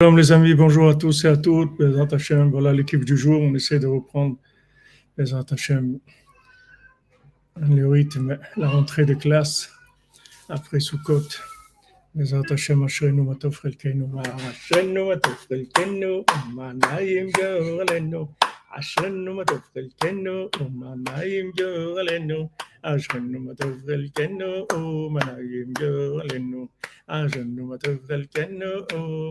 Shalom 0.00 0.16
les 0.16 0.30
amis, 0.30 0.54
bonjour 0.54 0.88
à 0.88 0.94
tous 0.94 1.24
et 1.24 1.26
à 1.26 1.36
toutes. 1.36 1.72
Voilà 1.80 2.72
l'équipe 2.72 3.04
du 3.04 3.16
jour. 3.16 3.42
On 3.42 3.52
essaie 3.56 3.80
de 3.80 3.88
reprendre 3.88 4.36
le 5.16 5.98
rythme, 7.88 8.38
la 8.56 8.68
rentrée 8.68 9.06
de 9.06 9.14
classe 9.14 9.72
après 10.48 10.78
Hachem, 12.52 12.84
Ashrenu 12.84 13.22
Ashrenu 22.87 23.39
Matov 23.45 23.81
Chelkenu, 23.85 24.67
Manayim 25.13 25.73
Yorelenu. 25.79 26.69
عشان 27.09 27.55
ما 27.61 27.75
تفضل 27.77 28.25
كأنه 28.25 28.87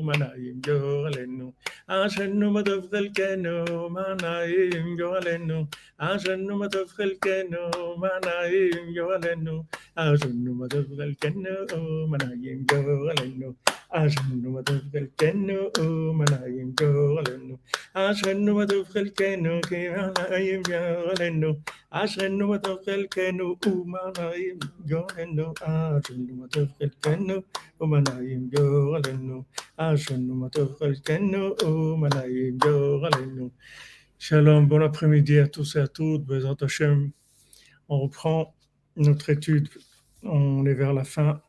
ما 0.06 0.16
نايم 0.16 0.61
جوالنو 0.66 1.54
عشان 1.88 2.45
ما 2.45 2.61
تفضل 2.62 3.09
كأنه 3.16 3.64
ما 3.88 4.06
نايم 4.23 4.96
جوالنو 4.96 5.66
عشان 6.01 6.51
ما 6.52 6.66
تفضل 6.66 7.16
كأنه 7.23 7.70
ما 8.02 8.12
نايم 8.24 8.95
جوالنو 8.96 9.64
عشان 9.98 10.45
ما 10.59 10.66
تفضل 10.66 11.14
كأنه 11.20 12.06
ما 12.12 12.19
نايم 12.24 12.66
جوالنو 12.70 13.55
عشان 13.92 14.42
ما 14.55 14.60
تفضل 14.62 15.09
كأنه 15.19 15.70
ما 16.12 16.24
نايم 16.30 16.74
جوالنو 16.80 17.56
عشان 17.96 18.42
ما 18.45 18.52
تفضل 18.52 18.52
كأنه 18.52 18.52
ما 18.52 18.52
نايم 18.52 18.52
جوالنو 18.52 18.52
عشان 18.52 18.52
ما 18.52 18.64
تفضل 18.64 19.09
كأنه 19.09 19.60
ما 19.73 20.12
نايم 20.19 20.62
جوالنو 20.62 21.56
عشان 21.92 22.42
ما 22.42 22.56
تفضل 22.56 23.06
كأنه 23.06 23.45
Shalom, 34.17 34.67
bon 34.67 34.81
après-midi 34.81 35.37
à 35.37 35.48
tous 35.48 35.76
et 35.76 35.79
à 35.79 35.87
toutes. 35.87 36.26
On 37.89 37.99
reprend 37.99 38.54
notre 38.98 39.29
étude. 39.29 39.70
On 40.23 40.65
est 40.65 40.73
vers 40.73 40.93
la 40.93 41.05
fin 41.05 41.41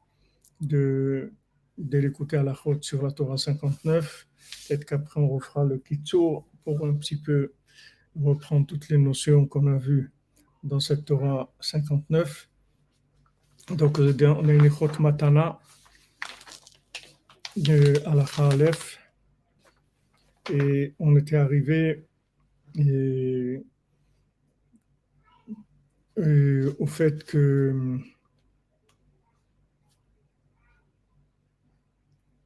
de, 0.60 1.32
de 1.78 1.98
l'écouter 1.98 2.36
à 2.36 2.44
la 2.44 2.52
route 2.52 2.84
sur 2.84 3.02
la 3.02 3.10
Torah 3.10 3.38
59. 3.38 4.28
Peut-être 4.68 4.84
qu'après 4.84 5.20
on 5.20 5.28
refera 5.28 5.64
le 5.64 5.78
kitsour 5.78 6.46
pour 6.62 6.86
un 6.86 6.94
petit 6.94 7.16
peu 7.16 7.54
reprendre 8.14 8.66
toutes 8.66 8.88
les 8.88 8.98
notions 8.98 9.46
qu'on 9.46 9.66
a 9.66 9.78
vues 9.78 10.12
dans 10.62 10.80
cette 10.80 11.04
Torah 11.04 11.52
59. 11.60 12.48
Donc 13.76 13.98
on 13.98 14.48
a 14.48 14.52
une 14.52 14.64
Ichot 14.64 14.98
Matana 15.00 15.58
de 17.56 18.00
Alacha 18.06 18.48
Aleph 18.48 18.98
et 20.50 20.94
on 20.98 21.16
était 21.16 21.36
arrivé 21.36 22.06
et 22.76 23.62
au 26.78 26.86
fait 26.86 27.24
que 27.24 27.98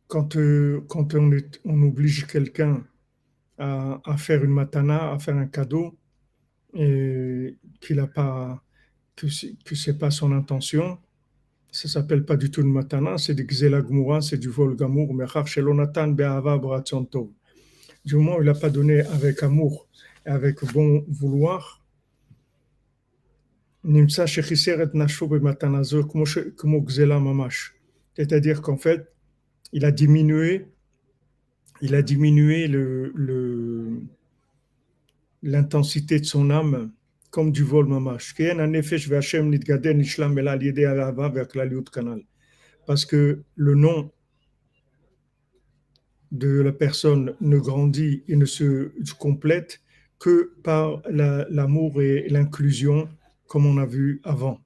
quand, 0.09 0.37
quand 0.89 1.15
on, 1.15 1.83
oblige 1.83 2.27
quelqu'un 2.27 2.85
à, 3.59 4.17
faire 4.19 4.45
une 4.45 4.51
matana, 4.51 5.13
à 5.13 5.19
faire 5.19 5.37
un 5.37 5.47
cadeau, 5.47 5.97
et 6.75 7.57
qu'il 7.81 7.97
n'a 7.97 8.07
pas, 8.07 8.63
que 9.17 9.29
c'est 9.75 9.99
pas 9.99 10.11
son 10.11 10.33
intention, 10.33 10.99
ça 11.71 11.89
s'appelle 11.89 12.25
pas 12.25 12.37
du 12.37 12.51
tout 12.51 12.61
une 12.61 12.73
matana, 12.73 13.17
c'est 13.19 13.35
du 13.35 13.47
Gzela 13.47 13.83
c'est 14.21 14.39
du 14.39 14.49
vol 14.49 14.77
gamour, 14.77 15.15
mechar 15.15 15.47
shelonatan 15.47 16.09
be'ava 16.09 16.59
b'ratzon 16.59 17.07
tov. 17.07 17.29
Du 18.05 18.17
moment 18.17 18.37
où 18.37 18.43
il 18.43 18.47
n'a 18.47 18.55
pas 18.55 18.69
donné 18.69 19.01
avec 19.01 19.43
amour 19.43 19.89
et 20.27 20.31
avec 20.31 20.63
bon 20.73 21.05
vouloir. 21.09 21.83
C'est-à-dire 28.15 28.63
qu'en 28.63 28.77
fait, 28.77 29.13
il 29.73 29.85
a 29.85 29.91
diminué, 29.91 30.67
il 31.81 31.95
a 31.95 32.03
diminué 32.03 32.69
le, 32.69 33.13
le, 33.15 34.03
l'intensité 35.43 36.21
de 36.21 36.25
son 36.25 36.51
âme 36.51 36.93
comme 37.31 37.51
du 37.51 37.63
vol 37.63 37.87
mamash. 37.87 38.35
Parce 42.87 43.05
que 43.07 43.43
le 43.55 43.75
nom 43.75 44.11
de 46.31 46.61
la 46.61 46.73
personne 46.73 47.35
ne 47.41 47.59
grandit 47.59 48.23
et 48.29 48.37
ne 48.37 48.45
se 48.45 48.91
complète 49.19 49.81
que 50.19 50.55
par 50.63 51.03
l'amour 51.09 52.01
et 52.01 52.29
l'inclusion, 52.29 53.09
comme 53.49 53.67
on 53.67 53.77
a 53.79 53.87
vu 53.87 54.21
avant. 54.25 54.61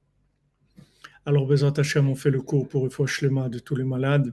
Alors, 1.25 1.47
Bezat 1.47 1.73
Hashem, 1.77 2.09
on 2.09 2.15
fait 2.15 2.31
le 2.31 2.41
cours 2.41 2.69
pour 2.69 2.87
le 2.87 3.07
Shlema 3.07 3.49
de 3.49 3.59
tous 3.59 3.75
les 3.75 3.85
malades. 3.85 4.33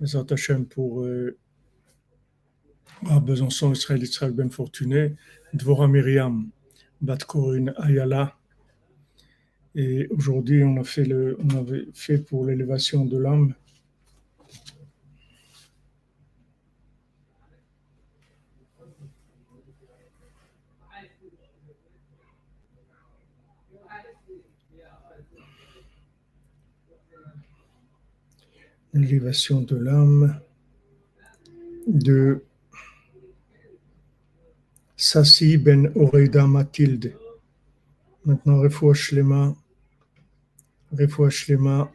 Bezat 0.00 0.26
Hashem 0.30 0.66
pour 0.66 1.04
euh, 1.04 1.36
Besançon, 3.20 3.72
Israël, 3.72 4.02
Israël 4.02 4.32
Ben 4.32 4.50
Fortuné, 4.50 5.14
Dvora 5.54 5.88
Myriam. 5.88 6.50
Batkorin 7.02 7.74
Ayala. 7.78 8.36
Et 9.74 10.06
aujourd'hui, 10.10 10.62
on 10.62 10.76
a 10.76 10.84
fait 10.84 11.04
le, 11.04 11.36
on 11.40 11.58
avait 11.58 11.88
fait 11.94 12.18
pour 12.18 12.46
l'élévation 12.46 13.04
de 13.04 13.18
l'âme. 13.18 13.54
L'élévation 28.94 29.62
de 29.62 29.76
l'âme 29.76 30.40
de 31.88 32.44
Sassi 35.02 35.58
ben 35.58 35.90
Oreida 35.96 36.46
Mathilde. 36.46 37.16
Maintenant, 38.24 38.60
Refoua 38.60 38.94
Shlema, 38.94 39.56
Refoua 40.92 41.28
Shlema 41.28 41.90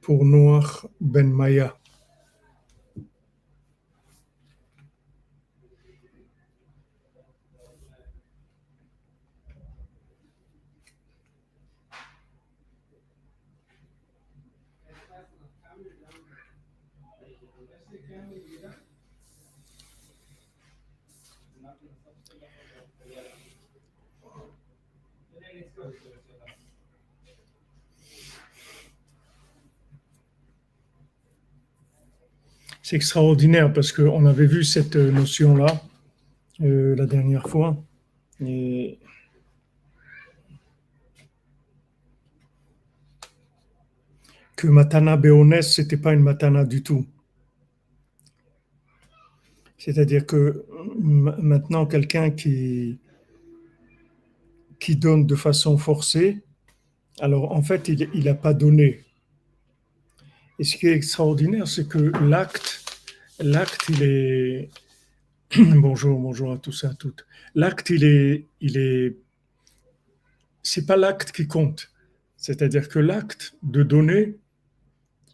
pour 0.00 0.24
Noir 0.24 0.88
ben 0.98 1.30
Maya. 1.30 1.76
C'est 32.86 32.94
extraordinaire 32.94 33.72
parce 33.72 33.90
qu'on 33.90 34.26
avait 34.26 34.46
vu 34.46 34.62
cette 34.62 34.94
notion-là 34.94 35.82
euh, 36.60 36.94
la 36.94 37.06
dernière 37.06 37.48
fois. 37.48 37.76
Que 44.54 44.68
Matana 44.68 45.16
Beones, 45.16 45.62
ce 45.62 45.82
n'était 45.82 45.96
pas 45.96 46.12
une 46.12 46.20
Matana 46.20 46.64
du 46.64 46.84
tout. 46.84 47.04
C'est-à-dire 49.78 50.24
que 50.24 50.64
maintenant, 51.00 51.86
quelqu'un 51.86 52.30
qui 52.30 53.00
donne 54.90 55.26
de 55.26 55.34
façon 55.34 55.76
forcée, 55.76 56.44
alors 57.18 57.50
en 57.50 57.62
fait, 57.62 57.88
il 57.88 58.24
n'a 58.24 58.34
pas 58.34 58.54
donné. 58.54 59.06
Et 60.58 60.64
ce 60.64 60.76
qui 60.76 60.86
est 60.86 60.94
extraordinaire, 60.94 61.68
c'est 61.68 61.86
que 61.86 61.98
l'acte, 61.98 62.75
l'acte, 63.40 63.88
il 63.88 64.02
est. 64.02 64.70
bonjour, 65.56 66.18
bonjour 66.18 66.52
à 66.52 66.58
tous 66.58 66.84
et 66.84 66.86
à 66.86 66.94
toutes. 66.94 67.26
L'acte, 67.54 67.90
il 67.90 68.04
est. 68.04 68.46
Il 68.60 68.76
est 68.76 69.16
c'est 70.62 70.86
pas 70.86 70.96
l'acte 70.96 71.30
qui 71.30 71.46
compte. 71.46 71.92
C'est-à-dire 72.36 72.88
que 72.88 72.98
l'acte 72.98 73.56
de 73.62 73.84
donner, 73.84 74.36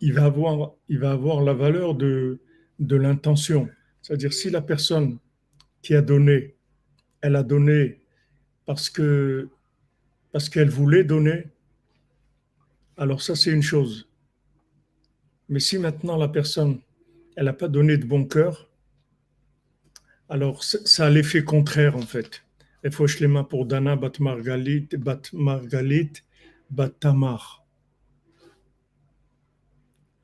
il 0.03 0.13
va 0.13 0.27
avoir, 0.27 0.73
il 0.89 0.99
va 0.99 1.13
avoir 1.13 1.43
la 1.43 1.55
valeur 1.55 1.95
de, 1.95 2.41
de 2.79 2.97
l'intention. 2.97 3.69
C'est-à-dire 4.03 4.33
si 4.33 4.51
la 4.51 4.61
personne 4.61 5.19
qui 5.81 5.95
a 5.95 6.03
donné, 6.03 6.55
elle 7.23 7.37
a 7.37 7.43
donné 7.43 8.03
parce 8.67 8.91
que 8.91 9.49
parce 10.33 10.49
qu'elle 10.49 10.71
voulait 10.71 11.05
donner, 11.05 11.47
alors 12.97 13.23
ça 13.23 13.35
c'est 13.35 13.53
une 13.53 13.63
chose. 13.63 14.09
Mais 15.49 15.61
si 15.61 15.79
maintenant 15.79 16.17
la 16.17 16.29
personne, 16.29 16.81
elle 17.37 17.47
n'a 17.47 17.53
pas 17.53 17.69
donné 17.69 17.97
de 17.97 18.05
bon 18.07 18.25
cœur, 18.25 18.71
alors 20.29 20.65
ça 20.65 21.07
a 21.07 21.11
l'effet 21.11 21.45
contraire 21.45 21.97
en 21.97 22.03
fait. 22.03 22.43
Il 22.85 22.91
faut 22.91 23.07
les 23.21 23.29
mains 23.29 23.45
pour 23.45 23.67
Dana 23.67 23.95
Bat 23.97 24.13
Margalit, 24.19 24.89
Bat 24.99 25.23
Bat 26.71 26.89
Tamar. 27.01 27.65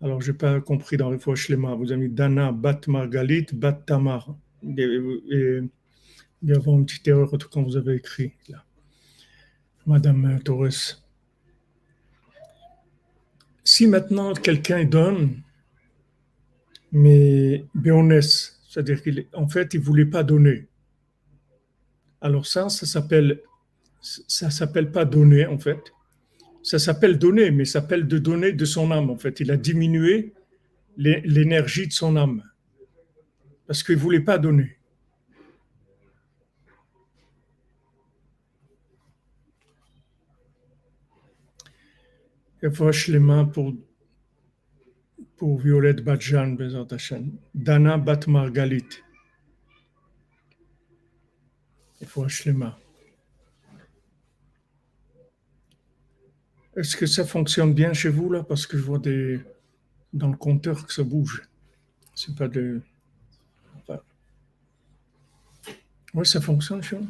Alors, 0.01 0.21
je 0.21 0.31
n'ai 0.33 0.39
pas 0.39 0.61
compris 0.61 0.97
dans 0.97 1.11
le 1.11 1.19
Shlema. 1.19 1.75
Vous 1.75 1.93
avez 1.93 2.03
mis 2.03 2.09
Dana, 2.09 2.53
Bat 2.53 2.81
Margalit, 2.87 3.47
Bat 3.53 3.73
Tamar. 3.87 4.37
Il 4.63 5.69
y 6.43 6.53
a 6.53 6.57
une 6.57 6.87
petite 6.87 7.07
erreur 7.07 7.31
quand 7.51 7.63
vous 7.63 7.77
avez 7.77 7.97
écrit 7.97 8.33
là. 8.49 8.65
Madame 9.87 10.41
Torres. 10.43 11.03
Si 13.65 13.87
maintenant 13.87 14.35
quelqu'un 14.35 14.85
donne, 14.85 15.43
mais 16.93 17.65
béonès, 17.75 18.61
c'est-à-dire 18.69 19.03
qu'en 19.03 19.49
fait, 19.49 19.75
il 19.75 19.81
ne 19.81 19.85
voulait 19.85 20.07
pas 20.07 20.23
donner. 20.23 20.67
Alors 22.21 22.47
ça, 22.47 22.69
ça 22.69 22.87
s'appelle, 22.87 23.41
ça 24.01 24.51
s'appelle 24.51 24.91
pas 24.91 25.05
donner 25.05 25.47
en 25.47 25.59
fait. 25.59 25.81
Ça 26.63 26.79
s'appelle 26.79 27.19
donner, 27.19 27.51
mais 27.51 27.65
ça 27.65 27.81
s'appelle 27.81 28.07
de 28.07 28.19
donner 28.19 28.53
de 28.53 28.65
son 28.65 28.91
âme 28.91 29.11
en 29.11 29.17
fait. 29.17 29.41
Il 29.41 29.51
a 29.51 29.57
diminué 29.57 30.35
l'énergie 30.97 31.87
de 31.87 31.93
son 31.93 32.17
âme 32.17 32.43
parce 33.67 33.83
qu'il 33.83 33.97
voulait 33.97 34.21
pas 34.21 34.39
donner. 34.39 34.79
les 43.09 43.19
mains 43.19 43.45
pour, 43.45 43.73
pour 45.39 45.59
Violette 45.59 46.03
Badjan, 46.03 46.57
Dana 47.55 47.97
Bat 47.97 48.27
Margalit. 48.27 48.89
les 52.45 52.53
mains. 52.53 52.77
Est-ce 56.77 56.97
que 56.97 57.07
ça 57.07 57.25
fonctionne 57.25 57.73
bien 57.73 57.93
chez 57.93 58.09
vous 58.09 58.31
là? 58.31 58.43
Parce 58.43 58.67
que 58.67 58.77
je 58.77 58.83
vois 58.83 58.99
des 58.99 59.41
dans 60.13 60.29
le 60.29 60.37
compteur 60.37 60.87
que 60.87 60.93
ça 60.93 61.03
bouge. 61.03 61.49
C'est 62.15 62.35
pas 62.35 62.49
de. 62.49 62.81
Oui, 66.15 66.27
ça 66.27 66.41
fonctionne 66.41 66.83
chez 66.83 66.97
vous. 66.97 67.09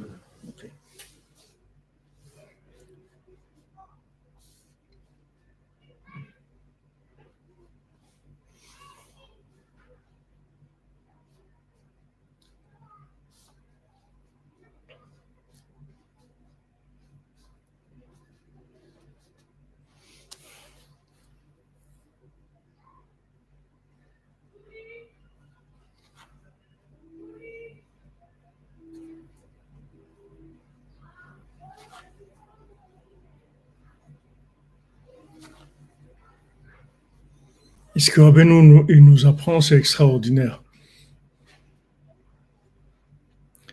Et 37.98 38.00
ce 38.00 38.12
que 38.12 38.20
Rabbeinu 38.20 38.84
nous 39.00 39.26
apprend, 39.26 39.60
c'est 39.60 39.76
extraordinaire. 39.76 40.62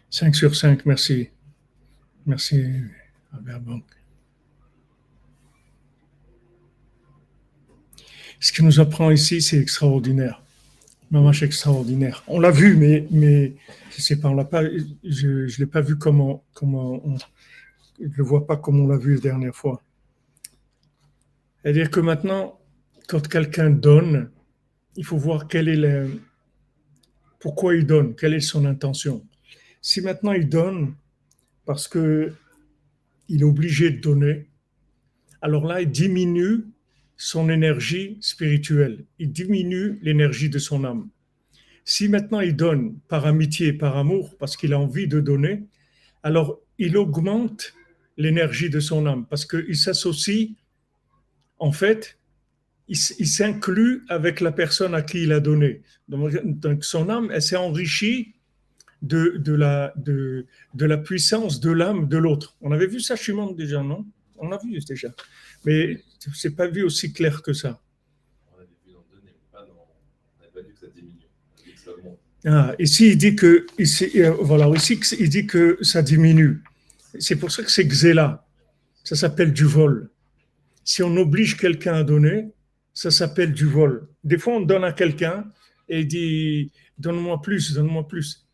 5 0.10 0.36
sur 0.36 0.56
5, 0.56 0.84
merci. 0.88 1.30
Merci, 2.26 2.66
Albert 3.32 3.60
Bank. 3.60 3.84
Ce 8.40 8.52
qu'il 8.52 8.66
nous 8.66 8.80
apprend 8.80 9.12
ici, 9.12 9.44
c'est 9.44 9.60
extraordinaire. 9.60 10.42
Maman, 11.12 11.32
extraordinaire. 11.32 12.24
On 12.26 12.40
l'a 12.40 12.50
vu, 12.50 12.76
mais, 12.78 13.06
mais 13.12 13.54
je 13.96 14.16
on 14.24 14.34
l'a 14.34 14.44
pas, 14.44 14.64
je 15.04 15.28
ne 15.28 15.58
l'ai 15.60 15.68
pas 15.68 15.82
vu 15.82 16.00
comment, 16.00 16.44
comment 16.56 17.00
je 18.00 18.06
ne 18.08 18.14
le 18.16 18.24
vois 18.24 18.48
pas 18.48 18.58
comme 18.58 18.80
on 18.80 18.88
l'a 18.88 18.98
vu 18.98 19.14
la 19.14 19.22
dernière 19.22 19.56
fois. 19.56 19.84
C'est-à-dire 21.62 21.92
que 21.92 22.00
maintenant, 22.00 22.60
quand 23.08 23.28
quelqu'un 23.28 23.70
donne, 23.70 24.30
il 24.96 25.06
faut 25.06 25.18
voir 25.18 25.48
est 25.52 26.08
pourquoi 27.40 27.76
il 27.76 27.86
donne, 27.86 28.16
quelle 28.16 28.34
est 28.34 28.40
son 28.40 28.66
intention. 28.66 29.26
Si 29.82 30.02
maintenant 30.02 30.32
il 30.32 30.50
donne 30.50 30.96
parce 31.66 31.88
que 31.88 32.34
il 33.28 33.42
est 33.42 33.46
obligé 33.46 33.90
de 33.90 34.00
donner, 34.00 34.48
alors 35.42 35.66
là, 35.66 35.82
il 35.82 35.90
diminue 35.90 36.66
son 37.18 37.50
énergie 37.50 38.18
spirituelle, 38.22 39.06
il 39.20 39.32
diminue 39.32 40.00
l'énergie 40.02 40.50
de 40.50 40.60
son 40.60 40.84
âme. 40.84 41.10
Si 41.84 42.10
maintenant 42.10 42.40
il 42.40 42.56
donne 42.56 42.98
par 43.08 43.26
amitié, 43.26 43.74
par 43.74 43.96
amour, 43.96 44.36
parce 44.38 44.58
qu'il 44.58 44.74
a 44.74 44.80
envie 44.80 45.08
de 45.08 45.20
donner, 45.20 45.64
alors 46.24 46.60
il 46.78 46.98
augmente 46.98 47.74
l'énergie 48.18 48.70
de 48.70 48.80
son 48.80 49.06
âme, 49.06 49.26
parce 49.28 49.46
qu'il 49.46 49.76
s'associe 49.76 50.50
en 51.60 51.72
fait 51.72 52.18
il, 52.88 53.28
s'inclut 53.28 54.04
avec 54.10 54.42
la 54.42 54.52
personne 54.52 54.94
à 54.94 55.02
qui 55.02 55.24
il 55.24 55.32
a 55.32 55.40
donné. 55.40 55.82
Donc, 56.08 56.84
son 56.84 57.10
âme, 57.10 57.30
elle 57.34 57.42
s'est 57.42 57.56
enrichie 57.56 58.36
de, 59.02 59.38
de, 59.38 59.54
la, 59.54 59.94
de, 59.96 60.46
de 60.74 60.86
la 60.86 60.98
puissance 60.98 61.60
de 61.60 61.72
l'âme 61.72 62.08
de 62.08 62.18
l'autre. 62.18 62.56
On 62.62 62.72
avait 62.72 62.88
vu 62.88 63.00
ça 63.00 63.16
chez 63.16 63.34
moi 63.34 63.52
déjà, 63.56 63.82
non? 63.82 64.06
On 64.38 64.50
l'a 64.50 64.60
vu 64.64 64.78
déjà. 64.80 65.10
Mais 65.66 66.02
c'est 66.34 66.56
pas 66.56 66.68
vu 66.68 66.84
aussi 66.84 67.12
clair 67.14 67.42
que 67.42 67.54
ça. 67.54 67.80
On 68.52 68.58
avait 68.58 68.68
vu 68.86 68.94
dans 68.94 69.06
donner, 69.16 69.34
pas 69.52 69.62
dans... 69.62 69.74
on 69.74 70.42
n'avait 70.42 70.54
pas 70.54 70.62
vu 70.62 70.74
que 70.74 70.80
ça 70.80 70.88
diminue. 70.94 71.26
Ah, 72.46 72.76
ici, 72.78 73.12
il 73.12 73.18
dit 73.18 73.36
que, 73.36 73.66
ici, 73.80 74.12
euh, 74.22 74.32
voilà, 74.32 74.68
ici, 74.76 75.00
il 75.20 75.30
dit 75.30 75.48
que 75.48 75.78
ça 75.82 76.02
diminue. 76.02 76.62
C'est 77.20 77.38
pour 77.38 77.52
ça 77.52 77.64
que 77.64 77.72
c'est 77.72 77.86
Xéla. 77.86 78.46
Ça 79.04 79.16
s'appelle 79.16 79.54
du 79.54 79.66
vol. 79.66 80.10
Si 80.84 81.02
on 81.02 81.16
oblige 81.18 81.58
quelqu'un 81.58 81.94
à 81.94 82.04
donner, 82.04 82.52
ça 82.96 83.12
s'appelle 83.12 83.54
du 83.54 83.66
vol. 83.66 84.08
Des 84.24 84.40
fois, 84.40 84.56
on 84.56 84.62
donne 84.62 84.86
à 84.86 84.94
quelqu'un 84.94 85.52
et 85.88 86.06
dit 86.06 86.72
Donne-moi 86.98 87.42
plus, 87.42 87.74
donne-moi 87.74 88.08
plus. 88.08 88.48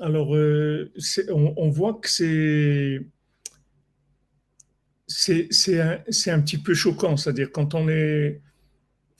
Alors, 0.00 0.34
euh, 0.34 0.90
on, 1.28 1.68
voit 1.68 1.94
que 2.00 2.08
c'est. 2.08 3.04
C'est 5.06 5.80
un, 5.80 5.98
un, 6.26 6.40
petit 6.40 6.58
peu 6.58 6.72
choquant, 6.72 7.16
c'est-à-dire 7.16 7.50
quand 7.52 7.74
on 7.74 7.88
est 7.88 8.40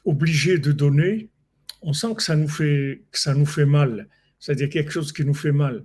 obligé 0.05 0.59
de 0.59 0.73
donner, 0.73 1.29
on 1.83 1.93
sent 1.93 2.15
que 2.17 2.23
ça 2.23 2.37
nous 2.37 2.49
fait, 2.49 3.03
ça 3.13 3.35
nous 3.35 3.45
fait 3.45 3.67
mal, 3.67 4.09
c'est-à-dire 4.39 4.71
quelque 4.71 4.91
chose 4.91 5.13
qui 5.13 5.25
nous 5.25 5.35
fait 5.35 5.53
mal. 5.53 5.85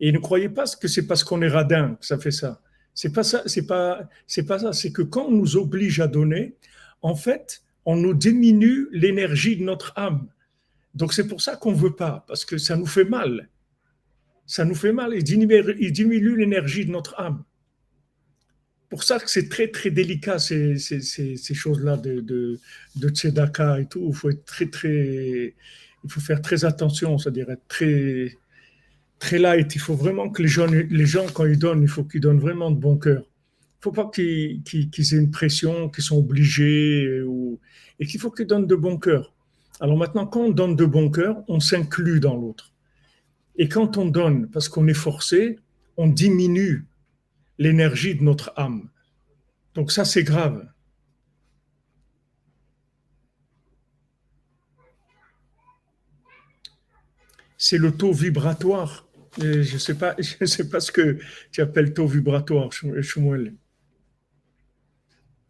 Et 0.00 0.10
ne 0.10 0.18
croyez 0.18 0.48
pas 0.48 0.64
que 0.80 0.88
c'est 0.88 1.06
parce 1.06 1.22
qu'on 1.22 1.40
est 1.42 1.48
radin 1.48 1.96
que 2.00 2.06
ça 2.06 2.18
fait 2.18 2.32
ça. 2.32 2.60
C'est 2.94 3.12
pas 3.12 3.22
ça, 3.22 3.42
c'est 3.46 3.66
pas, 3.66 4.08
c'est 4.26 4.44
pas 4.44 4.58
ça. 4.58 4.72
C'est 4.72 4.92
que 4.92 5.02
quand 5.02 5.26
on 5.26 5.30
nous 5.30 5.56
oblige 5.56 6.00
à 6.00 6.08
donner, 6.08 6.56
en 7.02 7.14
fait, 7.14 7.62
on 7.84 7.96
nous 7.96 8.14
diminue 8.14 8.88
l'énergie 8.92 9.56
de 9.56 9.64
notre 9.64 9.92
âme. 9.96 10.28
Donc 10.94 11.12
c'est 11.12 11.26
pour 11.26 11.40
ça 11.40 11.56
qu'on 11.56 11.72
ne 11.72 11.76
veut 11.76 11.94
pas, 11.94 12.24
parce 12.26 12.44
que 12.44 12.58
ça 12.58 12.76
nous 12.76 12.86
fait 12.86 13.04
mal. 13.04 13.48
Ça 14.46 14.64
nous 14.64 14.74
fait 14.74 14.92
mal, 14.92 15.14
il 15.14 15.24
diminue, 15.24 16.36
l'énergie 16.36 16.84
de 16.86 16.90
notre 16.90 17.18
âme. 17.18 17.44
Pour 18.90 19.02
ça 19.02 19.18
que 19.18 19.28
c'est 19.28 19.48
très 19.48 19.68
très 19.68 19.90
délicat 19.90 20.38
ces, 20.38 20.78
ces, 20.78 21.54
choses-là 21.54 21.96
de, 21.96 22.20
de, 22.20 22.60
de, 22.96 23.08
tzedaka 23.08 23.80
et 23.80 23.86
tout. 23.86 24.06
Il 24.08 24.14
faut 24.14 24.30
être 24.30 24.44
très 24.44 24.66
très, 24.66 25.54
il 26.04 26.10
faut 26.10 26.20
faire 26.20 26.40
très 26.40 26.64
attention, 26.64 27.18
c'est-à-dire 27.18 27.50
être 27.50 27.66
très 27.66 28.36
très 29.18 29.38
light. 29.38 29.74
Il 29.74 29.80
faut 29.80 29.94
vraiment 29.94 30.28
que 30.30 30.42
les 30.42 30.48
gens, 30.48 30.66
les 30.66 31.06
gens 31.06 31.26
quand 31.32 31.46
ils 31.46 31.58
donnent, 31.58 31.82
il 31.82 31.88
faut 31.88 32.04
qu'ils 32.04 32.20
donnent 32.20 32.38
vraiment 32.38 32.70
de 32.70 32.78
bon 32.78 32.96
cœur 32.96 33.24
faut 33.84 33.92
pas 33.92 34.10
qu'ils 34.10 34.62
aient 34.96 35.16
une 35.16 35.30
pression, 35.30 35.90
qu'ils 35.90 36.04
sont 36.04 36.16
obligés, 36.16 37.20
ou, 37.20 37.60
et 38.00 38.06
qu'il 38.06 38.18
faut 38.18 38.30
qu'ils 38.30 38.46
donnent 38.46 38.66
de 38.66 38.74
bon 38.74 38.96
cœur. 38.96 39.34
Alors 39.78 39.98
maintenant, 39.98 40.26
quand 40.26 40.40
on 40.40 40.50
donne 40.50 40.74
de 40.74 40.86
bon 40.86 41.10
cœur, 41.10 41.44
on 41.48 41.60
s'inclut 41.60 42.18
dans 42.18 42.34
l'autre. 42.34 42.72
Et 43.56 43.68
quand 43.68 43.98
on 43.98 44.06
donne 44.06 44.48
parce 44.48 44.70
qu'on 44.70 44.88
est 44.88 44.94
forcé, 44.94 45.58
on 45.98 46.06
diminue 46.06 46.86
l'énergie 47.58 48.14
de 48.14 48.22
notre 48.22 48.54
âme. 48.56 48.88
Donc 49.74 49.92
ça, 49.92 50.06
c'est 50.06 50.24
grave. 50.24 50.66
C'est 57.58 57.78
le 57.78 57.92
taux 57.92 58.12
vibratoire. 58.12 59.06
je 59.38 59.74
ne 59.74 59.78
sais, 59.78 59.94
pas, 59.94 60.16
sais 60.20 60.68
pas 60.70 60.80
ce 60.80 60.90
que 60.90 61.18
tu 61.52 61.60
appelles 61.60 61.92
taux 61.92 62.06
vibratoire, 62.06 62.70
Shmuel. 62.72 63.54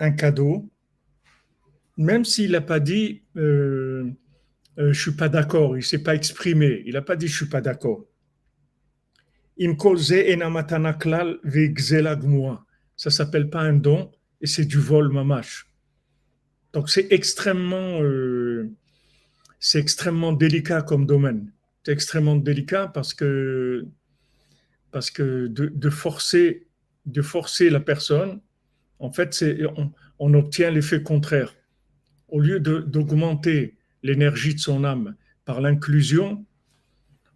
un 0.00 0.10
cadeau, 0.10 0.68
même 1.96 2.24
s'il 2.24 2.52
n'a 2.52 2.60
pas 2.60 2.80
dit 2.80 3.22
euh, 3.36 4.10
euh, 4.78 4.92
je 4.92 5.00
suis 5.00 5.12
pas 5.12 5.28
d'accord, 5.28 5.76
il 5.76 5.84
s'est 5.84 6.02
pas 6.02 6.14
exprimé, 6.14 6.82
il 6.86 6.94
n'a 6.94 7.02
pas 7.02 7.16
dit 7.16 7.28
je 7.28 7.36
suis 7.36 7.48
pas 7.48 7.60
d'accord. 7.60 8.04
Ça 12.96 13.10
s'appelle 13.10 13.50
pas 13.50 13.60
un 13.60 13.74
don 13.74 14.10
et 14.40 14.46
c'est 14.46 14.64
du 14.64 14.78
vol 14.78 15.12
mamash. 15.12 15.68
Donc 16.72 16.90
c'est 16.90 17.06
extrêmement, 17.10 18.02
euh, 18.02 18.68
extrêmement 19.74 20.32
délicat 20.32 20.82
comme 20.82 21.06
domaine. 21.06 21.52
C'est 21.84 21.92
extrêmement 21.92 22.36
délicat 22.36 22.88
parce 22.88 23.14
que 23.14 23.86
parce 24.90 25.10
que 25.10 25.48
de, 25.48 25.90
forcer 25.90 26.66
de 27.06 27.22
forcer 27.22 27.68
la 27.68 27.80
personne, 27.80 28.40
en 28.98 29.12
fait, 29.12 29.44
on, 29.76 29.90
on 30.18 30.34
obtient 30.34 30.70
l'effet 30.70 31.02
contraire. 31.02 31.54
Au 32.28 32.40
lieu 32.40 32.60
d'augmenter 32.60 33.76
l'énergie 34.02 34.54
de 34.54 34.60
son 34.60 34.84
âme 34.84 35.16
par 35.44 35.60
l'inclusion, 35.60 36.44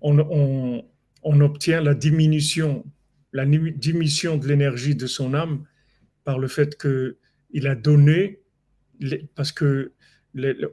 on, 0.01 0.85
obtient 1.25 1.81
la 1.81 1.95
diminution, 1.95 2.85
la 3.33 3.45
diminution 3.45 4.37
de 4.37 4.47
l'énergie 4.47 4.95
de 4.95 5.07
son 5.07 5.35
âme 5.35 5.65
par 6.25 6.39
le 6.39 6.49
fait 6.49 6.81
qu'il 6.81 7.67
a 7.67 7.75
donné, 7.75 8.41
parce 9.35 9.53
que 9.53 9.93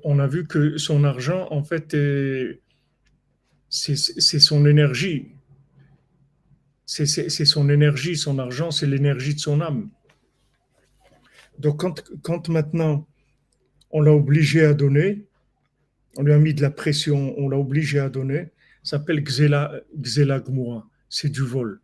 on 0.04 0.20
a 0.20 0.27
vu 0.27 0.46
que 0.46 0.77
son 0.77 1.04
argent, 1.04 1.48
en 1.51 1.63
fait, 1.63 1.96
c'est 3.70 4.39
son 4.39 4.65
énergie. 4.65 5.32
C'est 6.86 7.27
son 7.46 7.70
énergie, 7.70 8.15
son 8.15 8.38
argent, 8.38 8.70
c'est 8.72 8.86
l'énergie 8.86 9.34
de 9.34 9.39
son 9.39 9.62
âme. 9.62 9.89
Donc 11.60 11.80
quand, 11.80 12.04
quand 12.22 12.50
maintenant 12.50 13.08
on 13.92 14.02
l'a 14.02 14.14
obligé 14.14 14.66
à 14.66 14.74
donner, 14.74 15.26
on 16.18 16.24
lui 16.24 16.34
a 16.34 16.38
mis 16.38 16.54
de 16.54 16.62
la 16.62 16.72
pression, 16.72 17.34
on 17.38 17.50
l'a 17.50 17.58
obligé 17.58 18.00
à 18.00 18.10
donner, 18.10 18.52
ça 18.84 18.98
s'appelle 18.98 19.24
Gzela 19.24 19.72
c'est 21.10 21.30
du 21.30 21.42
vol. 21.42 21.80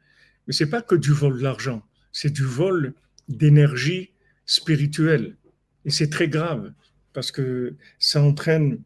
Mais 0.47 0.53
c'est 0.53 0.69
pas 0.69 0.81
que 0.81 0.95
du 0.95 1.11
vol 1.11 1.41
d'argent, 1.41 1.83
c'est 2.11 2.31
du 2.31 2.43
vol 2.43 2.93
d'énergie 3.27 4.11
spirituelle. 4.45 5.37
Et 5.85 5.89
c'est 5.89 6.09
très 6.09 6.27
grave 6.27 6.73
parce 7.13 7.31
que 7.31 7.75
ça 7.99 8.21
entraîne, 8.21 8.81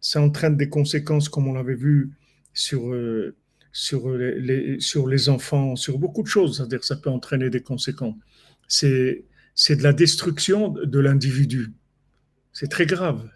ça 0.00 0.20
entraîne 0.20 0.56
des 0.56 0.68
conséquences 0.68 1.28
comme 1.28 1.48
on 1.48 1.54
l'avait 1.54 1.74
vu 1.74 2.12
sur, 2.52 2.92
euh, 2.92 3.34
sur, 3.72 4.10
les, 4.10 4.80
sur 4.80 5.08
les 5.08 5.28
enfants, 5.28 5.76
sur 5.76 5.98
beaucoup 5.98 6.22
de 6.22 6.28
choses. 6.28 6.56
C'est-à-dire 6.56 6.80
que 6.80 6.86
ça 6.86 6.96
peut 6.96 7.10
entraîner 7.10 7.50
des 7.50 7.62
conséquences. 7.62 8.16
C'est, 8.68 9.24
c'est 9.54 9.76
de 9.76 9.82
la 9.82 9.92
destruction 9.92 10.70
de 10.70 10.98
l'individu. 10.98 11.72
C'est 12.52 12.70
très 12.70 12.86
grave. 12.86 13.28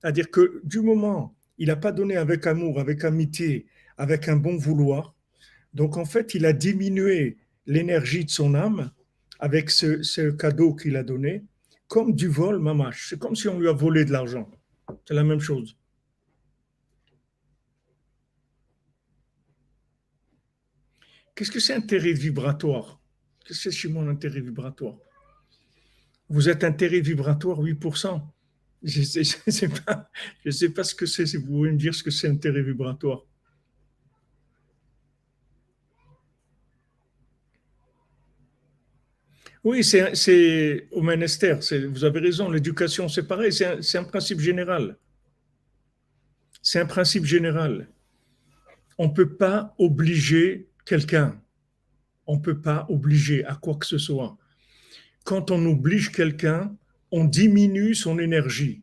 C'est-à-dire 0.00 0.30
que 0.30 0.60
du 0.64 0.80
moment 0.80 1.34
il 1.58 1.68
n'a 1.68 1.76
pas 1.76 1.92
donné 1.92 2.16
avec 2.16 2.46
amour, 2.46 2.80
avec 2.80 3.04
amitié, 3.04 3.66
avec 3.96 4.28
un 4.28 4.36
bon 4.36 4.56
vouloir, 4.56 5.14
donc 5.74 5.96
en 5.96 6.04
fait 6.04 6.34
il 6.34 6.44
a 6.46 6.52
diminué 6.52 7.38
l'énergie 7.66 8.24
de 8.24 8.30
son 8.30 8.54
âme 8.54 8.90
avec 9.38 9.70
ce, 9.70 10.02
ce 10.02 10.30
cadeau 10.30 10.74
qu'il 10.74 10.96
a 10.96 11.02
donné, 11.02 11.44
comme 11.88 12.14
du 12.14 12.28
vol 12.28 12.58
mamash. 12.58 13.08
C'est 13.10 13.18
comme 13.18 13.36
si 13.36 13.48
on 13.48 13.58
lui 13.60 13.68
a 13.68 13.72
volé 13.72 14.04
de 14.04 14.12
l'argent. 14.12 14.50
C'est 15.06 15.14
la 15.14 15.24
même 15.24 15.40
chose. 15.40 15.76
Qu'est-ce 21.34 21.50
que 21.50 21.60
c'est 21.60 21.74
intérêt 21.74 22.12
vibratoire? 22.12 23.00
Qu'est-ce 23.44 23.64
que 23.64 23.70
c'est 23.70 23.76
chez 23.76 23.88
mon 23.88 24.08
intérêt 24.08 24.40
vibratoire? 24.40 24.96
Vous 26.28 26.48
êtes 26.48 26.64
intérêt 26.64 27.00
vibratoire 27.00 27.60
8%. 27.60 28.22
Je 28.82 29.00
ne 29.00 29.04
sais, 29.04 30.68
pas, 30.68 30.84
ce 30.84 30.94
que 30.94 31.06
c'est. 31.06 31.26
Si 31.26 31.36
vous 31.36 31.46
pouvez 31.46 31.70
me 31.70 31.76
dire 31.76 31.94
ce 31.94 32.02
que 32.02 32.10
c'est 32.10 32.28
intérêt 32.28 32.62
vibratoire. 32.62 33.24
Oui, 39.64 39.84
c'est 39.84 40.88
au 40.90 41.02
ministère. 41.02 41.60
Vous 41.88 42.04
avez 42.04 42.18
raison, 42.18 42.50
l'éducation, 42.50 43.08
c'est 43.08 43.28
pareil. 43.28 43.52
C'est 43.52 43.96
un, 43.96 44.00
un 44.00 44.04
principe 44.04 44.40
général. 44.40 44.98
C'est 46.60 46.80
un 46.80 46.86
principe 46.86 47.24
général. 47.24 47.88
On 48.98 49.08
ne 49.08 49.12
peut 49.12 49.36
pas 49.36 49.74
obliger 49.78 50.68
quelqu'un. 50.84 51.40
On 52.26 52.36
ne 52.36 52.40
peut 52.40 52.60
pas 52.60 52.86
obliger 52.88 53.44
à 53.44 53.54
quoi 53.54 53.74
que 53.74 53.86
ce 53.86 53.98
soit. 53.98 54.36
Quand 55.24 55.50
on 55.50 55.64
oblige 55.66 56.10
quelqu'un, 56.10 56.76
on 57.10 57.24
diminue 57.24 57.94
son 57.94 58.18
énergie. 58.18 58.82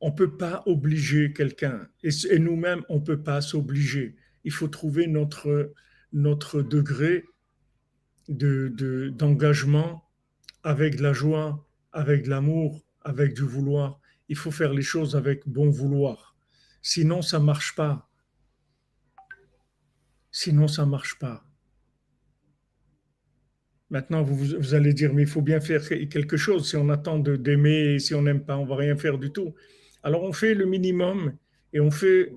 On 0.00 0.10
ne 0.10 0.14
peut 0.14 0.36
pas 0.36 0.62
obliger 0.66 1.32
quelqu'un. 1.32 1.88
Et, 2.02 2.38
nous-mêmes, 2.38 2.82
on 2.88 2.96
ne 2.96 3.04
peut 3.04 3.22
pas 3.22 3.40
s'obliger. 3.40 4.16
Il 4.44 4.52
faut 4.52 4.68
trouver 4.68 5.06
notre, 5.06 5.72
notre 6.12 6.62
degré 6.62 7.24
de, 8.28 9.10
d'engagement 9.14 10.04
avec 10.62 10.96
de 10.96 11.02
la 11.02 11.12
joie, 11.12 11.66
avec 11.92 12.24
de 12.24 12.30
l'amour, 12.30 12.84
avec 13.02 13.34
du 13.34 13.42
vouloir. 13.42 14.00
Il 14.28 14.36
faut 14.36 14.50
faire 14.50 14.72
les 14.72 14.82
choses 14.82 15.16
avec 15.16 15.48
bon 15.48 15.70
vouloir. 15.70 16.36
Sinon, 16.82 17.22
ça 17.22 17.38
ne 17.38 17.44
marche 17.44 17.74
pas. 17.74 18.07
Sinon, 20.30 20.68
ça 20.68 20.84
ne 20.84 20.90
marche 20.90 21.18
pas. 21.18 21.44
Maintenant, 23.90 24.22
vous, 24.22 24.74
allez 24.74 24.92
dire, 24.92 25.14
mais 25.14 25.22
il 25.22 25.28
faut 25.28 25.40
bien 25.40 25.60
faire 25.60 25.86
quelque 25.88 26.36
chose. 26.36 26.68
Si 26.68 26.76
on 26.76 26.90
attend 26.90 27.18
d'aimer, 27.18 27.98
si 27.98 28.14
on 28.14 28.22
n'aime 28.22 28.44
pas, 28.44 28.58
on 28.58 28.66
va 28.66 28.76
rien 28.76 28.96
faire 28.96 29.18
du 29.18 29.30
tout. 29.30 29.54
Alors, 30.02 30.22
on 30.22 30.32
fait 30.32 30.54
le 30.54 30.66
minimum 30.66 31.34
et 31.72 31.80
on 31.80 31.90
fait, 31.90 32.32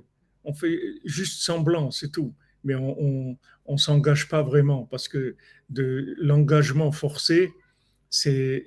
on 0.45 0.53
fait 0.53 0.79
juste 1.03 1.41
semblant, 1.41 1.91
c'est 1.91 2.09
tout. 2.11 2.33
Mais 2.63 2.75
on 2.75 3.37
ne 3.67 3.77
s'engage 3.77 4.29
pas 4.29 4.43
vraiment 4.43 4.85
parce 4.85 5.07
que 5.07 5.35
de 5.69 6.15
l'engagement 6.19 6.91
forcé, 6.91 7.51
c'est, 8.09 8.63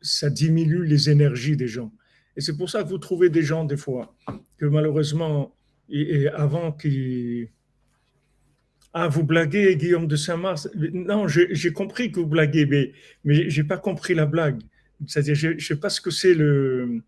ça 0.00 0.30
diminue 0.30 0.84
les 0.84 1.10
énergies 1.10 1.56
des 1.56 1.68
gens. 1.68 1.92
Et 2.36 2.40
c'est 2.40 2.56
pour 2.56 2.70
ça 2.70 2.82
que 2.82 2.88
vous 2.88 2.98
trouvez 2.98 3.28
des 3.28 3.42
gens, 3.42 3.64
des 3.64 3.76
fois, 3.76 4.16
que 4.56 4.66
malheureusement, 4.66 5.54
et 5.88 6.28
avant 6.28 6.72
qu'ils 6.72 7.50
ah, 8.94 9.08
vous 9.08 9.24
blaguez, 9.24 9.76
Guillaume 9.76 10.06
de 10.06 10.16
Saint-Mars 10.16 10.68
Non, 10.74 11.26
j'ai 11.26 11.72
compris 11.72 12.12
que 12.12 12.20
vous 12.20 12.26
blaguez, 12.26 12.66
mais, 12.66 12.92
mais 13.24 13.48
je 13.48 13.62
n'ai 13.62 13.66
pas 13.66 13.78
compris 13.78 14.14
la 14.14 14.26
blague. 14.26 14.60
C'est-à-dire, 15.06 15.34
je 15.34 15.48
ne 15.48 15.58
sais 15.58 15.76
pas 15.76 15.88
ce 15.88 16.00
que 16.00 16.10
c'est 16.10 16.34
le, 16.34 17.02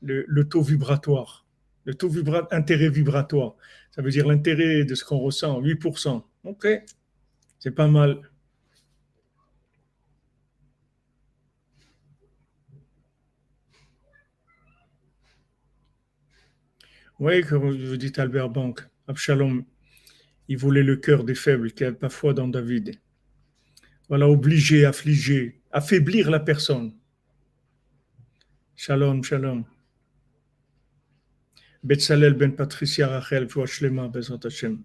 le, 0.00 0.44
taux 0.44 0.62
vibratoire. 0.62 1.46
Le 1.84 1.94
taux 1.94 2.08
vibra 2.08 2.48
intérêt 2.52 2.88
vibratoire. 2.88 3.54
Ça 3.90 4.02
veut 4.02 4.10
dire 4.10 4.26
l'intérêt 4.26 4.84
de 4.84 4.94
ce 4.94 5.04
qu'on 5.04 5.18
ressent, 5.18 5.60
8%. 5.60 6.22
OK, 6.44 6.66
c'est 7.58 7.70
pas 7.72 7.88
mal. 7.88 8.20
Oui, 17.18 17.42
comme 17.42 17.70
vous 17.70 17.96
dites 17.98 18.18
Albert 18.18 18.48
Bank, 18.48 18.80
Abshalom 19.06 19.64
il 20.50 20.58
voulait 20.58 20.82
le 20.82 20.96
cœur 20.96 21.22
des 21.22 21.36
faibles 21.36 21.70
qui 21.70 21.84
n'avaient 21.84 21.96
pas 21.96 22.08
foi 22.08 22.34
dans 22.34 22.48
David. 22.48 22.96
Voilà, 24.08 24.28
obligé, 24.28 24.84
affligé, 24.84 25.60
affaiblir 25.70 26.28
la 26.28 26.40
personne. 26.40 26.92
Shalom, 28.74 29.22
shalom. 29.22 29.64
Betsalel 31.84 32.34
ben 32.34 32.52
Patricia 32.56 33.06
Rachel, 33.06 33.46
Shlema, 33.48 34.08
Bezrat 34.08 34.40
Hashem. 34.44 34.82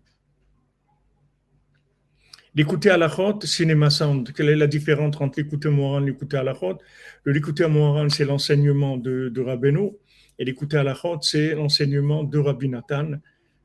L'écouter 2.53 2.91
à 2.91 2.97
la 2.97 3.07
route, 3.07 3.43
cinéma 3.47 3.89
sound. 3.89 4.33
Quelle 4.33 4.49
est 4.49 4.55
la 4.55 4.67
différence 4.67 5.19
entre 5.19 5.39
l'écouter 5.39 5.69
moral 5.69 6.03
et 6.03 6.11
l'écouter 6.11 6.37
à 6.37 6.43
la 6.43 6.53
route 6.53 6.79
Le 7.23 7.31
l'écouter 7.31 7.67
moral, 7.67 8.11
c'est 8.11 8.25
l'enseignement 8.25 8.97
de, 8.97 9.29
de 9.29 9.41
Rabbeinu, 9.41 9.93
et 10.37 10.45
l'écouter 10.45 10.77
à 10.77 10.83
la 10.83 10.93
route, 10.93 11.23
c'est 11.23 11.55
l'enseignement 11.55 12.23
de 12.23 12.37
Rabbi 12.37 12.69
Nathan 12.69 13.13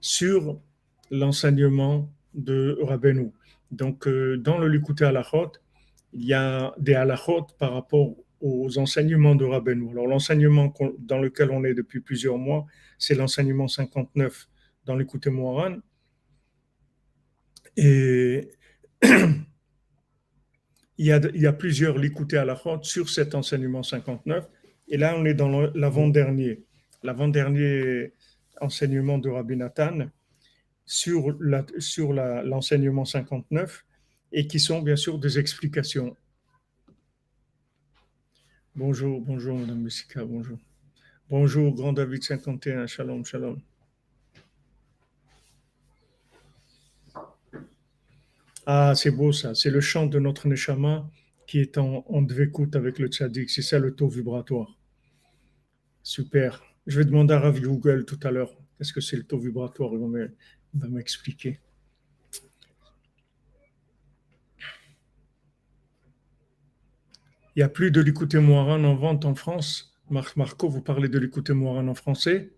sur 0.00 0.58
l'enseignement 1.10 2.10
de 2.34 2.78
Rabbeinu. 2.82 3.32
Donc, 3.70 4.06
euh, 4.06 4.36
dans 4.36 4.58
le 4.58 4.68
Likuté 4.68 5.04
Halachot, 5.04 5.52
il 6.12 6.24
y 6.24 6.34
a 6.34 6.74
des 6.78 6.94
halachot 6.94 7.46
par 7.58 7.74
rapport 7.74 8.16
aux 8.40 8.78
enseignements 8.78 9.34
de 9.34 9.44
Rabbeinu. 9.44 9.90
Alors 9.90 10.06
l'enseignement 10.06 10.72
dans 10.98 11.18
lequel 11.18 11.50
on 11.50 11.62
est 11.64 11.74
depuis 11.74 12.00
plusieurs 12.00 12.38
mois, 12.38 12.66
c'est 12.98 13.14
l'enseignement 13.14 13.68
59 13.68 14.48
dans 14.86 14.96
l'écouté 14.96 15.30
Moharan. 15.30 15.76
Et 17.76 18.50
il 19.02 21.06
y, 21.06 21.12
a, 21.12 21.52
plusieurs 21.52 21.98
l'écouté 21.98 22.38
à 22.38 22.44
la 22.44 22.60
sur 22.82 23.08
cet 23.08 23.34
enseignement 23.34 23.82
59. 23.82 24.48
Et 24.88 24.96
là, 24.96 25.14
on 25.16 25.24
est 25.24 25.34
dans 25.34 25.48
l'avant-dernier, 25.74 26.64
l'avant-dernier 27.02 28.12
enseignement 28.60 29.18
de 29.18 29.30
Rabbi 29.30 29.56
Nathan 29.56 30.10
sur 30.90 32.12
l'enseignement 32.12 33.04
sur 33.04 33.20
59 33.20 33.86
et 34.32 34.48
qui 34.48 34.58
sont 34.58 34.82
bien 34.82 34.96
sûr 34.96 35.20
des 35.20 35.38
explications. 35.38 36.16
Bonjour, 38.74 39.20
bonjour 39.20 39.56
Madame 39.56 39.82
Messika, 39.82 40.24
bonjour. 40.24 40.58
Bonjour 41.28 41.72
Grand 41.74 41.92
David 41.92 42.24
51, 42.24 42.88
shalom, 42.88 43.24
shalom. 43.24 43.60
Ah, 48.66 48.94
c'est 48.96 49.12
beau 49.12 49.32
ça, 49.32 49.54
c'est 49.54 49.70
le 49.70 49.80
chant 49.80 50.06
de 50.06 50.18
notre 50.18 50.48
Neshama 50.48 51.08
qui 51.46 51.60
est 51.60 51.78
en, 51.78 52.04
en 52.08 52.26
avec 52.74 52.98
le 52.98 53.06
tzaddik, 53.06 53.48
c'est 53.48 53.62
ça 53.62 53.78
le 53.78 53.94
taux 53.94 54.08
vibratoire. 54.08 54.76
Super. 56.02 56.64
Je 56.86 56.98
vais 56.98 57.04
demander 57.04 57.34
à 57.34 57.40
Rav 57.40 57.60
Google 57.60 58.04
tout 58.04 58.18
à 58.24 58.32
l'heure, 58.32 58.56
est-ce 58.80 58.92
que 58.92 59.00
c'est 59.00 59.16
le 59.16 59.24
taux 59.24 59.38
vibratoire 59.38 59.92
va 60.74 60.88
m'expliquer. 60.88 61.60
Il 67.56 67.58
n'y 67.58 67.62
a 67.62 67.68
plus 67.68 67.90
de 67.90 68.00
l'écouter 68.00 68.38
Moiran 68.38 68.84
en 68.84 68.94
vente 68.94 69.24
en 69.24 69.34
France. 69.34 69.98
Marc 70.08 70.36
Marco, 70.36 70.68
vous 70.68 70.82
parlez 70.82 71.08
de 71.08 71.18
l'écouter 71.18 71.52
Moiran 71.52 71.88
en 71.88 71.94
français 71.94 72.52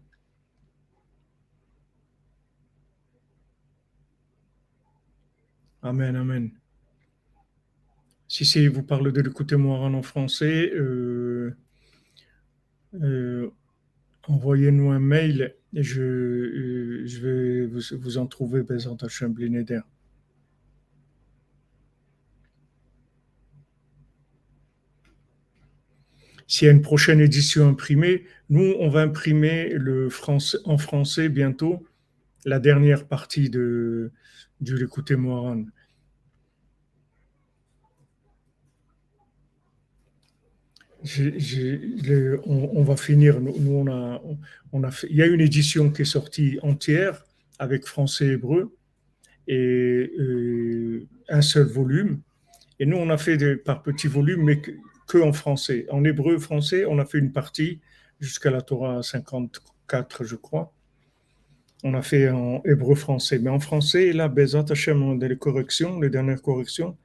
Amen, 5.82 6.14
amen. 6.14 6.50
Si 8.28 8.44
c'est 8.44 8.68
vous 8.68 8.84
parlez 8.84 9.10
de 9.10 9.20
l'écouter 9.20 9.56
Moiran 9.56 9.92
en 9.94 10.02
français, 10.02 10.70
euh, 10.74 11.56
euh, 12.94 13.50
envoyez-nous 14.28 14.90
un 14.90 15.00
mail 15.00 15.56
je, 15.72 16.02
euh, 16.02 17.06
je 17.06 17.20
vais 17.20 17.66
vous, 17.66 18.18
en 18.18 18.26
trouver 18.26 18.62
Bézant 18.62 18.96
Hachem 18.96 19.34
d'air. 19.64 19.84
S'il 26.46 26.66
y 26.66 26.68
a 26.68 26.72
une 26.72 26.82
prochaine 26.82 27.20
édition 27.20 27.66
imprimée, 27.68 28.26
nous, 28.50 28.74
on 28.78 28.90
va 28.90 29.00
imprimer 29.00 29.70
le 29.70 30.10
français, 30.10 30.58
en 30.64 30.76
français 30.76 31.30
bientôt 31.30 31.86
la 32.44 32.58
dernière 32.58 33.06
partie 33.06 33.48
de, 33.48 34.10
du 34.60 34.76
L'écouter 34.76 35.16
On, 42.46 42.82
va 42.84 42.96
finir. 42.96 43.40
Nous, 43.40 43.84
on 44.72 44.82
a, 44.82 44.90
fait, 44.90 45.08
il 45.10 45.16
y 45.16 45.22
a 45.22 45.26
une 45.26 45.40
édition 45.40 45.90
qui 45.90 46.02
est 46.02 46.06
sortie 46.06 46.58
entière 46.62 47.24
avec 47.58 47.86
français 47.86 48.26
et 48.26 48.32
hébreu 48.32 48.76
et 49.48 50.12
euh, 50.18 51.06
un 51.28 51.42
seul 51.42 51.66
volume. 51.66 52.20
Et 52.78 52.86
nous, 52.86 52.96
on 52.96 53.10
a 53.10 53.18
fait 53.18 53.36
des, 53.36 53.56
par 53.56 53.82
petits 53.82 54.08
volumes, 54.08 54.44
mais 54.44 54.60
que, 54.60 55.18
en 55.18 55.32
français. 55.32 55.86
En 55.90 56.04
hébreu 56.04 56.38
français, 56.38 56.86
on 56.86 56.98
a 56.98 57.04
fait 57.04 57.18
une 57.18 57.32
partie 57.32 57.80
jusqu'à 58.20 58.50
la 58.50 58.62
Torah 58.62 59.02
54, 59.02 60.24
je 60.24 60.36
crois. 60.36 60.72
On 61.84 61.94
a 61.94 62.02
fait 62.02 62.30
en 62.30 62.62
hébreu 62.64 62.94
français. 62.94 63.38
Mais 63.38 63.50
en 63.50 63.58
français, 63.58 64.12
là, 64.12 64.28
Bezat 64.28 64.66
Hashem, 64.70 65.02
on 65.02 65.20
a 65.20 65.28
les 65.28 65.36
corrections, 65.36 66.00
les 66.00 66.10
dernières 66.10 66.40
corrections. 66.40 66.96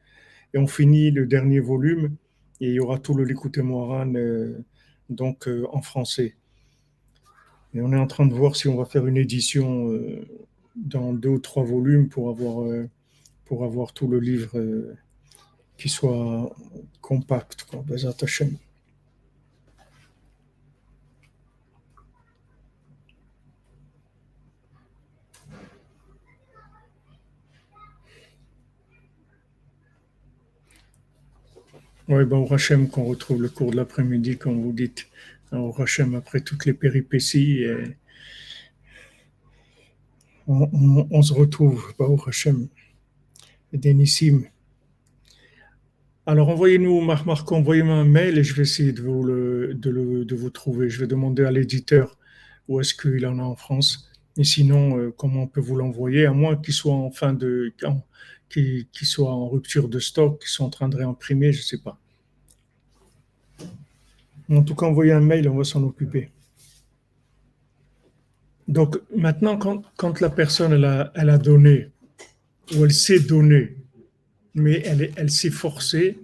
Et 0.53 0.57
on 0.57 0.67
finit 0.67 1.11
le 1.11 1.25
dernier 1.25 1.59
volume 1.59 2.15
et 2.61 2.67
il 2.67 2.73
y 2.73 2.79
aura 2.79 2.97
tout 2.97 3.13
le 3.13 3.25
Moharan 3.61 4.13
euh, 4.15 4.57
donc 5.09 5.47
euh, 5.47 5.65
en 5.71 5.81
français. 5.81 6.35
Et 7.73 7.81
on 7.81 7.91
est 7.91 7.97
en 7.97 8.07
train 8.07 8.25
de 8.25 8.33
voir 8.33 8.55
si 8.55 8.67
on 8.67 8.75
va 8.75 8.85
faire 8.85 9.05
une 9.05 9.17
édition 9.17 9.91
euh, 9.91 10.25
dans 10.75 11.13
deux 11.13 11.29
ou 11.29 11.39
trois 11.39 11.63
volumes 11.63 12.09
pour 12.09 12.29
avoir, 12.29 12.65
pour 13.45 13.63
avoir 13.63 13.93
tout 13.93 14.07
le 14.07 14.19
livre 14.19 14.57
qui 15.77 15.89
soit 15.89 16.55
compact, 17.01 17.65
quoi, 17.69 17.83
Oui, 32.09 32.23
ben, 32.23 32.37
au 32.37 32.53
Hachem, 32.53 32.89
qu'on 32.89 33.03
retrouve 33.03 33.41
le 33.41 33.49
cours 33.49 33.71
de 33.71 33.75
l'après-midi, 33.75 34.37
comme 34.37 34.61
vous 34.61 34.71
dites, 34.71 35.07
au 35.51 35.73
Hachem, 35.77 36.15
après 36.15 36.39
toutes 36.39 36.65
les 36.65 36.73
péripéties, 36.73 37.65
on, 40.47 41.21
se 41.21 41.33
retrouve, 41.33 41.93
ben, 41.99 42.05
au 42.05 42.17
Hachem, 42.25 42.69
Denissim. 43.73 44.43
Alors, 46.25 46.49
envoyez-nous, 46.49 47.01
Marc 47.01 47.25
Marc, 47.25 47.51
envoyez-moi 47.51 47.95
un 47.95 48.05
mail 48.05 48.37
et 48.37 48.43
je 48.43 48.53
vais 48.53 48.63
essayer 48.63 48.93
de 48.93 49.01
vous, 49.01 49.23
le, 49.23 49.73
de, 49.73 50.35
vous 50.35 50.49
trouver. 50.49 50.89
Je 50.89 50.99
vais 50.99 51.07
demander 51.07 51.43
à 51.43 51.51
l'éditeur 51.51 52.17
où 52.69 52.79
est-ce 52.79 52.93
qu'il 52.93 53.25
en 53.25 53.39
a 53.39 53.43
en 53.43 53.55
France. 53.55 54.09
Et 54.37 54.43
sinon, 54.45 54.97
euh, 54.97 55.13
comment 55.15 55.43
on 55.43 55.47
peut 55.47 55.61
vous 55.61 55.75
l'envoyer, 55.75 56.25
à 56.25 56.31
moins 56.31 56.55
qu'il 56.55 56.73
soit 56.73 56.93
en 56.93 57.11
fin 57.11 57.33
de, 57.33 57.73
qui, 58.49 58.87
qui 58.91 59.05
soit 59.05 59.31
en 59.31 59.49
rupture 59.49 59.89
de 59.89 59.99
stock, 59.99 60.41
qui 60.41 60.49
sont 60.49 60.65
en 60.65 60.69
train 60.69 60.89
de 60.89 60.97
réimprimer, 60.97 61.51
je 61.51 61.59
ne 61.59 61.63
sais 61.63 61.77
pas. 61.77 61.97
En 64.49 64.63
tout 64.63 64.75
cas, 64.75 64.85
envoyez 64.85 65.11
un 65.11 65.19
mail, 65.19 65.49
on 65.49 65.57
va 65.57 65.63
s'en 65.63 65.83
occuper. 65.83 66.29
Donc 68.67 68.99
maintenant, 69.15 69.57
quand, 69.57 69.83
quand 69.97 70.19
la 70.19 70.29
personne 70.29 70.73
elle 70.73 70.85
a, 70.85 71.11
elle 71.15 71.29
a, 71.29 71.37
donné, 71.37 71.89
ou 72.75 72.85
elle 72.85 72.93
s'est 72.93 73.19
donné, 73.19 73.77
mais 74.53 74.81
elle, 74.85 75.11
elle 75.15 75.31
s'est 75.31 75.51
forcée, 75.51 76.19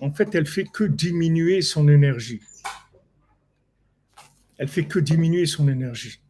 en 0.00 0.12
fait, 0.12 0.34
elle 0.34 0.46
fait 0.46 0.64
que 0.64 0.84
diminuer 0.84 1.62
son 1.62 1.88
énergie. 1.88 2.40
Elle 4.58 4.68
fait 4.68 4.84
que 4.84 4.98
diminuer 4.98 5.46
son 5.46 5.68
énergie. 5.68 6.20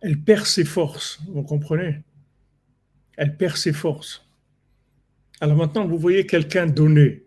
Elle 0.00 0.20
perd 0.22 0.46
ses 0.46 0.64
forces, 0.64 1.20
vous 1.28 1.42
comprenez? 1.42 2.02
Elle 3.16 3.36
perd 3.36 3.56
ses 3.56 3.72
forces. 3.72 4.26
Alors 5.40 5.56
maintenant, 5.56 5.86
vous 5.86 5.98
voyez 5.98 6.26
quelqu'un 6.26 6.66
donner, 6.66 7.26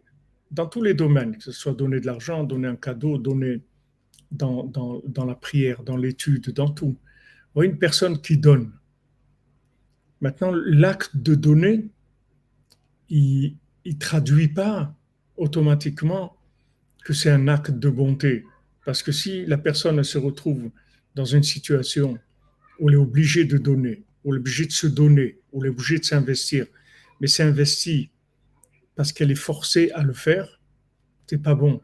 dans 0.52 0.68
tous 0.68 0.82
les 0.82 0.94
domaines, 0.94 1.38
que 1.38 1.44
ce 1.44 1.52
soit 1.52 1.74
donner 1.74 2.00
de 2.00 2.06
l'argent, 2.06 2.44
donner 2.44 2.68
un 2.68 2.76
cadeau, 2.76 3.18
donner 3.18 3.62
dans, 4.32 4.64
dans, 4.66 5.26
la 5.26 5.36
prière, 5.36 5.84
dans 5.84 5.98
l'étude, 5.98 6.50
dans 6.52 6.70
tout. 6.70 6.88
Vous 6.88 7.56
voyez 7.56 7.72
une 7.72 7.78
personne 7.78 8.20
qui 8.22 8.38
donne. 8.38 8.72
Maintenant, 10.22 10.52
l'acte 10.54 11.18
de 11.18 11.36
donner, 11.36 11.90
il 13.10 13.58
ne 13.86 13.94
traduit 13.94 14.48
pas 14.48 14.96
automatiquement 15.38 16.36
que 17.04 17.14
c'est 17.14 17.30
un 17.30 17.48
acte 17.48 17.72
de 17.72 17.90
bonté. 17.90 18.46
Parce 18.86 19.04
que 19.04 19.12
si 19.12 19.46
la 19.46 19.58
personne 19.58 20.04
se 20.04 20.18
retrouve 20.18 20.70
dans 21.16 21.26
une 21.26 21.44
situation 21.44 22.18
on 22.80 22.90
est 22.90 22.96
obligé 22.96 23.46
de 23.46 23.58
donner, 23.58 24.04
on 24.24 24.34
est 24.34 24.38
obligé 24.38 24.66
de 24.66 24.72
se 24.72 24.88
donner, 24.88 25.40
on 25.52 25.64
est 25.64 25.70
obligé 25.70 26.00
de 26.00 26.06
s'investir. 26.06 26.66
Mais 27.22 27.28
s'investir 27.28 28.08
parce 28.96 29.12
qu'elle 29.12 29.32
est 29.32 29.36
forcée 29.36 29.92
à 29.92 30.04
le 30.04 30.14
faire, 30.14 30.62
c'est 31.28 31.42
pas 31.42 31.56
bon. 31.56 31.82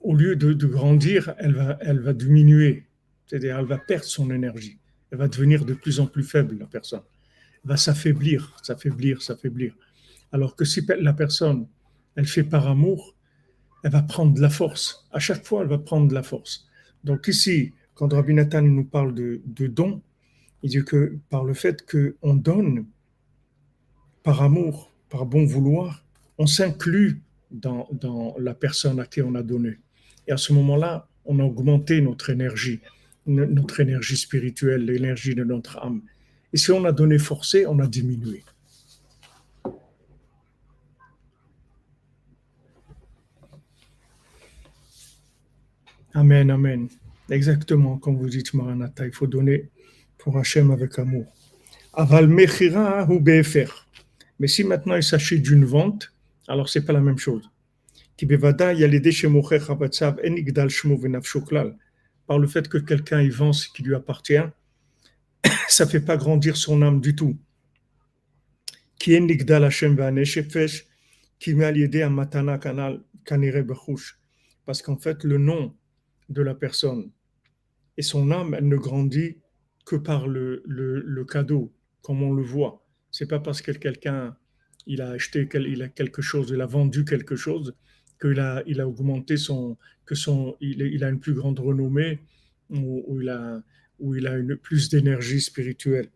Au 0.00 0.14
lieu 0.14 0.36
de, 0.36 0.66
grandir, 0.66 1.34
elle 1.38 1.54
va, 1.54 1.78
elle 1.80 2.00
va 2.00 2.12
diminuer, 2.12 2.86
c'est-à-dire 3.26 3.58
elle 3.58 3.66
va 3.66 3.78
perdre 3.78 4.04
son 4.04 4.30
énergie, 4.30 4.78
elle 5.10 5.18
va 5.18 5.28
devenir 5.28 5.64
de 5.64 5.74
plus 5.74 6.00
en 6.00 6.06
plus 6.06 6.22
faible, 6.22 6.58
la 6.58 6.66
personne. 6.66 7.02
Elle 7.64 7.70
va 7.70 7.76
s'affaiblir, 7.76 8.56
s'affaiblir, 8.62 9.22
s'affaiblir. 9.22 9.74
Alors 10.32 10.54
que 10.54 10.64
si 10.64 10.84
la 11.00 11.12
personne, 11.12 11.66
elle 12.14 12.26
fait 12.26 12.44
par 12.44 12.68
amour, 12.68 13.16
elle 13.82 13.92
va 13.92 14.02
prendre 14.02 14.34
de 14.34 14.40
la 14.40 14.50
force. 14.50 15.06
À 15.12 15.18
chaque 15.18 15.44
fois, 15.46 15.62
elle 15.62 15.68
va 15.68 15.78
prendre 15.78 16.08
de 16.08 16.14
la 16.14 16.22
force. 16.22 16.66
Donc 17.04 17.28
ici, 17.28 17.72
quand 17.98 18.12
Rabbi 18.12 18.32
Nathan 18.32 18.62
nous 18.62 18.84
parle 18.84 19.12
de, 19.12 19.42
de 19.44 19.66
don, 19.66 20.00
il 20.62 20.70
dit 20.70 20.84
que 20.84 21.18
par 21.30 21.42
le 21.42 21.52
fait 21.52 21.84
qu'on 21.84 22.34
donne, 22.36 22.86
par 24.22 24.40
amour, 24.40 24.92
par 25.08 25.26
bon 25.26 25.44
vouloir, 25.44 26.04
on 26.38 26.46
s'inclut 26.46 27.20
dans, 27.50 27.88
la 28.38 28.54
personne 28.54 29.00
à 29.00 29.06
qui 29.06 29.20
on 29.20 29.34
a 29.34 29.42
donné. 29.42 29.78
Et 30.28 30.30
à 30.30 30.36
ce 30.36 30.52
moment-là, 30.52 31.08
on 31.24 31.40
a 31.40 31.42
augmenté 31.42 32.00
notre 32.00 32.30
énergie, 32.30 32.78
notre 33.26 33.80
énergie 33.80 34.16
spirituelle, 34.16 34.84
l'énergie 34.84 35.34
de 35.34 35.42
notre 35.42 35.78
âme. 35.78 36.02
Et 36.52 36.56
si 36.56 36.70
on 36.70 36.84
a 36.84 36.92
donné 36.92 37.18
forcé, 37.18 37.66
on 37.66 37.80
a 37.80 37.88
diminué. 37.88 38.44
Amen, 46.14 46.48
amen. 46.52 46.88
Exactement 47.30 47.98
comme 47.98 48.16
vous 48.16 48.28
dites, 48.28 48.54
Maranatha, 48.54 49.06
il 49.06 49.12
faut 49.12 49.26
donner 49.26 49.70
pour 50.16 50.38
Hachem 50.38 50.70
avec 50.70 50.98
amour. 50.98 51.26
Aval 51.92 52.28
mechira 52.28 53.06
ou 53.10 53.22
Mais 54.38 54.46
si 54.46 54.64
maintenant 54.64 54.96
il 54.96 55.02
s'agit 55.02 55.40
d'une 55.40 55.64
vente, 55.64 56.12
alors 56.46 56.68
c'est 56.68 56.84
pas 56.84 56.92
la 56.92 57.00
même 57.00 57.18
chose. 57.18 57.50
Par 62.26 62.38
le 62.38 62.46
fait 62.46 62.68
que 62.68 62.78
quelqu'un 62.78 63.20
y 63.20 63.28
vend 63.28 63.52
ce 63.52 63.68
qui 63.68 63.82
lui 63.82 63.94
appartient, 63.94 64.36
ça 65.68 65.84
ne 65.84 65.90
fait 65.90 66.00
pas 66.00 66.16
grandir 66.16 66.56
son 66.56 66.82
âme 66.82 67.00
du 67.00 67.14
tout. 67.14 67.36
Parce 74.66 74.82
qu'en 74.82 74.96
fait, 74.96 75.24
le 75.24 75.38
nom 75.38 75.74
de 76.28 76.42
la 76.42 76.54
personne 76.54 77.10
et 77.98 78.02
son 78.02 78.30
âme, 78.30 78.54
elle 78.54 78.68
ne 78.68 78.76
grandit 78.76 79.36
que 79.84 79.96
par 79.96 80.28
le, 80.28 80.62
le, 80.64 81.24
cadeau, 81.24 81.74
comme 82.00 82.22
on 82.22 82.32
le 82.32 82.44
voit. 82.44 82.86
C'est 83.10 83.26
pas 83.26 83.40
parce 83.40 83.60
que 83.60 83.72
quelqu'un 83.72 84.36
il 84.86 85.02
a 85.02 85.10
acheté 85.10 85.48
il 85.54 85.82
a 85.82 85.88
quelque 85.88 86.22
chose, 86.22 86.50
il 86.54 86.60
a 86.60 86.66
vendu 86.66 87.04
quelque 87.04 87.36
chose, 87.36 87.74
qu'il 88.20 88.38
a, 88.38 88.62
il 88.66 88.80
a 88.80 88.88
augmenté 88.88 89.36
son, 89.36 89.76
que 90.06 90.14
son, 90.14 90.56
il, 90.60 91.02
a 91.04 91.08
une 91.08 91.18
plus 91.18 91.34
grande 91.34 91.58
renommée 91.58 92.20
ou, 92.70 93.20
il 93.20 93.28
a, 93.28 93.62
où 93.98 94.14
il 94.14 94.26
a 94.26 94.36
une 94.36 94.56
plus 94.56 94.88
d'énergie 94.88 95.40
spirituelle. 95.40 96.08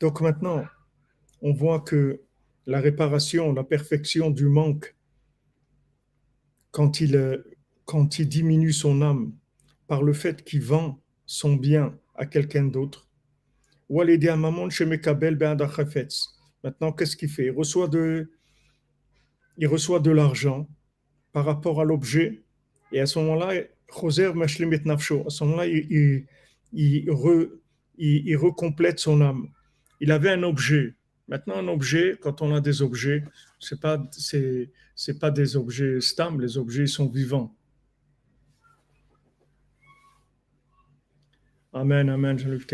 Donc 0.00 0.20
maintenant, 0.20 0.64
on 1.40 1.52
voit 1.52 1.80
que 1.80 2.20
la 2.66 2.80
réparation, 2.80 3.52
la 3.52 3.64
perfection 3.64 4.30
du 4.30 4.46
manque, 4.46 4.94
quand 6.70 7.00
il, 7.00 7.44
quand 7.84 8.18
il 8.18 8.28
diminue 8.28 8.72
son 8.72 9.02
âme 9.02 9.32
par 9.86 10.02
le 10.02 10.12
fait 10.12 10.44
qu'il 10.44 10.62
vend 10.62 11.00
son 11.26 11.54
bien 11.56 11.98
à 12.14 12.26
quelqu'un 12.26 12.64
d'autre, 12.64 13.08
Maintenant, 16.64 16.92
qu'est-ce 16.92 17.16
qu'il 17.16 17.28
fait? 17.28 17.46
Il 17.46 17.50
reçoit 17.50 17.88
de, 17.88 18.30
il 19.58 19.66
reçoit 19.66 20.00
de 20.00 20.10
l'argent 20.10 20.68
par 21.32 21.44
rapport 21.44 21.80
à 21.80 21.84
l'objet, 21.84 22.42
et 22.92 23.00
à 23.00 23.06
ce 23.06 23.18
moment-là, 23.18 23.48
à 23.48 25.30
ce 25.30 25.44
moment-là, 25.44 25.66
il, 25.66 26.26
il, 26.72 27.10
il, 27.98 28.36
recomplète 28.36 28.98
son 28.98 29.20
âme. 29.20 29.48
Il 30.00 30.10
avait 30.10 30.30
un 30.30 30.42
objet. 30.42 30.94
Maintenant, 31.32 31.56
un 31.56 31.68
objet, 31.68 32.18
quand 32.20 32.42
on 32.42 32.54
a 32.54 32.60
des 32.60 32.82
objets, 32.82 33.24
c'est 33.58 33.80
pas, 33.80 34.06
c'est, 34.10 34.70
c'est 34.94 35.18
pas 35.18 35.30
des 35.30 35.56
objets 35.56 35.98
stables, 36.02 36.42
les 36.42 36.58
objets 36.58 36.86
sont 36.86 37.08
vivants. 37.08 37.56
Amen, 41.72 42.10
amen, 42.10 42.38
Jean-Luc 42.38 42.66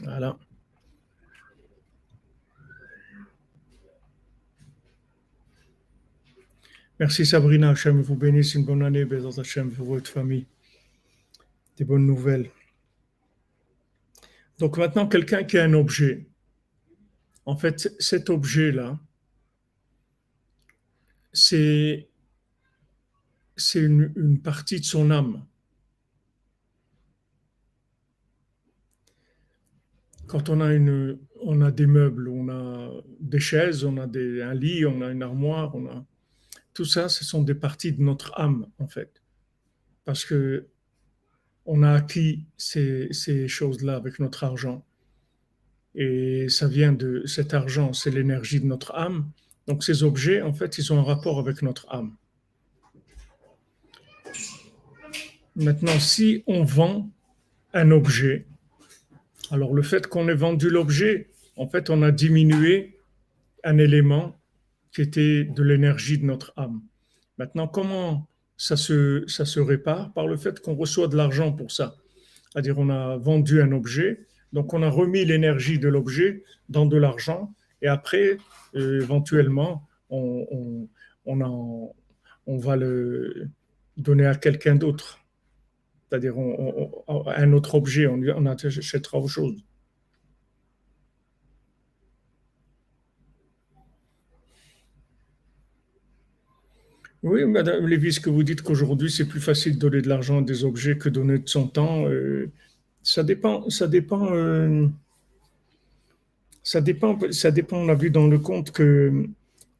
Voilà. 0.00 0.38
Merci 6.98 7.26
Sabrina, 7.26 7.70
Hachem 7.70 8.00
vous 8.00 8.16
bénisse 8.16 8.54
une 8.54 8.64
bonne 8.64 8.82
année, 8.82 9.04
Bézat 9.04 9.38
Hachem 9.40 9.70
pour 9.70 9.86
votre 9.86 10.10
famille. 10.10 10.46
Des 11.76 11.84
bonnes 11.84 12.06
nouvelles. 12.06 12.50
Donc 14.58 14.78
maintenant, 14.78 15.06
quelqu'un 15.06 15.44
qui 15.44 15.58
a 15.58 15.64
un 15.64 15.74
objet, 15.74 16.26
en 17.44 17.56
fait, 17.56 17.94
cet 17.98 18.30
objet-là, 18.30 18.98
c'est 21.34 22.08
une, 23.74 24.12
une 24.16 24.40
partie 24.40 24.80
de 24.80 24.86
son 24.86 25.10
âme. 25.10 25.44
Quand 30.26 30.48
on 30.48 30.60
a, 30.60 30.72
une, 30.72 31.18
on 31.42 31.60
a 31.60 31.70
des 31.70 31.86
meubles, 31.86 32.28
on 32.28 32.48
a 32.48 32.90
des 33.20 33.40
chaises, 33.40 33.84
on 33.84 33.96
a 33.96 34.04
un 34.04 34.54
lit, 34.54 34.84
on 34.86 35.02
a 35.02 35.10
une 35.10 35.22
armoire, 35.22 35.74
on 35.74 35.86
a 35.86 36.04
tout 36.74 36.84
ça, 36.84 37.08
ce 37.08 37.24
sont 37.24 37.42
des 37.42 37.54
parties 37.54 37.92
de 37.92 38.02
notre 38.02 38.38
âme 38.38 38.66
en 38.78 38.86
fait, 38.86 39.22
parce 40.04 40.24
que 40.24 40.66
on 41.64 41.82
a 41.82 41.92
acquis 41.92 42.46
ces, 42.56 43.08
ces 43.12 43.48
choses-là 43.48 43.96
avec 43.96 44.20
notre 44.20 44.44
argent 44.44 44.84
et 45.96 46.48
ça 46.50 46.68
vient 46.68 46.92
de 46.92 47.24
cet 47.24 47.54
argent, 47.54 47.94
c'est 47.94 48.10
l'énergie 48.10 48.60
de 48.60 48.66
notre 48.66 48.94
âme. 48.94 49.30
Donc 49.66 49.82
ces 49.82 50.02
objets, 50.02 50.42
en 50.42 50.52
fait, 50.52 50.76
ils 50.76 50.92
ont 50.92 51.00
un 51.00 51.02
rapport 51.02 51.38
avec 51.38 51.62
notre 51.62 51.90
âme. 51.90 52.14
Maintenant, 55.56 55.98
si 55.98 56.44
on 56.46 56.64
vend 56.64 57.10
un 57.72 57.90
objet, 57.90 58.46
alors 59.50 59.74
le 59.74 59.82
fait 59.82 60.06
qu'on 60.06 60.28
ait 60.28 60.34
vendu 60.34 60.70
l'objet, 60.70 61.30
en 61.56 61.66
fait, 61.68 61.90
on 61.90 62.02
a 62.02 62.10
diminué 62.10 62.98
un 63.64 63.78
élément 63.78 64.38
qui 64.92 65.02
était 65.02 65.44
de 65.44 65.62
l'énergie 65.62 66.18
de 66.18 66.24
notre 66.24 66.52
âme. 66.56 66.82
Maintenant, 67.38 67.68
comment 67.68 68.28
ça 68.56 68.76
se, 68.76 69.24
ça 69.26 69.44
se 69.44 69.60
répare 69.60 70.12
Par 70.12 70.26
le 70.26 70.36
fait 70.36 70.60
qu'on 70.60 70.74
reçoit 70.74 71.08
de 71.08 71.16
l'argent 71.16 71.52
pour 71.52 71.70
ça? 71.70 71.96
C'est-à-dire, 72.50 72.78
on 72.78 72.88
a 72.90 73.16
vendu 73.16 73.60
un 73.60 73.72
objet, 73.72 74.26
donc 74.52 74.72
on 74.72 74.82
a 74.82 74.88
remis 74.88 75.24
l'énergie 75.24 75.78
de 75.78 75.88
l'objet 75.88 76.44
dans 76.68 76.86
de 76.86 76.96
l'argent, 76.96 77.54
et 77.82 77.88
après, 77.88 78.38
euh, 78.74 79.02
éventuellement, 79.02 79.86
on, 80.08 80.88
on, 81.26 81.92
on 82.46 82.56
va 82.56 82.76
le 82.76 83.48
donner 83.96 84.26
à 84.26 84.34
quelqu'un 84.34 84.76
d'autre 84.76 85.20
c'est-à-dire 86.08 86.34
un 87.08 87.52
autre 87.52 87.74
objet, 87.74 88.06
on, 88.06 88.46
achètera 88.46 89.18
autre 89.18 89.28
chose. 89.28 89.56
Oui, 97.22 97.44
Madame 97.44 97.88
Lévy, 97.88 98.12
ce 98.12 98.20
que 98.20 98.30
vous 98.30 98.44
dites 98.44 98.62
qu'aujourd'hui 98.62 99.10
c'est 99.10 99.24
plus 99.26 99.40
facile 99.40 99.74
de 99.74 99.78
donner 99.78 100.00
de 100.00 100.08
l'argent 100.08 100.38
à 100.38 100.42
des 100.42 100.64
objets 100.64 100.96
que 100.96 101.08
donner 101.08 101.38
de 101.38 101.48
son 101.48 101.66
temps, 101.66 102.06
euh, 102.06 102.52
ça 103.02 103.24
dépend, 103.24 103.68
ça 103.68 103.88
dépend, 103.88 104.32
euh, 104.32 104.86
ça 106.62 106.80
dépend, 106.80 107.18
ça 107.32 107.50
dépend. 107.50 107.78
On 107.78 107.88
a 107.88 107.94
vu 107.94 108.10
dans 108.10 108.28
le 108.28 108.38
compte 108.38 108.70
que 108.70 109.26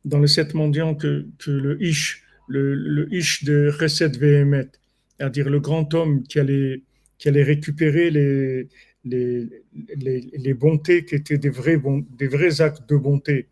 dans 0.04 0.18
les 0.18 0.26
sept 0.26 0.54
mendiants 0.54 0.96
que, 0.96 1.26
le 1.46 1.80
ish, 1.80 2.24
le, 2.48 2.74
le 2.74 3.12
ish 3.14 3.44
de 3.44 3.70
recette 3.80 4.18
Vehemet, 4.18 4.70
c'est-à-dire 5.18 5.48
le 5.48 5.60
grand 5.60 5.92
homme 5.94 6.22
qui 6.24 6.38
allait, 6.38 6.82
qui 7.18 7.28
allait 7.28 7.42
récupérer 7.42 8.10
les, 8.10 8.68
les, 9.04 9.48
les, 9.72 10.54
bontés 10.54 11.04
qui 11.04 11.14
étaient 11.14 11.38
des 11.38 11.50
vrais, 11.50 11.80
des 12.10 12.28
vrais 12.28 12.60
actes 12.60 12.88
de 12.88 12.96
bonté. 12.96 13.48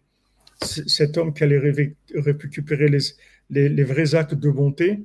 Cet 0.60 1.16
homme 1.16 1.32
qui 1.32 1.44
allait 1.44 1.58
récupérer 2.14 2.88
les, 2.88 3.68
les, 3.68 3.84
vrais 3.84 4.14
actes 4.14 4.34
de 4.34 4.50
bonté, 4.50 5.04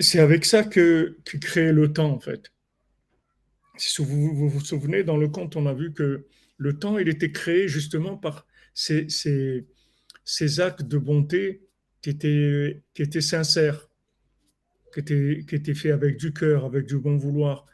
c'est 0.00 0.20
avec 0.20 0.44
ça 0.44 0.64
que, 0.64 1.16
que 1.24 1.36
crée 1.38 1.72
le 1.72 1.92
temps, 1.92 2.12
en 2.12 2.20
fait. 2.20 2.52
Si 3.76 4.02
vous, 4.02 4.48
vous, 4.48 4.60
souvenez, 4.60 5.04
dans 5.04 5.16
le 5.16 5.28
conte, 5.28 5.56
on 5.56 5.66
a 5.66 5.74
vu 5.74 5.92
que 5.92 6.26
le 6.56 6.78
temps, 6.78 6.98
il 6.98 7.08
était 7.08 7.32
créé 7.32 7.68
justement 7.68 8.16
par 8.16 8.46
ces, 8.74 9.08
ces, 9.08 9.66
ces 10.24 10.60
actes 10.60 10.82
de 10.82 10.98
bonté 10.98 11.62
qui 12.00 12.10
étaient, 12.10 12.82
qui 12.94 13.02
étaient 13.02 13.20
sincères 13.20 13.85
qui 15.04 15.54
était, 15.54 15.74
fait 15.74 15.90
avec 15.90 16.16
du 16.16 16.32
cœur, 16.32 16.64
avec 16.64 16.86
du 16.86 16.98
bon 16.98 17.16
vouloir. 17.16 17.66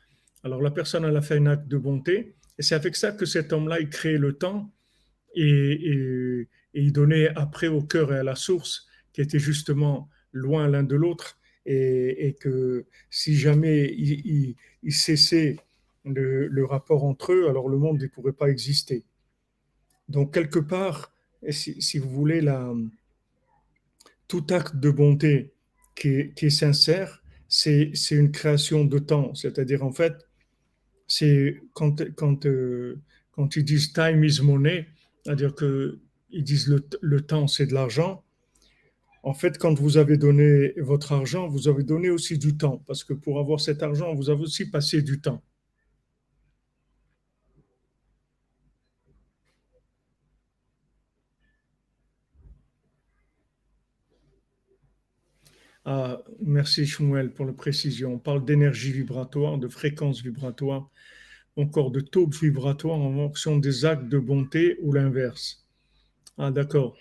Alors 0.45 0.61
la 0.61 0.71
personne, 0.71 1.05
elle 1.05 1.17
a 1.17 1.23
fait 1.23 1.37
un 1.37 1.47
acte 1.47 1.69
de 1.69 1.79
bonté, 1.79 2.35
et 2.59 2.63
c'est 2.63 2.75
avec 2.75 2.97
ça 2.97 3.13
que 3.13 3.27
cet 3.27 3.53
homme-là, 3.53 3.81
il 3.81 3.89
crée 3.89 4.19
le 4.19 4.33
temps, 4.33 4.73
et, 5.35 5.73
et 5.73 6.49
il 6.75 6.93
donnait 6.93 7.29
après 7.37 7.69
au 7.69 7.83
cœur 7.83 8.13
et 8.13 8.19
à 8.19 8.23
la 8.23 8.35
source, 8.35 8.87
qui 9.13 9.21
étaient 9.21 9.39
justement 9.39 10.09
loin 10.33 10.69
l'un 10.69 10.83
de 10.83 10.97
l'autre, 10.97 11.39
et, 11.67 12.37
que 12.41 12.87
si 13.11 13.37
jamais 13.37 13.95
il, 13.95 14.57
cessait 14.93 15.57
le, 16.05 16.65
rapport 16.65 17.05
entre 17.05 17.33
eux, 17.33 17.49
alors 17.49 17.69
le 17.69 17.79
monde 17.79 18.01
ne 18.01 18.07
pourrait 18.07 18.33
pas 18.33 18.49
exister. 18.49 19.05
Donc 20.09 20.35
quelque 20.35 20.59
part, 20.59 21.13
si, 21.51 21.99
vous 21.99 22.11
voulez, 22.11 22.45
tout 24.29 24.47
acte 24.51 24.77
de 24.77 24.91
bonté 24.91 25.53
qui 25.95 26.33
est, 26.37 26.51
sincère, 26.51 27.23
c'est 27.49 27.93
une 28.11 28.33
création 28.33 28.85
de 28.85 28.99
temps. 28.99 29.35
C'est-à-dire, 29.35 29.85
en 29.85 29.93
fait, 29.93 30.15
c'est 31.07 31.61
quand, 31.75 32.03
quand, 32.15 32.47
euh, 32.47 33.01
quand 33.33 33.57
ils 33.57 33.65
disent 33.65 33.93
time 33.93 34.25
is 34.25 34.41
money, 34.43 34.89
c'est-à-dire 35.25 35.55
qu'ils 35.55 36.45
disent 36.45 36.69
le, 36.69 36.85
le 37.01 37.21
temps 37.21 37.47
c'est 37.47 37.67
de 37.67 37.75
l'argent, 37.75 38.25
en 39.23 39.35
fait, 39.35 39.57
quand 39.59 39.79
vous 39.79 39.99
avez 39.99 40.17
donné 40.17 40.73
votre 40.79 41.13
argent, 41.13 41.47
vous 41.49 41.69
avez 41.69 41.85
donné 41.85 42.11
aussi 42.11 42.39
du 42.39 42.57
temps, 42.57 42.83
parce 42.87 43.05
que 43.05 43.13
pour 43.13 43.39
avoir 43.39 43.61
cet 43.61 43.83
argent, 43.83 44.15
vous 44.15 44.31
avez 44.31 44.43
aussi 44.43 44.69
passé 44.69 45.03
du 45.03 45.21
temps. 45.21 45.43
Ah, 55.85 56.23
merci 56.41 56.87
Shmuel 56.87 57.33
pour 57.33 57.45
la 57.45 57.53
précision. 57.53 58.15
On 58.15 58.19
parle 58.19 58.45
d'énergie 58.45 58.93
vibratoire, 58.93 59.59
de 59.59 59.69
fréquence 59.69 60.23
vibratoire, 60.23 60.89
encore 61.57 61.91
de 61.91 62.01
taux 62.01 62.29
vibratoire 62.29 62.99
en 62.99 63.13
fonction 63.13 63.57
des 63.59 63.85
actes 63.85 64.09
de 64.09 64.19
bonté 64.19 64.79
ou 64.83 64.93
l'inverse. 64.93 65.67
Ah, 66.39 66.51
d'accord. 66.51 66.97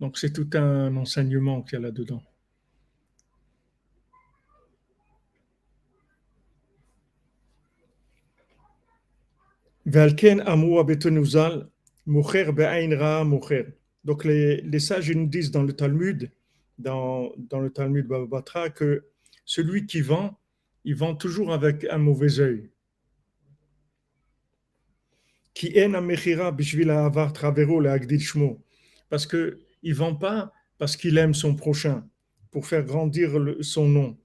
Donc 0.00 0.18
c'est 0.18 0.32
tout 0.32 0.50
un 0.54 0.96
enseignement 0.96 1.62
qu'il 1.62 1.74
y 1.74 1.76
a 1.76 1.80
là-dedans. 1.80 2.22
Donc 14.04 14.24
les, 14.24 14.60
les, 14.62 14.80
sages 14.80 15.10
nous 15.12 15.26
disent 15.26 15.50
dans 15.50 15.62
le 15.62 15.72
Talmud, 15.72 16.30
dans, 16.78 17.32
le 17.38 17.70
Talmud 17.70 18.06
Batra, 18.06 18.70
que 18.70 19.04
celui 19.44 19.86
qui 19.86 20.00
vend, 20.00 20.38
il 20.84 20.94
vend 20.94 21.14
toujours 21.14 21.52
avec 21.52 21.84
un 21.84 21.98
mauvais 21.98 22.40
œil. 22.40 22.70
Qui 25.54 25.72
Parce 29.08 29.26
que 29.26 29.60
il 29.82 29.94
vend 29.94 30.14
pas 30.14 30.52
parce 30.78 30.96
qu'il 30.96 31.18
aime 31.18 31.34
son 31.34 31.54
prochain, 31.54 32.04
pour 32.50 32.66
faire 32.66 32.84
grandir 32.84 33.30
son 33.60 33.88
nom. 33.88 34.18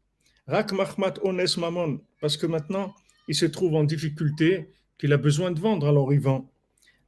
Rak 0.48 0.72
Mahmat 0.72 1.14
Ones 1.24 1.46
Mamon, 1.58 2.02
parce 2.20 2.38
que 2.38 2.48
maintenant, 2.48 2.96
il 3.28 3.36
se 3.36 3.46
trouve 3.46 3.76
en 3.76 3.84
difficulté, 3.84 4.72
qu'il 4.98 5.14
a 5.14 5.18
besoin 5.18 5.52
de 5.52 5.60
vendre, 5.60 5.88
alors 5.88 6.12
il 6.14 6.20
vend. 6.20 6.52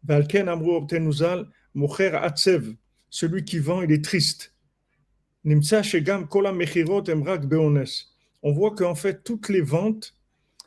Valken 0.03 0.47
Amru 0.47 0.75
Obtenuzal, 0.75 1.47
Mocher 1.73 2.11
Atsev, 2.15 2.75
celui 3.09 3.43
qui 3.43 3.59
vend, 3.59 3.81
il 3.81 3.91
est 3.91 4.03
triste. 4.03 4.50
On 8.43 8.51
voit 8.51 8.75
qu'en 8.75 8.95
fait, 8.95 9.23
toutes 9.23 9.49
les 9.49 9.61
ventes, 9.61 10.15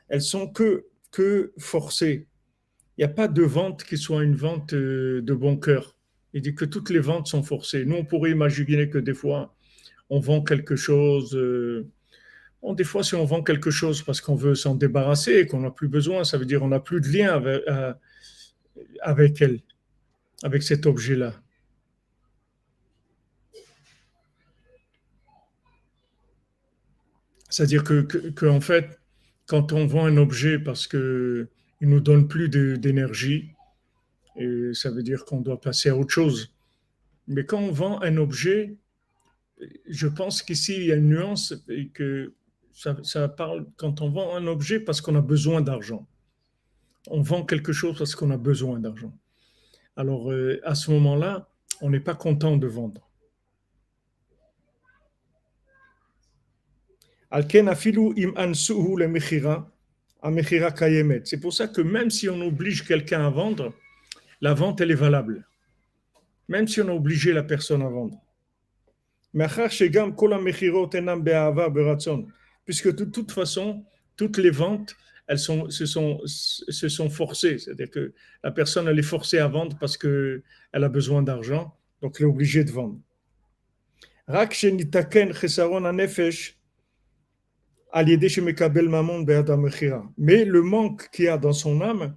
elles 0.09 0.23
sont 0.23 0.49
que, 0.49 0.87
que 1.11 1.53
forcées. 1.59 2.27
Il 2.97 3.05
n'y 3.05 3.11
a 3.11 3.15
pas 3.15 3.29
de 3.29 3.43
vente 3.43 3.85
qui 3.85 3.99
soit 3.99 4.23
une 4.23 4.37
vente 4.37 4.73
euh, 4.75 5.21
de 5.23 5.35
bon 5.35 5.57
cœur. 5.57 5.97
Il 6.33 6.43
dit 6.43 6.55
que 6.55 6.65
toutes 6.65 6.91
les 6.91 7.01
ventes 7.01 7.27
sont 7.27 7.43
forcées. 7.43 7.85
Nous, 7.85 7.97
on 7.97 8.05
pourrait 8.05 8.31
imaginer 8.31 8.89
que 8.89 8.99
des 8.99 9.15
fois, 9.15 9.55
on 10.11 10.21
vend 10.21 10.43
quelque 10.43 10.77
chose. 10.77 11.35
Euh, 11.35 11.89
des 12.73 12.85
fois, 12.85 13.05
si 13.05 13.15
on 13.15 13.25
vend 13.25 13.43
quelque 13.43 13.71
chose 13.71 14.03
parce 14.03 14.21
qu'on 14.21 14.35
veut 14.35 14.55
s'en 14.55 14.75
débarrasser 14.75 15.35
et 15.35 15.47
qu'on 15.47 15.61
n'a 15.61 15.71
plus 15.71 15.89
besoin, 15.89 16.25
ça 16.25 16.39
veut 16.39 16.47
dire 16.47 16.61
qu'on 16.61 16.69
n'a 16.69 16.81
plus 16.81 17.01
de 17.01 17.09
lien 17.09 17.35
avec, 17.35 17.63
euh, 17.69 17.93
avec 19.01 19.43
elle, 19.43 19.61
avec 20.43 20.63
cet 20.63 20.87
objet-là. 20.87 21.35
C'est-à-dire 27.55 27.85
que, 27.85 28.47
en 28.47 28.61
fait, 28.61 28.99
quand 29.47 29.73
on 29.73 29.87
vend 29.87 30.07
un 30.07 30.17
objet 30.17 30.59
parce 30.59 30.89
qu'il 30.89 30.99
ne 30.99 31.47
nous 31.87 32.01
donne 32.01 32.27
plus 32.27 32.49
d'énergie, 32.49 33.53
ça 34.73 34.91
veut 34.91 35.05
dire 35.05 35.25
qu'on 35.25 35.41
doit 35.41 35.61
passer 35.61 35.89
à 35.89 35.97
autre 35.97 36.11
chose. 36.11 36.53
Mais 37.29 37.47
quand 37.47 37.61
on 37.61 37.71
vend 37.71 38.03
un 38.03 38.17
objet, 38.17 38.77
je 39.89 40.09
pense 40.09 40.43
qu'ici 40.43 40.75
il 40.75 40.87
y 40.87 40.91
a 40.93 40.97
une 40.97 41.11
nuance 41.11 41.55
et 41.69 41.91
que 41.91 42.35
ça, 42.73 43.29
parle 43.29 43.69
quand 43.77 44.01
on 44.01 44.11
vend 44.11 44.35
un 44.35 44.49
objet 44.49 44.81
parce 44.81 45.01
qu'on 45.01 45.15
a 45.15 45.21
besoin 45.21 45.61
d'argent. 45.61 46.09
On 47.07 47.23
vend 47.23 47.45
quelque 47.45 47.73
chose 47.73 47.97
parce 47.97 48.17
qu'on 48.17 48.33
a 48.33 48.37
besoin 48.37 48.81
d'argent. 48.81 49.17
Alors 49.95 50.33
euh, 50.33 50.61
à 50.65 50.75
ce 50.75 50.91
moment-là, 50.91 51.49
on 51.81 51.91
n'est 51.91 52.01
pas 52.01 52.17
content 52.17 52.57
de 52.57 52.67
vendre. 52.67 53.04
C'est 61.25 61.41
pour 61.41 61.53
ça 61.53 61.67
que 61.67 61.81
même 61.81 62.09
si 62.11 62.29
on 62.29 62.41
oblige 62.41 62.85
quelqu'un 62.85 63.27
à 63.27 63.31
vendre, 63.31 63.75
la 64.41 64.55
vente, 64.55 64.81
elle 64.81 64.93
est 64.93 64.95
valable. 64.95 65.45
Même 66.49 66.69
si 66.69 66.81
on 66.81 66.89
a 66.89 66.93
obligé 66.93 67.33
la 67.33 67.43
personne 67.43 67.83
à 67.83 67.89
vendre. 67.89 68.21
Puisque 72.65 72.95
de 72.95 73.05
toute 73.05 73.33
façon, 73.33 73.85
toutes 74.17 74.39
les 74.39 74.51
ventes, 74.51 74.95
elles 75.27 75.41
sont, 75.41 75.69
se, 75.71 75.87
sont, 75.87 76.21
se 76.27 76.89
sont 76.89 77.11
forcées. 77.11 77.59
C'est-à-dire 77.59 77.91
que 77.91 78.13
la 78.45 78.53
personne, 78.53 78.87
elle 78.87 78.99
est 78.99 79.03
forcée 79.03 79.39
à 79.39 79.49
vendre 79.49 79.77
parce 79.81 79.97
qu'elle 79.97 80.43
a 80.73 80.89
besoin 80.89 81.23
d'argent, 81.23 81.77
donc 82.01 82.17
elle 82.19 82.27
est 82.27 82.29
obligée 82.29 82.63
de 82.63 82.71
vendre. 82.71 83.01
Mais 90.19 90.45
le 90.45 90.63
manque 90.63 91.09
qu'il 91.11 91.27
y 91.27 91.29
a 91.29 91.39
dans 91.39 91.53
son 91.53 91.81
âme, 91.81 92.17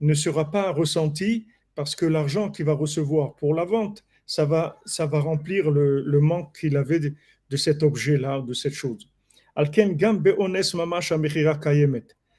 ne 0.00 0.14
sera 0.14 0.50
pas 0.50 0.70
ressenti 0.72 1.46
parce 1.74 1.96
que 1.96 2.06
l'argent 2.06 2.50
qu'il 2.50 2.66
va 2.66 2.72
recevoir 2.72 3.34
pour 3.34 3.54
la 3.54 3.64
vente, 3.64 4.04
ça 4.26 4.44
va, 4.44 4.80
ça 4.84 5.06
va 5.06 5.20
remplir 5.20 5.70
le, 5.70 6.20
manque 6.20 6.56
qu'il 6.58 6.76
avait 6.76 7.00
de, 7.00 7.56
cet 7.56 7.82
objet-là, 7.82 8.42
de 8.42 8.52
cette 8.54 8.74
chose. 8.74 9.10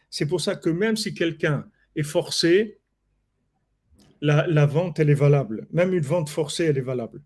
C'est 0.09 0.25
pour 0.25 0.41
ça 0.41 0.55
que 0.55 0.69
même 0.69 0.95
si 0.95 1.13
quelqu'un 1.13 1.65
est 1.95 2.03
forcé, 2.03 2.79
la, 4.21 4.47
la, 4.47 4.65
vente, 4.65 4.99
elle 4.99 5.09
est 5.09 5.15
valable. 5.15 5.67
Même 5.71 5.93
une 5.93 5.99
vente 5.99 6.29
forcée, 6.29 6.65
elle 6.65 6.77
est 6.77 6.81
valable. 6.81 7.21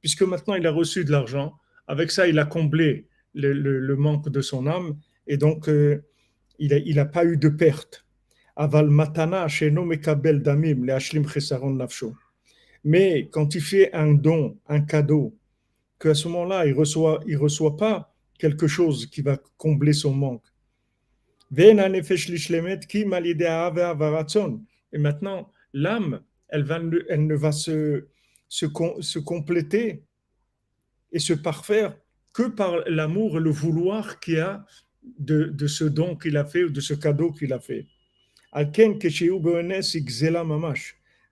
Puisque 0.00 0.22
maintenant 0.22 0.54
il 0.54 0.66
a 0.66 0.72
reçu 0.72 1.04
de 1.04 1.10
l'argent, 1.10 1.54
avec 1.86 2.10
ça 2.10 2.26
il 2.26 2.38
a 2.38 2.44
comblé 2.44 3.08
le, 3.34 3.94
manque 3.96 4.28
de 4.28 4.40
son 4.40 4.66
âme, 4.66 4.98
et 5.26 5.36
donc 5.36 5.68
euh, 5.68 6.02
il 6.58 6.94
n'a 6.94 7.04
pas 7.04 7.24
eu 7.24 7.36
de 7.36 7.48
perte. 7.48 8.06
Aval 8.56 8.90
matana 8.90 9.46
mekabel 9.70 10.42
damim 10.42 10.84
le. 10.84 12.12
Mais 12.84 13.28
quand 13.30 13.54
il 13.54 13.60
fait 13.60 13.92
un 13.92 14.12
don, 14.14 14.58
un 14.68 14.80
cadeau, 14.80 15.36
qu'à 15.98 16.14
ce 16.14 16.28
moment-là, 16.28 16.66
il 16.66 16.72
reçoit, 16.72 17.20
il 17.26 17.36
reçoit 17.36 17.76
pas 17.76 18.14
quelque 18.38 18.66
chose 18.66 19.06
qui 19.06 19.20
va 19.20 19.38
combler 19.58 19.92
son 19.92 20.14
manque. 20.14 20.44
Et 21.56 21.74
maintenant, 24.98 25.50
l'âme, 25.72 26.20
elle, 26.48 26.62
va, 26.64 26.80
elle 27.08 27.26
ne 27.26 27.34
va 27.34 27.52
se, 27.52 28.06
se, 28.50 29.18
compléter 29.18 30.02
et 31.12 31.18
se 31.18 31.32
parfaire 31.32 31.96
que 32.32 32.48
par 32.48 32.76
l'amour 32.88 33.38
et 33.38 33.40
le 33.40 33.50
vouloir 33.50 34.20
qu'il 34.20 34.38
a 34.40 34.66
de, 35.18 35.66
ce 35.66 35.84
don 35.84 36.16
qu'il 36.16 36.36
a 36.36 36.44
fait 36.44 36.64
ou 36.64 36.70
de 36.70 36.80
ce 36.80 36.92
cadeau 36.92 37.32
qu'il 37.32 37.52
a 37.52 37.60
fait. 37.60 37.86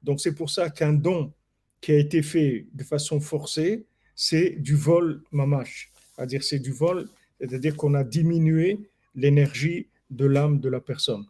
Donc 0.03 0.21
c'est 0.21 0.35
pour 0.35 0.49
ça 0.49 0.71
qu'un 0.71 0.93
don 0.93 1.33
qui 1.81 1.93
a 1.93 1.99
été 1.99 2.23
fait 2.23 2.67
de 2.73 2.85
façon 2.85 3.21
forcée, 3.21 3.85
c'est 4.15 4.51
du 4.51 4.75
vol 4.75 5.23
mamash. 5.33 5.91
C'est-à-dire 6.15 6.45
c'est 6.45 6.61
du 6.61 6.73
vol, 6.73 7.09
c'est-à-dire 7.41 7.77
qu'on 7.77 7.95
a 7.95 8.05
diminué 8.05 8.79
l'énergie 9.15 9.89
de 10.11 10.25
l'âme 10.25 10.61
de 10.61 10.69
la 10.69 10.81
personne. 10.81 11.27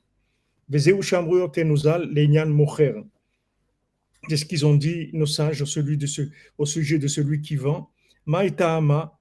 C'est 4.28 4.37
ce 4.37 4.44
qu'ils 4.44 4.66
ont 4.66 4.74
dit, 4.74 5.11
nos 5.12 5.26
sages, 5.26 5.62
au, 5.62 6.66
sujet 6.66 6.98
de 6.98 7.07
celui 7.09 7.40
qui 7.40 7.57
vend. 7.57 7.90
Maïtaama, 8.26 9.18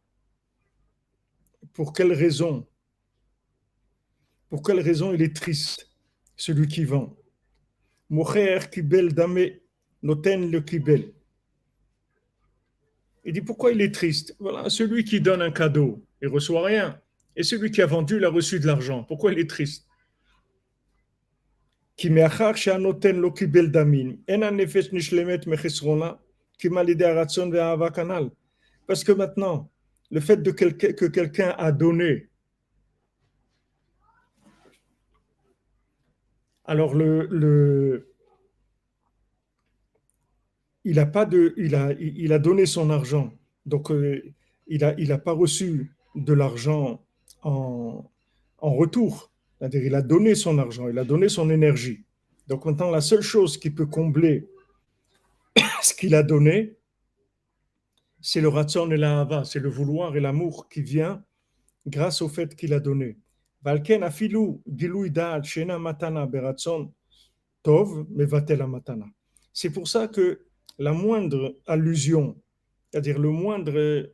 pour 1.73 1.93
quelle 1.93 2.13
raison 2.13 2.67
pour 4.49 4.61
quelle 4.63 4.79
raison 4.79 5.13
il 5.13 5.21
est 5.21 5.35
triste, 5.35 5.89
celui 6.35 6.67
qui 6.67 6.85
vend? 6.85 7.15
Mocher 8.09 8.59
kibel 8.71 9.13
dame, 9.13 9.59
noten 10.01 10.49
le 10.49 10.61
kibel. 10.61 11.11
Il 13.25 13.33
dit 13.33 13.41
pourquoi 13.41 13.71
il 13.71 13.81
est 13.81 13.93
triste? 13.93 14.35
Voilà, 14.39 14.69
celui 14.69 15.03
qui 15.03 15.19
donne 15.19 15.41
un 15.41 15.51
cadeau, 15.51 16.05
il 16.21 16.29
reçoit 16.29 16.65
rien. 16.65 17.01
Et 17.35 17.43
celui 17.43 17.71
qui 17.71 17.81
a 17.81 17.85
vendu, 17.85 18.17
il 18.17 18.25
a 18.25 18.29
reçu 18.29 18.59
de 18.59 18.65
l'argent. 18.65 19.03
Pourquoi 19.03 19.33
il 19.33 19.39
est 19.39 19.49
triste? 19.49 19.86
Parce 28.87 29.03
que 29.03 29.11
maintenant, 29.11 29.71
le 30.11 30.19
fait 30.19 30.43
que 30.43 31.05
quelqu'un 31.07 31.55
a 31.57 31.71
donné, 31.71 32.29
alors 36.65 36.93
le, 36.93 37.27
le 37.31 38.13
il 40.83 40.99
a 40.99 41.05
pas 41.05 41.25
de, 41.25 41.53
il 41.57 42.31
a, 42.31 42.39
donné 42.39 42.65
son 42.65 42.89
argent, 42.89 43.33
donc 43.65 43.91
euh, 43.91 44.21
il 44.67 44.83
a, 44.83 45.17
pas 45.17 45.33
reçu 45.33 45.93
de 46.15 46.33
l'argent 46.33 47.03
en, 47.43 48.09
en 48.59 48.73
retour. 48.73 49.31
C'est-à-dire, 49.57 49.83
il 49.83 49.95
a 49.95 50.01
donné 50.01 50.35
son 50.35 50.57
argent, 50.59 50.87
il 50.87 50.97
a 50.99 51.03
donné 51.03 51.29
son 51.29 51.49
énergie. 51.49 52.03
Donc 52.47 52.65
maintenant, 52.65 52.91
la 52.91 53.01
seule 53.01 53.21
chose 53.21 53.57
qui 53.57 53.69
peut 53.69 53.85
combler 53.85 54.47
ce 55.81 55.93
qu'il 55.93 56.15
a 56.15 56.23
donné, 56.23 56.77
c'est 58.21 58.41
le 58.41 58.49
ratson 58.49 58.89
et 58.91 58.97
la 58.97 59.43
c'est 59.45 59.59
le 59.59 59.69
vouloir 59.69 60.15
et 60.15 60.19
l'amour 60.19 60.67
qui 60.69 60.81
vient 60.81 61.23
grâce 61.85 62.21
au 62.21 62.29
fait 62.29 62.55
qu'il 62.55 62.73
a 62.73 62.79
donné. 62.79 63.17
Valken 63.63 64.03
afilu 64.03 64.61
shena 65.43 65.79
matana 65.79 66.27
tov 67.63 68.05
matana. 68.09 69.05
C'est 69.53 69.71
pour 69.71 69.87
ça 69.87 70.07
que 70.07 70.45
la 70.77 70.93
moindre 70.93 71.57
allusion, 71.65 72.39
c'est-à-dire 72.91 73.19
le 73.19 73.29
moindre, 73.29 74.09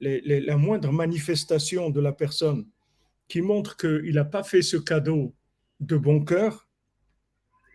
la 0.00 0.56
moindre 0.56 0.92
manifestation 0.92 1.90
de 1.90 2.00
la 2.00 2.12
personne 2.12 2.66
qui 3.28 3.40
montre 3.40 3.76
qu'il 3.76 4.14
n'a 4.14 4.24
pas 4.24 4.42
fait 4.42 4.62
ce 4.62 4.76
cadeau 4.76 5.34
de 5.80 5.96
bon 5.96 6.24
cœur, 6.24 6.68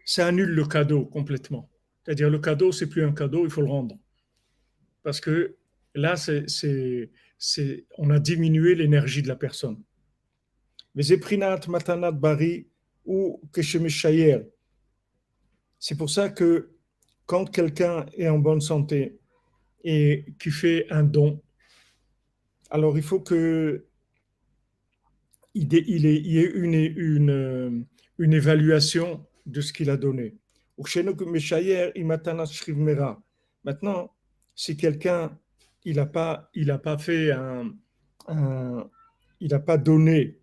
ça 0.05 0.27
annule 0.27 0.49
le 0.49 0.65
cadeau 0.65 1.05
complètement. 1.05 1.69
C'est-à-dire 2.03 2.29
le 2.29 2.39
cadeau, 2.39 2.71
c'est 2.71 2.87
plus 2.87 3.03
un 3.03 3.13
cadeau, 3.13 3.45
il 3.45 3.51
faut 3.51 3.61
le 3.61 3.69
rendre. 3.69 3.97
Parce 5.03 5.19
que 5.19 5.55
là, 5.95 6.15
on 7.97 8.09
a 8.09 8.19
diminué 8.19 8.75
l'énergie 8.75 9.21
de 9.21 9.27
la 9.27 9.35
personne. 9.35 9.81
Mais 10.95 11.03
matanat 11.67 12.11
bari 12.11 12.67
ou 13.05 13.41
C'est 15.79 15.97
pour 15.97 16.09
ça 16.09 16.29
que 16.29 16.71
quand 17.25 17.45
quelqu'un 17.45 18.05
est 18.17 18.27
en 18.27 18.39
bonne 18.39 18.61
santé 18.61 19.19
et 19.83 20.25
qui 20.39 20.51
fait 20.51 20.87
un 20.89 21.03
don, 21.03 21.41
alors 22.69 22.97
il 22.97 23.03
faut 23.03 23.19
que 23.19 23.85
il, 25.53 25.73
y 25.73 26.39
ait 26.39 26.51
une, 26.51 27.85
une, 28.17 28.33
évaluation 28.33 29.25
de 29.45 29.61
ce 29.61 29.73
qu'il 29.73 29.89
a 29.89 29.97
donné. 29.97 30.35
Maintenant, 33.63 34.11
si 34.55 34.77
quelqu'un 34.77 35.37
il 35.85 35.95
n'a 35.95 36.05
pas, 36.05 36.49
il 36.53 36.71
a 36.71 36.77
pas 36.77 36.97
fait 36.97 37.31
un, 37.31 37.73
il 39.39 39.49
n'a 39.51 39.59
pas 39.59 39.77
donné 39.77 40.37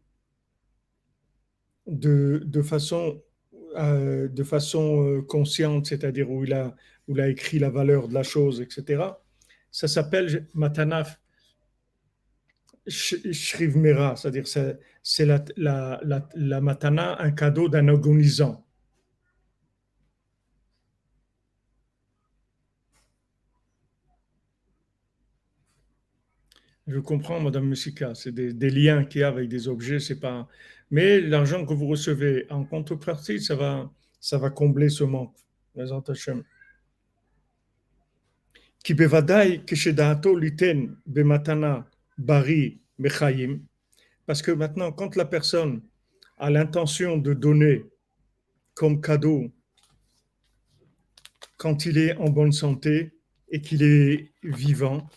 de, 1.87 2.63
façon 2.63 3.23
euh, 3.77 4.29
de 4.29 4.43
façon 4.43 5.07
euh, 5.07 5.23
consciente, 5.23 5.87
c'est-à-dire 5.87 6.31
où 6.31 6.45
il 6.45 6.53
a 6.53 6.75
où 7.07 7.15
il 7.15 7.21
a 7.21 7.29
écrit 7.29 7.61
la 7.61 7.71
valeur 7.71 8.09
de 8.09 8.15
la 8.15 8.25
chose, 8.25 8.61
etc. 8.61 9.05
Ça 9.71 9.87
s'appelle 9.87 10.49
matanaf 10.55 11.21
Shrivmera, 12.89 14.17
c'est-à-dire 14.17 14.47
c'est 14.47 15.27
la, 15.27 16.01
la, 16.35 16.61
matana, 16.61 17.21
un 17.21 17.31
cadeau 17.33 17.69
d'un 17.69 17.89
agonisant. 17.89 18.65
Je 26.87 27.01
comprends, 27.01 27.41
Madame 27.41 27.67
Musika, 27.67 28.15
c'est 28.15 28.33
des, 28.33 28.71
liens 28.71 29.05
qu'il 29.05 29.23
y 29.23 29.25
a 29.25 29.29
avec 29.29 29.49
des 29.49 29.67
objets, 29.67 29.99
c'est 29.99 30.21
pas. 30.21 30.47
Mais 30.91 31.21
l'argent 31.21 31.67
que 31.67 31.75
vous 31.75 31.89
recevez 31.89 32.47
en 32.49 32.65
contrepartie, 32.65 33.41
ça 33.41 33.57
va, 33.57 33.91
ça 34.21 34.39
va 34.39 34.51
combler 34.51 34.89
ce 34.89 35.03
manque. 35.03 35.35
Qui 38.83 38.95
bevadai 38.95 39.63
liten 40.41 40.97
bematana 41.05 41.87
bari 42.19 42.81
mechayim, 42.99 43.61
parce 44.27 44.43
que 44.43 44.51
maintenant, 44.51 44.93
quand 44.93 45.17
la 45.17 45.25
personne 45.25 45.83
a 46.39 46.51
l'intention 46.51 47.17
de 47.17 47.33
donner 47.33 47.85
comme 48.75 49.01
cadeau, 49.01 49.53
quand 51.57 51.87
il 51.87 51.99
est 51.99 52.17
en 52.17 52.29
bonne 52.29 52.53
santé 52.53 53.13
et 53.49 53.61
qu'il 53.61 53.83
est 53.83 54.33
vivant, 54.43 55.09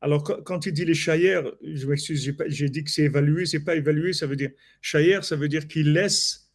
alors 0.00 0.24
quand 0.44 0.66
il 0.66 0.72
dit 0.72 0.84
les 0.84 0.94
chayer, 0.94 1.40
je 1.62 1.86
m'excuse, 1.86 2.34
j'ai 2.46 2.68
dit 2.68 2.84
que 2.84 2.90
c'est 2.90 3.04
évalué, 3.04 3.46
c'est 3.46 3.64
pas 3.64 3.76
évalué, 3.76 4.12
ça 4.12 4.26
veut 4.26 4.36
dire 4.36 4.50
chayer, 4.82 5.22
ça 5.22 5.36
veut 5.36 5.48
dire 5.48 5.66
qu'il 5.66 5.92
laisse, 5.92 6.50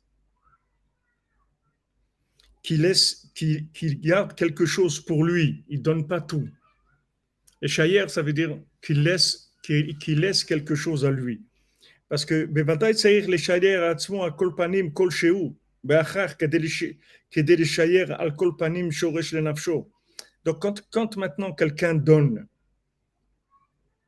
qu'il 2.61 2.81
laisse, 2.81 3.28
qu'il 3.38 4.00
garde 4.00 4.34
quelque 4.34 4.66
chose 4.66 5.00
pour 5.00 5.24
lui, 5.24 5.64
il 5.68 5.82
donne 5.82 6.06
pas 6.06 6.20
tout. 6.20 6.48
Et 7.62 7.68
Shayer, 7.68 8.08
ça 8.08 8.22
veut 8.22 8.32
dire 8.32 8.58
qu'il 8.82 9.02
laisse, 9.02 9.52
qu'il 9.62 10.20
laisse 10.20 10.44
quelque 10.44 10.74
chose 10.74 11.04
à 11.04 11.10
lui. 11.10 11.42
Parce 12.08 12.24
que 12.24 12.46
בוודאי 12.46 12.94
צריך 12.94 13.28
לשייר 13.28 13.84
עצמו 13.84 14.24
על 14.24 14.30
כל 14.36 14.50
פנים 14.56 14.90
כלשהו, 14.90 15.54
בהכרח 15.84 16.34
כדי 17.30 17.56
לשייר 17.56 18.14
על 18.14 18.30
כל 18.30 18.50
פנים 18.58 18.92
שורש 18.92 19.34
לנפשו. 19.34 19.88
Donc 20.44 20.60
quand, 20.60 20.82
quand 20.90 21.16
maintenant 21.16 21.52
quelqu'un 21.52 21.94
donne, 21.94 22.46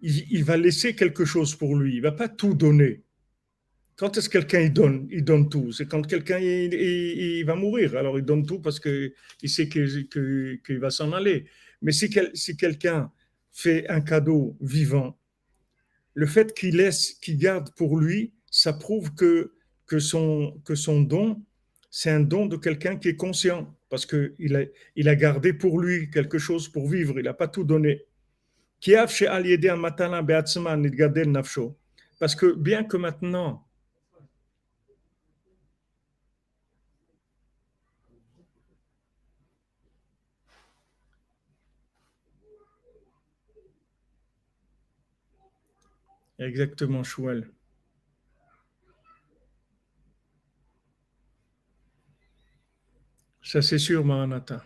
il, 0.00 0.30
il, 0.30 0.44
va 0.44 0.56
laisser 0.58 0.94
quelque 0.94 1.24
chose 1.24 1.54
pour 1.54 1.74
lui, 1.76 1.96
il 1.96 2.02
va 2.02 2.12
pas 2.12 2.28
tout 2.28 2.54
donner. 2.54 3.02
Quand 4.01 4.17
est-ce 4.17 4.29
que 4.29 4.39
quelqu'un 4.39 4.61
il 4.61 4.73
donne 4.73 5.07
Il 5.11 5.23
donne 5.23 5.47
tout? 5.47 5.71
C'est 5.71 5.85
quand 5.85 6.01
quelqu'un 6.01 6.39
il, 6.39 7.43
va 7.45 7.53
mourir. 7.53 7.95
Alors 7.95 8.17
il 8.17 8.25
donne 8.25 8.47
tout 8.47 8.59
parce 8.59 8.79
qu'il 8.79 9.13
sait 9.45 9.69
qu'il 9.69 10.09
que, 10.09 10.73
va 10.79 10.89
s'en 10.89 11.11
aller. 11.11 11.45
Mais 11.83 11.91
si, 11.91 12.11
si 12.33 12.57
quelqu'un 12.57 13.11
fait 13.51 13.87
un 13.89 14.01
cadeau 14.01 14.57
vivant, 14.59 15.19
le 16.15 16.25
fait 16.25 16.51
qu'il 16.55 16.77
laisse, 16.77 17.11
qu'il 17.21 17.37
garde 17.37 17.75
pour 17.75 17.95
lui, 17.99 18.33
ça 18.49 18.73
prouve 18.73 19.13
que, 19.13 19.53
que, 19.85 19.99
son, 19.99 20.59
que 20.65 20.73
son 20.73 21.01
don, 21.01 21.39
c'est 21.91 22.09
un 22.09 22.21
don 22.21 22.47
de 22.47 22.57
quelqu'un 22.57 22.95
qui 22.95 23.09
est 23.09 23.15
conscient, 23.15 23.77
parce 23.87 24.07
qu'il 24.07 24.55
a, 24.55 24.63
il 24.95 25.09
a 25.09 25.15
gardé 25.15 25.53
pour 25.53 25.79
lui 25.79 26.09
quelque 26.09 26.39
chose 26.39 26.69
pour 26.69 26.89
vivre, 26.89 27.19
il 27.19 27.25
n'a 27.25 27.35
pas 27.35 27.47
tout 27.47 27.65
donné. 27.65 28.03
Parce 32.19 32.35
que 32.35 32.55
bien 32.55 32.83
que 32.83 32.97
maintenant, 32.97 33.67
Exactement, 46.41 47.03
Chouel. 47.03 47.47
Ça, 53.43 53.61
c'est 53.61 53.77
sûr, 53.77 54.03
Mahanata. 54.03 54.65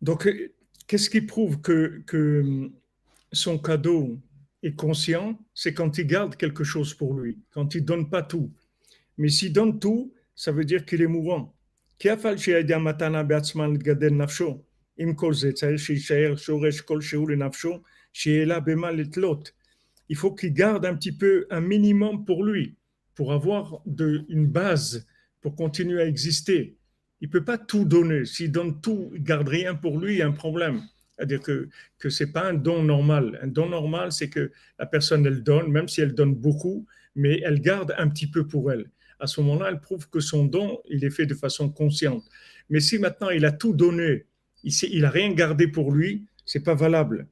Donc, 0.00 0.26
Qu'est-ce 0.88 1.08
qui 1.08 1.20
prouve 1.20 1.60
que, 1.60 2.02
que 2.06 2.70
son 3.30 3.58
cadeau 3.58 4.18
est 4.64 4.74
conscient? 4.74 5.38
C'est 5.54 5.74
quand 5.74 5.98
il 5.98 6.06
garde 6.06 6.34
quelque 6.34 6.64
chose 6.64 6.94
pour 6.94 7.14
lui, 7.14 7.38
quand 7.50 7.76
il 7.76 7.84
donne 7.84 8.10
pas 8.10 8.22
tout. 8.22 8.50
Mais 9.16 9.28
s'il 9.28 9.52
donne 9.52 9.78
tout, 9.78 10.12
ça 10.34 10.50
veut 10.50 10.64
dire 10.64 10.84
qu'il 10.84 11.02
est 11.02 11.06
mourant. 11.06 11.54
il 20.08 20.16
faut 20.16 20.34
qu'il 20.34 20.52
garde 20.52 20.86
un 20.86 20.94
petit 20.94 21.12
peu, 21.12 21.46
un 21.50 21.60
minimum 21.60 22.24
pour 22.24 22.44
lui, 22.44 22.76
pour 23.14 23.32
avoir 23.32 23.82
une 23.86 24.46
base, 24.46 25.06
pour 25.40 25.54
continuer 25.54 26.00
à 26.00 26.06
exister. 26.06 26.77
Il 27.20 27.30
peut 27.30 27.44
pas 27.44 27.58
tout 27.58 27.84
donner. 27.84 28.24
S'il 28.24 28.52
donne 28.52 28.80
tout, 28.80 29.10
il 29.14 29.22
garde 29.22 29.48
rien 29.48 29.74
pour 29.74 29.98
lui, 29.98 30.14
il 30.14 30.18
y 30.18 30.22
a 30.22 30.26
un 30.26 30.32
problème. 30.32 30.82
C'est-à-dire 31.16 31.40
que, 31.40 31.68
que 31.98 32.10
ce 32.10 32.24
n'est 32.24 32.30
pas 32.30 32.48
un 32.48 32.54
don 32.54 32.82
normal. 32.82 33.40
Un 33.42 33.48
don 33.48 33.68
normal, 33.68 34.12
c'est 34.12 34.28
que 34.28 34.52
la 34.78 34.86
personne, 34.86 35.26
elle 35.26 35.42
donne, 35.42 35.70
même 35.70 35.88
si 35.88 36.00
elle 36.00 36.14
donne 36.14 36.34
beaucoup, 36.34 36.86
mais 37.16 37.40
elle 37.44 37.60
garde 37.60 37.94
un 37.98 38.08
petit 38.08 38.28
peu 38.28 38.46
pour 38.46 38.70
elle. 38.70 38.88
À 39.18 39.26
ce 39.26 39.40
moment-là, 39.40 39.70
elle 39.70 39.80
prouve 39.80 40.08
que 40.08 40.20
son 40.20 40.44
don, 40.44 40.80
il 40.88 41.04
est 41.04 41.10
fait 41.10 41.26
de 41.26 41.34
façon 41.34 41.70
consciente. 41.70 42.24
Mais 42.70 42.80
si 42.80 42.98
maintenant 42.98 43.30
il 43.30 43.44
a 43.44 43.50
tout 43.50 43.72
donné, 43.72 44.26
il 44.62 45.00
n'a 45.00 45.10
rien 45.10 45.32
gardé 45.32 45.66
pour 45.66 45.92
lui, 45.92 46.26
c'est 46.44 46.62
pas 46.62 46.74
valable. 46.74 47.26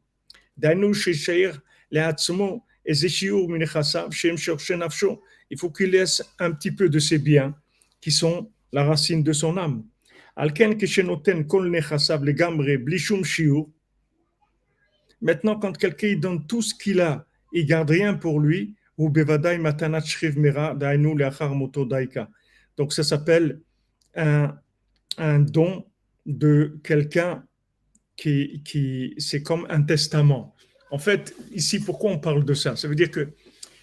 Il 5.51 5.59
faut 5.59 5.71
qu'il 5.71 5.91
laisse 5.91 6.23
un 6.39 6.53
petit 6.53 6.73
peu 6.73 6.89
de 6.89 6.99
ses 6.99 7.19
biens 7.19 7.55
qui 8.01 8.11
sont 8.11 8.51
la 8.73 8.85
racine 8.85 9.23
de 9.23 9.33
son 9.33 9.57
âme. 9.57 9.85
Maintenant, 15.23 15.59
quand 15.59 15.79
quelqu'un 15.79 16.17
donne 16.17 16.47
tout 16.47 16.63
ce 16.63 16.75
qu'il 16.75 17.01
a, 17.01 17.27
il 17.53 17.67
garde 17.67 17.91
rien 17.91 18.15
pour 18.15 18.41
lui, 18.41 18.75
donc 18.99 19.17
ça 22.93 23.03
s'appelle 23.03 23.61
un, 24.15 24.59
un 25.19 25.39
don 25.39 25.87
de 26.27 26.79
quelqu'un 26.83 27.45
qui, 28.17 28.63
qui 28.65 29.15
c'est 29.19 29.43
comme 29.43 29.67
un 29.69 29.83
testament. 29.83 30.55
En 30.91 30.99
fait, 30.99 31.35
ici, 31.53 31.81
pourquoi 31.81 32.13
on 32.13 32.19
parle 32.19 32.45
de 32.45 32.55
ça? 32.55 32.77
Ça 32.77 32.89
veut 32.89 32.95
dire 32.95 33.11
que 33.11 33.29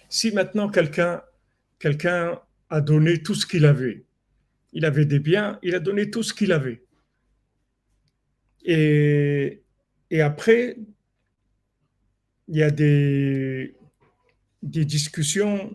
si 0.08 0.32
maintenant 0.32 0.68
quelqu'un 0.68 1.22
quelqu'un 1.78 2.40
a 2.70 2.80
donné 2.80 3.22
tout 3.22 3.34
ce 3.34 3.46
qu'il 3.46 3.66
avait, 3.66 4.04
il 4.74 4.84
avait 4.84 5.06
des 5.06 5.20
biens, 5.20 5.58
il 5.62 5.74
a 5.74 5.80
donné 5.80 6.10
tout 6.10 6.22
ce 6.22 6.34
qu'il 6.34 6.52
avait. 6.52 6.82
Et, 8.64 9.62
après, 10.20 10.76
il 12.48 12.56
y 12.56 12.62
a 12.62 12.70
des, 12.70 13.74
discussions 14.62 15.72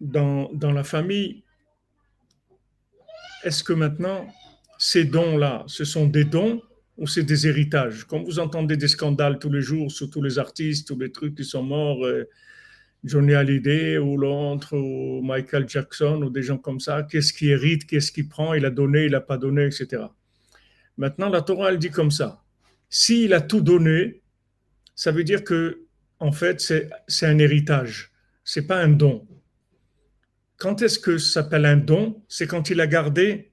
dans, 0.00 0.50
dans 0.52 0.72
la 0.72 0.84
famille. 0.84 1.42
Est-ce 3.44 3.62
que 3.62 3.72
maintenant, 3.72 4.26
ces 4.78 5.04
dons-là, 5.04 5.64
ce 5.66 5.84
sont 5.84 6.06
des 6.06 6.24
dons 6.24 6.62
ou 6.96 7.06
c'est 7.06 7.24
des 7.24 7.46
héritages? 7.46 8.04
Quand 8.04 8.22
vous 8.22 8.38
entendez 8.38 8.76
des 8.76 8.88
scandales 8.88 9.38
tous 9.38 9.50
les 9.50 9.62
jours 9.62 9.92
sur 9.92 10.08
tous 10.08 10.22
les 10.22 10.38
artistes, 10.38 10.88
tous 10.88 10.98
les 10.98 11.12
trucs 11.12 11.34
qui 11.34 11.44
sont 11.44 11.62
morts, 11.62 12.04
euh, 12.06 12.28
Johnny 13.04 13.34
Hallyday 13.34 13.98
ou 13.98 14.16
l'autre, 14.16 14.76
ou 14.76 15.22
Michael 15.22 15.68
Jackson, 15.68 16.22
ou 16.22 16.30
des 16.30 16.42
gens 16.42 16.58
comme 16.58 16.80
ça, 16.80 17.02
qu'est-ce 17.04 17.32
qui 17.32 17.48
hérite, 17.48 17.86
qu'est-ce 17.86 18.10
qui 18.10 18.24
prend, 18.24 18.54
il 18.54 18.64
a 18.64 18.70
donné, 18.70 19.04
il 19.04 19.12
n'a 19.12 19.20
pas 19.20 19.38
donné, 19.38 19.66
etc. 19.66 20.04
Maintenant, 20.96 21.28
la 21.28 21.42
Torah, 21.42 21.70
elle 21.70 21.78
dit 21.78 21.90
comme 21.90 22.10
ça. 22.10 22.42
S'il 22.88 23.32
a 23.32 23.40
tout 23.40 23.60
donné, 23.60 24.22
ça 24.94 25.12
veut 25.12 25.24
dire 25.24 25.44
que, 25.44 25.82
en 26.18 26.32
fait, 26.32 26.60
c'est 26.60 27.26
un 27.26 27.38
héritage. 27.38 28.12
C'est 28.44 28.66
pas 28.66 28.78
un 28.78 28.88
don. 28.88 29.26
Quand 30.56 30.80
est-ce 30.82 30.98
que 30.98 31.18
ça 31.18 31.42
s'appelle 31.42 31.66
un 31.66 31.76
don? 31.76 32.22
C'est 32.28 32.46
quand 32.46 32.70
il 32.70 32.80
a 32.80 32.86
gardé 32.86 33.52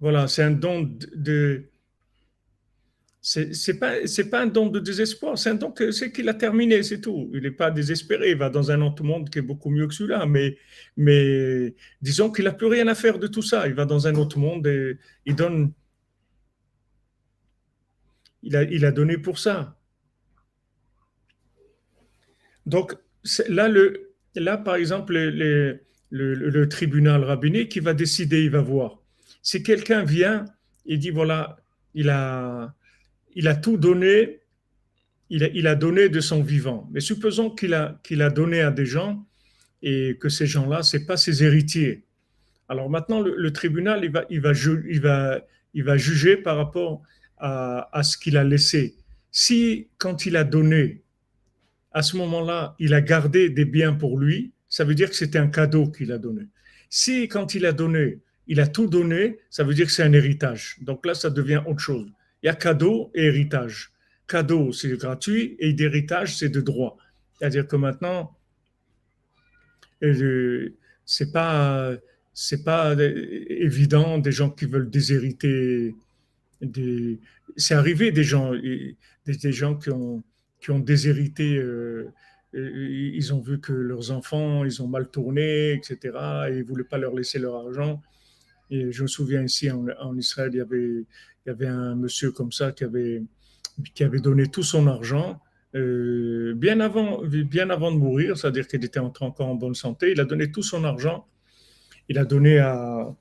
Voilà, 0.00 0.28
c'est 0.28 0.42
un 0.42 0.50
don 0.50 0.82
de. 1.14 1.70
C'est 3.26 3.78
pas 3.78 4.06
c'est 4.06 4.28
pas 4.28 4.42
un 4.42 4.46
don 4.46 4.68
de 4.68 4.78
désespoir, 4.78 5.38
c'est 5.38 5.48
un 5.48 5.54
don 5.54 5.72
c'est 5.92 6.12
qu'il 6.12 6.28
a 6.28 6.34
terminé, 6.34 6.82
c'est 6.82 7.00
tout. 7.00 7.30
Il 7.32 7.40
n'est 7.40 7.50
pas 7.50 7.70
désespéré, 7.70 8.32
il 8.32 8.36
va 8.36 8.50
dans 8.50 8.70
un 8.70 8.82
autre 8.82 9.02
monde 9.02 9.30
qui 9.30 9.38
est 9.38 9.42
beaucoup 9.42 9.70
mieux 9.70 9.86
que 9.86 9.94
celui-là, 9.94 10.26
mais 10.26 10.58
mais 10.98 11.74
disons 12.02 12.30
qu'il 12.30 12.44
n'a 12.44 12.52
plus 12.52 12.66
rien 12.66 12.86
à 12.86 12.94
faire 12.94 13.18
de 13.18 13.26
tout 13.26 13.40
ça. 13.40 13.66
Il 13.66 13.72
va 13.72 13.86
dans 13.86 14.06
un 14.06 14.14
autre 14.16 14.38
monde 14.38 14.66
et 14.66 14.98
il 15.24 15.34
donne. 15.34 15.72
Il 18.42 18.56
a, 18.56 18.62
il 18.64 18.84
a 18.84 18.92
donné 18.92 19.16
pour 19.16 19.38
ça. 19.38 19.78
Donc 22.66 22.94
là, 23.48 23.68
le, 23.68 24.12
là, 24.34 24.58
par 24.58 24.74
exemple, 24.74 25.14
le, 25.14 25.80
le, 26.10 26.34
le 26.34 26.68
tribunal 26.68 27.24
rabbinique 27.24 27.70
qui 27.70 27.80
va 27.80 27.94
décider, 27.94 28.44
il 28.44 28.50
va 28.50 28.60
voir. 28.60 29.00
Si 29.40 29.62
quelqu'un 29.62 30.04
vient 30.04 30.44
et 30.84 30.98
dit, 30.98 31.08
voilà, 31.08 31.56
il 31.94 32.10
a, 32.10 32.74
il 33.34 33.48
a 33.48 33.54
tout 33.54 33.76
donné, 33.76 34.40
il 35.30 35.66
a, 35.66 35.74
donné 35.74 36.08
de 36.08 36.20
son 36.20 36.42
vivant. 36.42 36.88
Mais 36.92 37.00
supposons 37.00 37.50
qu'il 37.50 37.74
a, 37.74 38.00
a 38.20 38.30
donné 38.30 38.60
à 38.60 38.70
des 38.70 38.86
gens 38.86 39.26
et 39.82 40.16
que 40.20 40.28
ces 40.28 40.46
gens-là, 40.46 40.82
ce 40.82 40.96
pas 40.98 41.16
ses 41.16 41.42
héritiers. 41.42 42.04
Alors 42.68 42.88
maintenant, 42.88 43.20
le, 43.20 43.52
tribunal, 43.52 44.04
il 44.04 44.10
va, 44.10 44.24
il, 44.30 44.40
va, 44.40 44.52
il, 44.88 45.00
va, 45.00 45.40
il 45.74 45.84
va 45.84 45.96
juger 45.96 46.36
par 46.36 46.56
rapport 46.56 47.02
à, 47.38 47.88
à 47.96 48.02
ce 48.02 48.16
qu'il 48.16 48.36
a 48.36 48.44
laissé. 48.44 48.94
Si, 49.30 49.88
quand 49.98 50.26
il 50.26 50.36
a 50.36 50.44
donné, 50.44 51.02
à 51.92 52.02
ce 52.02 52.16
moment-là, 52.16 52.74
il 52.78 52.94
a 52.94 53.00
gardé 53.00 53.50
des 53.50 53.64
biens 53.64 53.92
pour 53.92 54.18
lui, 54.18 54.52
ça 54.68 54.84
veut 54.84 54.94
dire 54.94 55.10
que 55.10 55.16
c'était 55.16 55.38
un 55.38 55.48
cadeau 55.48 55.90
qu'il 55.90 56.12
a 56.12 56.18
donné. 56.18 56.42
Si, 56.88 57.28
quand 57.28 57.54
il 57.54 57.66
a 57.66 57.72
donné, 57.72 58.20
il 58.46 58.60
a 58.60 58.66
tout 58.66 58.86
donné, 58.86 59.38
ça 59.50 59.64
veut 59.64 59.74
dire 59.74 59.86
que 59.86 59.92
c'est 59.92 60.02
un 60.02 60.12
héritage. 60.12 60.76
Donc 60.80 61.06
là, 61.06 61.14
ça 61.14 61.30
devient 61.30 61.62
autre 61.66 61.80
chose. 61.80 62.08
Il 62.44 62.48
y 62.48 62.50
a 62.50 62.54
cadeau 62.54 63.10
et 63.14 63.24
héritage. 63.24 63.90
Cadeau, 64.28 64.70
c'est 64.70 64.94
gratuit, 64.98 65.56
et 65.58 65.74
héritage, 65.80 66.36
c'est 66.36 66.50
de 66.50 66.60
droit. 66.60 66.98
C'est-à-dire 67.38 67.66
que 67.66 67.76
maintenant, 67.76 68.36
euh, 70.02 70.68
c'est 71.06 71.32
pas 71.32 71.96
pas 72.64 72.96
évident 73.48 74.18
des 74.18 74.32
gens 74.32 74.50
qui 74.50 74.66
veulent 74.66 74.90
déshériter. 74.90 75.94
Des, 76.60 77.18
c'est 77.56 77.74
arrivé 77.74 78.12
des 78.12 78.24
gens, 78.24 78.52
des, 78.52 79.52
gens 79.52 79.74
qui 79.76 79.90
ont 79.90 80.22
qui 80.60 80.70
ont 80.70 80.80
déshérité. 80.80 81.56
Euh, 81.56 82.12
ils 82.52 83.32
ont 83.32 83.40
vu 83.40 83.58
que 83.58 83.72
leurs 83.72 84.10
enfants, 84.10 84.64
ils 84.64 84.82
ont 84.82 84.86
mal 84.86 85.08
tourné, 85.08 85.72
etc. 85.72 85.96
Et 86.50 86.58
ils 86.58 86.64
voulaient 86.64 86.84
pas 86.84 86.98
leur 86.98 87.14
laisser 87.14 87.38
leur 87.38 87.56
argent. 87.56 88.02
Et 88.70 88.92
je 88.92 89.02
me 89.02 89.08
souviens 89.08 89.42
ici 89.42 89.70
en, 89.70 90.16
Israël, 90.16 90.50
il 90.52 90.58
y, 90.58 90.60
avait, 90.60 91.04
il 91.44 91.48
y 91.48 91.52
avait 91.52 91.66
un 91.66 91.94
monsieur 91.94 92.30
comme 92.32 92.52
ça 92.52 92.72
qui 92.72 92.84
avait, 92.84 93.22
qui 93.94 94.04
avait 94.04 94.20
donné 94.20 94.46
tout 94.48 94.62
son 94.62 94.86
argent 94.86 95.40
euh, 95.74 96.54
bien, 96.54 96.78
avant, 96.80 97.22
bien 97.24 97.68
avant 97.70 97.90
de 97.90 97.96
mourir, 97.96 98.38
c'est-à-dire 98.38 98.68
qu'il 98.68 98.84
était 98.84 99.00
encore 99.00 99.34
en 99.40 99.54
bonne 99.56 99.74
santé. 99.74 100.12
Il 100.12 100.20
a 100.20 100.24
donné 100.24 100.50
tout 100.52 100.62
son 100.62 100.84
argent. 100.84 101.26
Il 102.08 102.18
a 102.18 102.24
donné 102.24 102.58
à, 102.58 103.12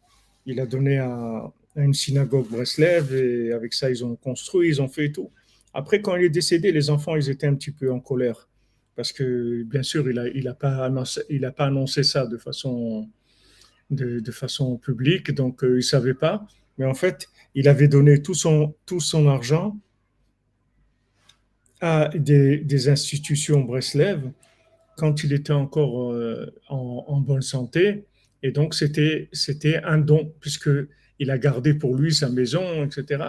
il 0.45 0.59
a 0.59 0.65
donné 0.65 0.99
à, 0.99 1.51
une 1.76 1.93
synagogue 1.93 2.47
Breslev 2.49 3.15
et 3.15 3.51
avec 3.51 3.74
ça, 3.74 3.89
ils 3.89 4.05
ont 4.05 4.15
construit, 4.15 4.69
ils 4.69 4.82
ont 4.82 4.88
fait 4.88 5.11
tout. 5.11 5.32
Après, 5.74 6.01
quand 6.01 6.15
il 6.15 6.26
est 6.26 6.30
décédé, 6.30 6.71
les 6.71 6.91
enfants, 6.91 7.15
ils 7.15 7.30
étaient 7.30 7.47
un 7.47 7.55
petit 7.55 7.71
peu 7.71 7.91
en 7.91 7.99
colère 7.99 8.47
parce 8.95 9.11
que, 9.11 9.63
bien 9.63 9.82
sûr, 9.82 10.07
il 10.07 10.15
n'a 10.15 10.28
il 10.28 10.47
a 10.47 10.53
pas, 10.53 10.91
il 11.30 11.45
a 11.45 11.51
pas 11.51 11.65
annoncé 11.65 12.03
ça 12.03 12.28
de 12.28 12.38
façon 12.38 13.09
de, 13.89 14.32
façon 14.32 14.78
publique, 14.78 15.32
donc 15.32 15.63
euh, 15.63 15.71
il 15.71 15.76
ne 15.78 15.82
savait 15.82 16.13
pas. 16.13 16.45
Mais 16.78 16.86
en 16.86 16.93
fait, 16.93 17.28
il 17.56 17.68
avait 17.68 17.88
donné 17.88 18.22
tout 18.22 18.34
son, 18.34 18.76
tout 18.86 18.99
son 18.99 19.28
argent 19.28 19.78
à 21.82 22.10
des, 22.16 22.89
institutions 22.89 23.62
Breslev 23.62 24.32
quand 24.97 25.24
il 25.24 25.34
était 25.34 25.54
encore 25.54 26.14
euh, 26.14 26.54
en, 26.70 27.20
bonne 27.20 27.41
santé. 27.41 28.06
Et 28.41 28.51
donc, 28.51 28.74
c'était 28.74 29.30
un 29.84 29.97
don, 29.97 30.34
puisqu'il 30.39 31.32
a 31.32 31.38
gardé 31.38 31.74
pour 31.74 31.95
lui 31.95 32.14
sa 32.14 32.30
maison, 32.30 32.86
etc. 32.86 33.24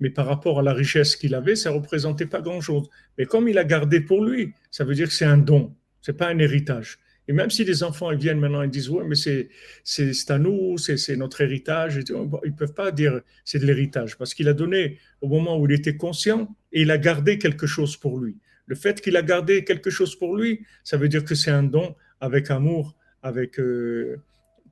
Mais 0.00 0.10
par 0.10 0.26
rapport 0.26 0.58
à 0.58 0.62
la 0.62 0.72
richesse 0.72 1.14
qu'il 1.14 1.34
avait, 1.34 1.56
ça 1.56 1.70
ne 1.70 1.76
représentait 1.76 2.26
pas 2.26 2.40
grand-chose. 2.40 2.88
Mais 3.16 3.26
comme 3.26 3.48
il 3.48 3.58
a 3.58 3.64
gardé 3.64 4.00
pour 4.00 4.24
lui, 4.24 4.52
ça 4.70 4.84
veut 4.84 4.94
dire 4.94 5.08
que 5.08 5.14
c'est 5.14 5.24
un 5.24 5.38
don, 5.38 5.74
ce 6.00 6.10
n'est 6.10 6.16
pas 6.16 6.28
un 6.28 6.38
héritage. 6.38 6.98
Et 7.26 7.32
même 7.32 7.50
si 7.50 7.64
les 7.64 7.82
enfants 7.82 8.10
ils 8.10 8.18
viennent 8.18 8.38
maintenant 8.38 8.62
et 8.62 8.68
disent 8.68 8.90
Ouais, 8.90 9.04
mais 9.04 9.14
c'est, 9.14 9.48
c'est, 9.82 10.30
à 10.30 10.38
nous, 10.38 10.76
c'est, 10.78 11.16
notre 11.16 11.40
héritage, 11.40 11.96
ils 11.96 12.14
ne 12.14 12.56
peuvent 12.56 12.74
pas 12.74 12.90
dire 12.90 13.20
c'est 13.44 13.58
de 13.58 13.66
l'héritage 13.66 14.18
parce 14.18 14.34
qu'il 14.34 14.48
a 14.48 14.54
donné 14.54 14.98
au 15.20 15.28
moment 15.28 15.58
où 15.58 15.66
il 15.66 15.72
était 15.72 15.96
conscient 15.96 16.54
et 16.72 16.82
il 16.82 16.90
a 16.90 16.98
gardé 16.98 17.38
quelque 17.38 17.66
chose 17.66 17.96
pour 17.96 18.18
lui. 18.18 18.36
Le 18.66 18.74
fait 18.74 19.00
qu'il 19.00 19.16
a 19.16 19.22
gardé 19.22 19.64
quelque 19.64 19.90
chose 19.90 20.16
pour 20.16 20.36
lui, 20.36 20.64
ça 20.84 20.96
veut 20.96 21.08
dire 21.08 21.24
que 21.24 21.34
c'est 21.34 21.50
un 21.50 21.62
don 21.62 21.94
avec 22.20 22.50
amour, 22.50 22.96
avec 23.22 23.58
euh, 23.58 24.16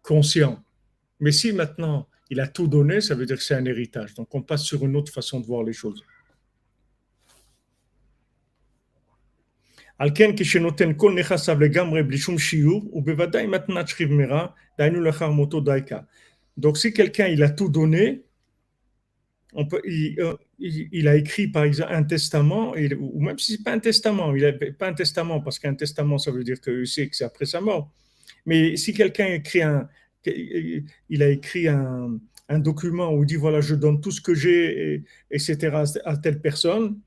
conscient. 0.02 0.62
Mais 1.20 1.32
si 1.32 1.52
maintenant 1.52 2.08
il 2.30 2.40
a 2.40 2.48
tout 2.48 2.66
donné, 2.66 3.00
ça 3.00 3.14
veut 3.14 3.26
dire 3.26 3.36
que 3.36 3.42
c'est 3.42 3.54
un 3.54 3.64
héritage. 3.64 4.14
Donc 4.14 4.34
on 4.34 4.42
passe 4.42 4.62
sur 4.62 4.84
une 4.84 4.96
autre 4.96 5.12
façon 5.12 5.40
de 5.40 5.46
voir 5.46 5.62
les 5.62 5.72
choses. 5.72 6.02
Donc 16.56 16.78
si 16.78 16.92
quelqu'un 16.92 17.28
il 17.28 17.42
a 17.42 17.50
tout 17.50 17.68
donné, 17.68 18.24
il, 19.84 21.08
a 21.08 21.16
écrit 21.16 21.48
par 21.48 21.64
exemple 21.64 21.92
un 21.92 22.02
testament, 22.02 22.74
ou 22.98 23.20
même 23.20 23.38
si 23.38 23.52
c'est 23.52 23.62
pas 23.62 23.72
un 23.72 23.78
testament, 23.78 24.34
il 24.34 24.44
a 24.44 24.52
pas 24.52 24.88
un 24.88 24.94
testament 24.94 25.40
parce 25.40 25.58
qu'un 25.58 25.74
testament 25.74 26.18
ça 26.18 26.30
veut 26.30 26.44
dire 26.44 26.60
que 26.60 26.84
c'est 26.84 27.08
que 27.08 27.16
c'est 27.16 27.24
après 27.24 27.46
sa 27.46 27.60
mort. 27.60 27.92
Mais 28.46 28.76
si 28.76 28.94
quelqu'un 28.94 29.26
écrit 29.26 29.62
un, 29.62 29.88
il 30.26 31.22
a 31.22 31.28
écrit 31.28 31.68
un, 31.68 32.18
un, 32.48 32.58
document 32.58 33.12
où 33.12 33.24
il 33.24 33.26
dit 33.26 33.36
voilà 33.36 33.60
je 33.60 33.74
donne 33.74 34.00
tout 34.00 34.10
ce 34.10 34.20
que 34.20 34.34
j'ai 34.34 35.04
etc 35.30 35.84
à 36.04 36.16
telle 36.16 36.40
personne 36.40 36.98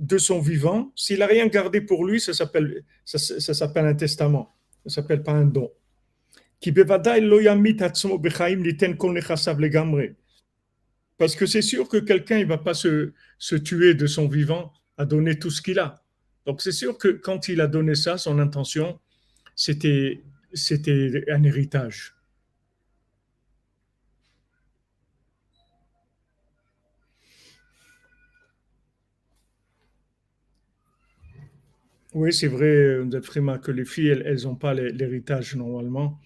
de 0.00 0.18
son 0.18 0.40
vivant, 0.40 0.92
s'il 0.96 1.22
a 1.22 1.26
rien 1.26 1.46
gardé 1.46 1.82
pour 1.82 2.06
lui, 2.06 2.20
ça 2.20 2.32
s'appelle 2.32 2.82
un 3.04 3.94
testament, 3.94 4.56
ça 4.86 4.94
s'appelle 4.96 5.22
pas 5.22 5.32
un 5.32 5.44
don. 5.44 5.70
Parce 11.18 11.36
que 11.36 11.46
c'est 11.46 11.62
sûr 11.62 11.88
que 11.88 11.98
quelqu'un 11.98 12.38
ne 12.38 12.44
va 12.46 12.56
pas 12.56 12.72
se, 12.72 13.12
tuer 13.56 13.94
de 13.94 14.06
son 14.06 14.26
vivant 14.26 14.72
à 14.96 15.04
donner 15.04 15.38
tout 15.38 15.50
ce 15.50 15.60
qu'il 15.60 15.78
a. 15.78 16.02
Donc 16.46 16.62
c'est 16.62 16.72
sûr 16.72 16.96
que 16.96 17.08
quand 17.08 17.48
il 17.48 17.60
a 17.60 17.66
donné 17.66 17.94
ça, 17.94 18.16
son 18.16 18.38
intention, 18.38 18.98
c'était 19.54 20.22
un 21.28 21.44
héritage. 21.44 22.14
Oui, 32.14 32.32
c'est 32.32 32.48
vrai, 32.48 33.00
que 33.62 33.70
les 33.70 33.84
filles, 33.84 34.22
elles 34.24 34.42
n'ont 34.42 34.56
pas 34.56 34.74
l'héritage 34.74 35.54
normalement, 35.54 36.18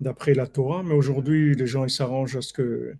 d'après 0.00 0.32
la 0.32 0.46
Torah, 0.46 0.82
mais 0.82 0.94
aujourd'hui, 0.94 1.54
les 1.54 1.66
gens, 1.66 1.84
ils 1.84 1.90
s'arrangent 1.90 2.36
à 2.36 2.42
ce 2.42 2.52
que 2.52 2.94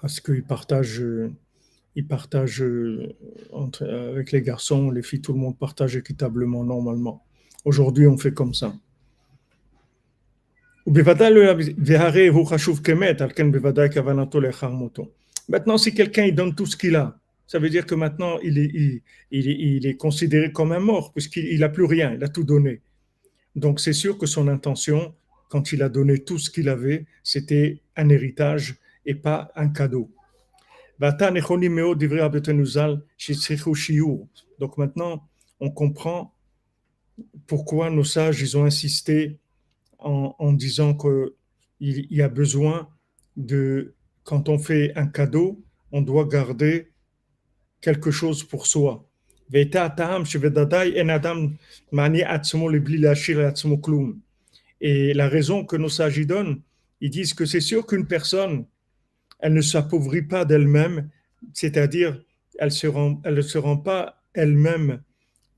parce 0.00 0.20
qu'ils 0.20 0.44
partagent, 0.44 1.02
ils 1.96 2.06
partagent 2.06 2.64
entre, 3.52 3.84
avec 3.84 4.30
les 4.32 4.42
garçons, 4.42 4.90
les 4.90 5.02
filles, 5.02 5.20
tout 5.20 5.32
le 5.32 5.38
monde 5.38 5.58
partage 5.58 5.96
équitablement 5.96 6.64
normalement. 6.64 7.24
Aujourd'hui, 7.64 8.06
on 8.06 8.16
fait 8.16 8.32
comme 8.32 8.54
ça. 8.54 8.72
Maintenant, 15.48 15.76
si 15.76 15.92
quelqu'un 15.92 16.28
donne 16.30 16.54
tout 16.54 16.66
ce 16.66 16.76
qu'il 16.76 16.96
a, 16.96 17.18
ça 17.48 17.58
veut 17.58 17.70
dire 17.70 17.86
que 17.86 17.94
maintenant 17.96 18.38
il 18.40 18.58
est, 18.58 19.96
considéré 19.96 20.52
comme 20.52 20.70
un 20.70 20.80
mort, 20.80 21.12
puisqu'il 21.14 21.58
n'a 21.58 21.70
plus 21.70 21.86
rien, 21.86 22.12
il 22.12 22.22
a 22.22 22.28
tout 22.28 22.44
donné. 22.44 22.82
Donc 23.56 23.80
c'est 23.80 23.94
sûr 23.94 24.18
que 24.18 24.26
son 24.26 24.48
intention, 24.48 25.14
quand 25.48 25.72
il 25.72 25.82
a 25.82 25.88
donné 25.88 26.18
tout 26.18 26.38
ce 26.38 26.50
qu'il 26.50 26.68
avait, 26.68 27.06
c'était 27.24 27.80
un 27.96 28.10
héritage 28.10 28.76
et 29.06 29.14
pas 29.14 29.50
un 29.56 29.70
cadeau. 29.70 30.10
Donc 34.60 34.78
maintenant, 34.78 35.28
on 35.60 35.70
comprend 35.70 36.34
pourquoi 37.46 37.90
nos 37.90 38.04
sages 38.04 38.42
ils 38.42 38.58
ont 38.58 38.64
insisté 38.64 39.38
en 39.98 40.52
disant 40.52 40.94
qu'il 40.94 41.32
y 41.80 42.20
a 42.20 42.28
besoin 42.28 42.90
de, 43.38 43.94
quand 44.24 44.50
on 44.50 44.58
fait 44.58 44.92
un 44.96 45.06
cadeau, 45.06 45.64
on 45.92 46.02
doit 46.02 46.26
garder 46.26 46.90
quelque 47.80 48.10
chose 48.10 48.44
pour 48.44 48.66
soi. 48.66 49.04
Et 54.80 55.14
la 55.14 55.28
raison 55.28 55.64
que 55.64 55.76
nos 55.76 55.88
sages 55.88 56.26
donnent, 56.26 56.60
ils 57.00 57.10
disent 57.10 57.34
que 57.34 57.46
c'est 57.46 57.60
sûr 57.60 57.86
qu'une 57.86 58.06
personne 58.06 58.66
elle 59.40 59.54
ne 59.54 59.60
s'appauvrit 59.60 60.22
pas 60.22 60.44
d'elle-même, 60.44 61.08
c'est-à-dire 61.52 62.20
elle, 62.58 62.68
ne 62.68 63.40
se 63.40 63.58
rend 63.58 63.76
pas 63.76 64.22
elle-même 64.34 65.00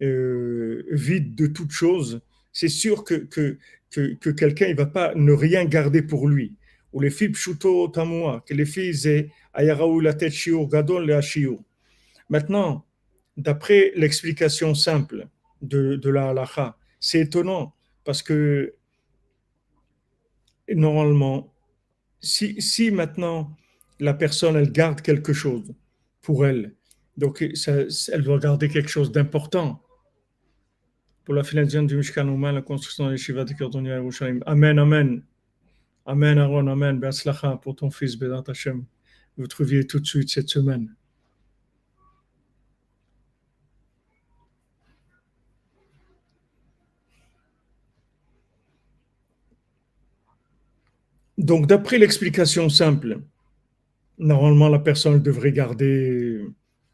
euh, 0.02 0.84
vide 0.90 1.34
de 1.34 1.46
toute 1.46 1.70
chose. 1.70 2.20
C'est 2.52 2.68
sûr 2.68 3.04
que, 3.04 3.14
que, 3.14 3.58
que, 3.90 4.30
quelqu'un 4.30 4.68
ne 4.68 4.74
va 4.74 4.86
pas 4.86 5.14
ne 5.14 5.32
rien 5.32 5.64
garder 5.64 6.02
pour 6.02 6.28
lui. 6.28 6.54
Ou 6.92 7.00
les 7.00 7.10
filles 7.10 7.32
que 7.32 8.54
les 8.54 8.66
filles 8.66 9.06
aient 9.06 9.30
la 9.54 10.14
tête 10.14 10.32
gadol 10.68 11.06
le 11.06 11.20
Maintenant, 12.30 12.86
d'après 13.36 13.92
l'explication 13.96 14.74
simple 14.74 15.28
de, 15.60 16.08
la 16.08 16.30
halacha, 16.30 16.78
c'est 17.00 17.20
étonnant 17.20 17.74
parce 18.04 18.22
que 18.22 18.74
normalement, 20.68 21.52
si, 22.20 22.90
maintenant 22.92 23.56
la 23.98 24.14
personne, 24.14 24.56
elle 24.56 24.72
garde 24.72 25.02
quelque 25.02 25.32
chose 25.32 25.74
pour 26.22 26.46
elle. 26.46 26.74
Donc, 27.16 27.42
elle 27.42 28.22
doit 28.22 28.38
garder 28.38 28.68
quelque 28.68 28.88
chose 28.88 29.12
d'important 29.12 29.82
pour 31.24 31.34
la 31.34 31.44
finalisation 31.44 31.82
du 31.82 31.96
Mishkan 31.96 32.28
Ouman, 32.28 32.54
la 32.54 32.62
construction 32.62 33.06
de 33.06 33.12
l'Eshiva 33.12 33.44
de 33.44 33.52
Kirtonia 33.52 33.96
Yerushalayim. 33.96 34.40
Amen, 34.46 34.78
Amen. 34.78 35.22
Amen, 36.06 36.38
Aaron, 36.38 36.66
Amen. 36.68 36.98
Be'atzlacha 36.98 37.56
pour 37.56 37.76
ton 37.76 37.90
fils, 37.90 38.16
Bédat 38.16 38.44
Hashem. 38.46 38.84
Vous 39.36 39.46
trouviez 39.46 39.86
tout 39.86 40.00
de 40.00 40.06
suite 40.06 40.30
cette 40.30 40.48
semaine. 40.48 40.94
Donc, 51.40 51.66
d'après 51.66 51.96
l'explication 51.96 52.68
simple, 52.68 53.20
normalement, 54.18 54.68
la 54.68 54.78
personne 54.78 55.22
devrait 55.22 55.52
garder 55.52 56.44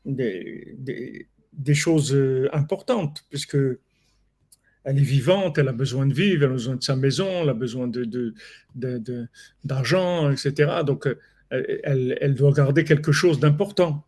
des, 0.05 1.27
choses 1.75 2.15
euh, 2.15 2.49
importantes, 2.53 3.25
puisque 3.29 3.57
elle 4.85 4.99
est 4.99 5.11
vivante, 5.17 5.59
elle 5.59 5.67
a 5.67 5.73
besoin 5.73 6.07
de 6.07 6.15
vivre, 6.15 6.45
elle 6.45 6.51
a 6.51 6.53
besoin 6.53 6.77
de 6.77 6.85
sa 6.85 6.95
maison, 6.95 7.43
elle 7.43 7.49
a 7.49 7.55
besoin 7.55 7.91
d'argent, 9.65 10.31
etc. 10.31 10.53
Donc, 10.87 11.09
euh, 11.09 11.17
elle, 11.51 12.17
elle, 12.21 12.35
doit 12.35 12.53
garder 12.53 12.85
quelque 12.85 13.11
chose 13.11 13.41
d'important. 13.41 14.07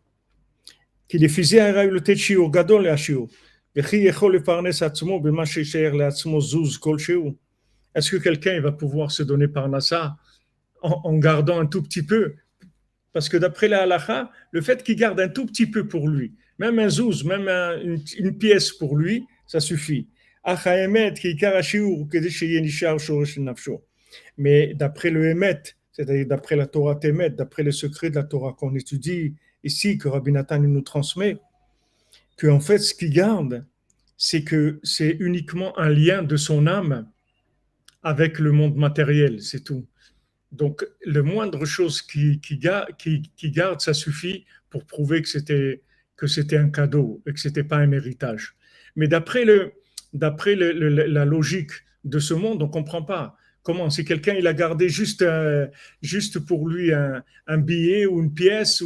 Est-ce 7.95 8.11
que 8.11 8.17
quelqu'un 8.17 8.61
va 8.61 8.71
pouvoir 8.71 9.11
se 9.11 9.23
donner 9.23 9.49
par 9.49 9.67
Nassa 9.67 10.15
en, 10.81 11.17
gardant 11.17 11.59
un 11.59 11.65
tout 11.65 11.81
petit 11.81 12.03
peu 12.03 12.35
parce 13.13 13.29
que 13.29 13.37
d'après 13.37 13.67
la 13.67 13.83
halakha, 13.83 14.31
le 14.51 14.61
fait 14.61 14.83
qu'il 14.83 14.95
garde 14.95 15.19
un 15.19 15.29
tout 15.29 15.45
petit 15.45 15.65
peu 15.65 15.87
pour 15.87 16.07
lui, 16.07 16.33
même 16.59 16.79
un 16.79 16.89
zouz, 16.89 17.23
même 17.23 17.49
une, 18.17 18.37
pièce 18.37 18.71
pour 18.71 18.95
lui, 18.95 19.25
ça 19.47 19.59
suffit. 19.59 20.07
Mais 24.37 24.73
d'après 24.75 25.09
le 25.09 25.29
Emet, 25.29 25.63
c'est-à-dire 25.91 26.27
d'après 26.27 26.55
la 26.55 26.67
Torah 26.67 26.95
Temet, 26.95 27.31
d'après 27.31 27.63
le 27.63 27.71
secret 27.71 28.09
de 28.09 28.15
la 28.15 28.23
Torah 28.23 28.53
qu'on 28.57 28.73
étudie 28.75 29.35
ici, 29.63 29.97
que 29.97 30.07
Rabbi 30.07 30.31
Nathan 30.31 30.59
nous 30.59 30.81
transmet, 30.81 31.37
que 32.37 32.47
en 32.47 32.59
fait, 32.59 32.77
ce 32.77 32.93
qu'il 32.93 33.11
garde, 33.11 33.65
c'est 34.17 34.43
que 34.43 34.79
c'est 34.83 35.17
uniquement 35.19 35.77
un 35.77 35.89
lien 35.89 36.23
de 36.23 36.37
son 36.37 36.67
âme 36.67 37.09
avec 38.03 38.39
le 38.39 38.51
monde 38.51 38.75
matériel, 38.75 39.41
c'est 39.41 39.63
tout. 39.63 39.85
Donc, 40.51 40.85
le 41.05 41.21
moindre 41.21 41.65
chose 41.65 42.01
qui, 42.01 42.39
garde, 42.57 43.81
ça 43.81 43.93
suffit 43.93 44.45
pour 44.69 44.85
prouver 44.85 45.21
que 45.21 45.27
c'était 46.27 46.57
un 46.57 46.69
cadeau 46.69 47.21
et 47.25 47.33
que 47.33 47.39
c'était 47.39 47.63
pas 47.63 47.77
un 47.77 47.91
héritage. 47.91 48.55
Mais 48.95 49.07
d'après 49.07 49.45
la 49.45 51.25
logique 51.25 51.71
de 52.03 52.19
ce 52.19 52.33
monde, 52.33 52.61
on 52.63 52.67
comprend 52.67 53.03
pas 53.03 53.35
comment. 53.63 53.89
Si 53.89 54.03
quelqu'un 54.05 54.35
a 54.43 54.53
gardé 54.53 54.89
juste 54.89 55.21
euh, 55.21 55.67
pour 56.47 56.67
lui 56.67 56.91
un, 56.91 57.57
billet 57.57 58.05
ou 58.05 58.21
une 58.21 58.33
pièce 58.33 58.83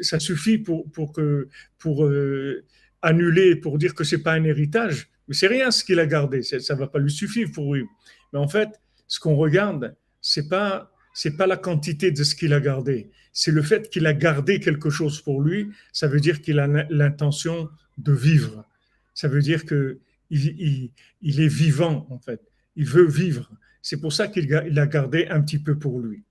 ça 0.00 0.18
suffit 0.18 0.58
pour 0.58 1.18
euh, 1.18 2.64
annuler 3.02 3.56
pour 3.56 3.78
dire 3.78 3.94
que 3.94 4.04
c'est 4.04 4.22
pas 4.22 4.32
un 4.32 4.44
héritage. 4.44 5.10
Mais 5.28 5.34
c'est 5.34 5.48
rien 5.48 5.70
ce 5.70 5.84
qu'il 5.84 5.98
a 5.98 6.06
gardé. 6.06 6.42
Ça 6.42 6.74
va 6.74 6.86
pas 6.86 6.98
lui 6.98 7.10
suffire 7.10 7.48
pour 7.52 7.74
lui. 7.74 7.84
Mais 8.32 8.38
en 8.38 8.48
fait, 8.48 8.68
ce 9.06 9.20
qu'on 9.20 9.36
regarde, 9.36 9.94
c'est 10.22 10.48
pas 10.48 10.90
c'est 11.14 11.36
pas 11.36 11.46
la 11.46 11.58
quantité 11.58 12.10
de 12.10 12.24
ce 12.24 12.34
qu'il 12.34 12.54
a 12.54 12.60
gardé, 12.60 13.10
c'est 13.34 13.50
le 13.50 13.62
fait 13.62 13.90
qu'il 13.90 14.06
a 14.06 14.14
gardé 14.14 14.60
quelque 14.60 14.88
chose 14.88 15.20
pour 15.20 15.42
lui. 15.42 15.70
Ça 15.92 16.08
veut 16.08 16.20
dire 16.20 16.40
qu'il 16.40 16.58
a 16.58 16.66
l'intention 16.88 17.68
de 17.98 18.12
vivre. 18.12 18.64
Ça 19.12 19.28
veut 19.28 19.42
dire 19.42 19.66
que 19.66 20.00
il, 20.30 20.90
il, 21.20 21.40
est 21.40 21.48
vivant 21.48 22.06
en 22.08 22.18
fait. 22.18 22.40
Il 22.76 22.86
veut 22.86 23.06
vivre. 23.06 23.50
C'est 23.82 24.00
pour 24.00 24.14
ça 24.14 24.28
qu'il 24.28 24.50
a 24.54 24.86
gardé 24.86 25.26
un 25.28 25.42
petit 25.42 25.58
peu 25.58 25.78
pour 25.78 26.00
lui. 26.00 26.22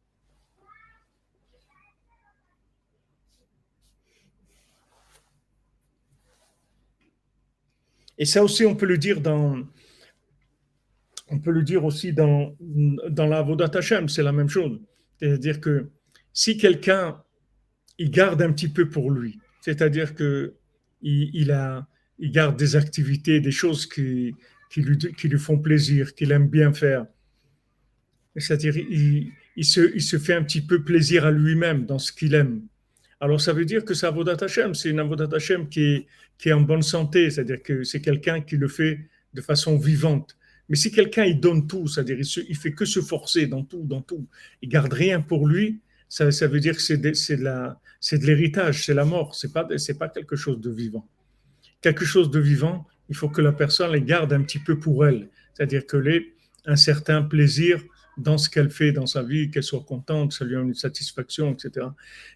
Et 8.17 8.25
ça 8.25 8.43
aussi, 8.43 8.65
on 8.65 8.75
peut 8.75 8.85
le 8.85 8.97
dire 8.97 9.19
dans, 9.21 9.63
on 11.31 11.39
peut 11.39 11.51
le 11.51 11.63
dire 11.63 11.83
aussi 11.85 12.13
dans, 12.13 12.55
dans 13.09 13.25
la 13.25 13.39
Hashem, 13.73 14.07
c'est 14.09 14.23
la 14.23 14.31
même 14.31 14.49
chose. 14.49 14.79
C'est-à-dire 15.19 15.59
que 15.59 15.89
si 16.33 16.57
quelqu'un 16.57 17.21
il 18.01 18.09
garde 18.09 18.41
un 18.41 18.51
petit 18.51 18.67
peu 18.67 18.89
pour 18.89 19.11
lui. 19.11 19.39
C'est-à-dire 19.61 20.15
que 20.15 20.55
il, 21.03 21.29
il 22.19 22.31
garde 22.31 22.57
des 22.57 22.75
activités, 22.75 23.39
des 23.39 23.51
choses 23.51 23.85
qui, 23.85 24.33
qui, 24.71 24.81
lui, 24.81 24.97
qui 24.97 25.27
lui 25.27 25.37
font 25.37 25.59
plaisir, 25.59 26.15
qu'il 26.15 26.31
aime 26.31 26.47
bien 26.47 26.73
faire. 26.73 27.05
C'est-à-dire, 28.35 28.75
il, 28.77 29.31
il, 29.55 29.65
se, 29.65 29.93
il 29.93 30.01
se 30.01 30.17
fait 30.17 30.33
un 30.33 30.43
petit 30.43 30.61
peu 30.61 30.83
plaisir 30.83 31.25
à 31.25 31.31
lui-même 31.31 31.85
dans 31.85 31.99
ce 31.99 32.11
qu'il 32.11 32.33
aime. 32.33 32.61
Alors, 33.19 33.39
ça 33.39 33.53
veut 33.53 33.65
dire 33.65 33.85
que 33.85 33.93
sa 33.93 34.07
Avodat 34.07 34.37
Hashem, 34.41 34.73
c'est 34.73 34.89
une 34.89 34.99
Avodat 34.99 35.35
Hashem 35.35 35.69
qui 35.69 35.83
est, 35.83 36.07
qui 36.39 36.49
est 36.49 36.53
en 36.53 36.61
bonne 36.61 36.81
santé, 36.81 37.29
c'est-à-dire 37.29 37.61
que 37.61 37.83
c'est 37.83 38.01
quelqu'un 38.01 38.41
qui 38.41 38.57
le 38.57 38.67
fait 38.67 38.99
de 39.35 39.41
façon 39.41 39.77
vivante. 39.77 40.37
Mais 40.71 40.77
si 40.77 40.89
quelqu'un 40.89 41.25
il 41.25 41.41
donne 41.41 41.67
tout, 41.67 41.85
c'est-à-dire 41.85 42.17
il, 42.17 42.45
il 42.47 42.55
fait 42.55 42.71
que 42.71 42.85
se 42.85 43.01
forcer 43.01 43.45
dans 43.45 43.65
tout, 43.65 43.83
dans 43.83 43.99
tout, 43.99 44.25
il 44.61 44.69
garde 44.69 44.93
rien 44.93 45.19
pour 45.19 45.45
lui, 45.45 45.81
ça, 46.07 46.31
ça 46.31 46.47
veut 46.47 46.61
dire 46.61 46.75
que 46.77 46.81
c'est 46.81 46.97
de, 46.97 47.09
de, 47.09 48.25
l'héritage, 48.25 48.85
c'est 48.85 48.93
la 48.93 49.03
mort, 49.03 49.35
c'est 49.35 49.51
pas, 49.51 49.65
pas 49.65 50.07
quelque 50.07 50.37
chose 50.37 50.61
de 50.61 50.71
vivant. 50.71 51.05
Quelque 51.81 52.05
chose 52.05 52.31
de 52.31 52.39
vivant, 52.39 52.87
il 53.09 53.17
faut 53.17 53.27
que 53.27 53.41
la 53.41 53.51
personne 53.51 53.91
les 53.91 54.01
garde 54.01 54.31
un 54.31 54.41
petit 54.43 54.59
peu 54.59 54.79
pour 54.79 55.05
elle, 55.05 55.27
c'est-à-dire 55.53 55.85
que 55.85 55.97
les, 55.97 56.35
un 56.65 56.77
certain 56.77 57.21
plaisir 57.21 57.83
dans 58.17 58.37
ce 58.37 58.49
qu'elle 58.49 58.69
fait 58.69 58.93
dans 58.93 59.07
sa 59.07 59.23
vie, 59.23 59.51
qu'elle 59.51 59.63
soit 59.63 59.83
contente, 59.83 60.29
que 60.29 60.35
ça 60.37 60.45
lui 60.45 60.53
donne 60.53 60.69
une 60.69 60.73
satisfaction, 60.73 61.51
etc. 61.51 61.85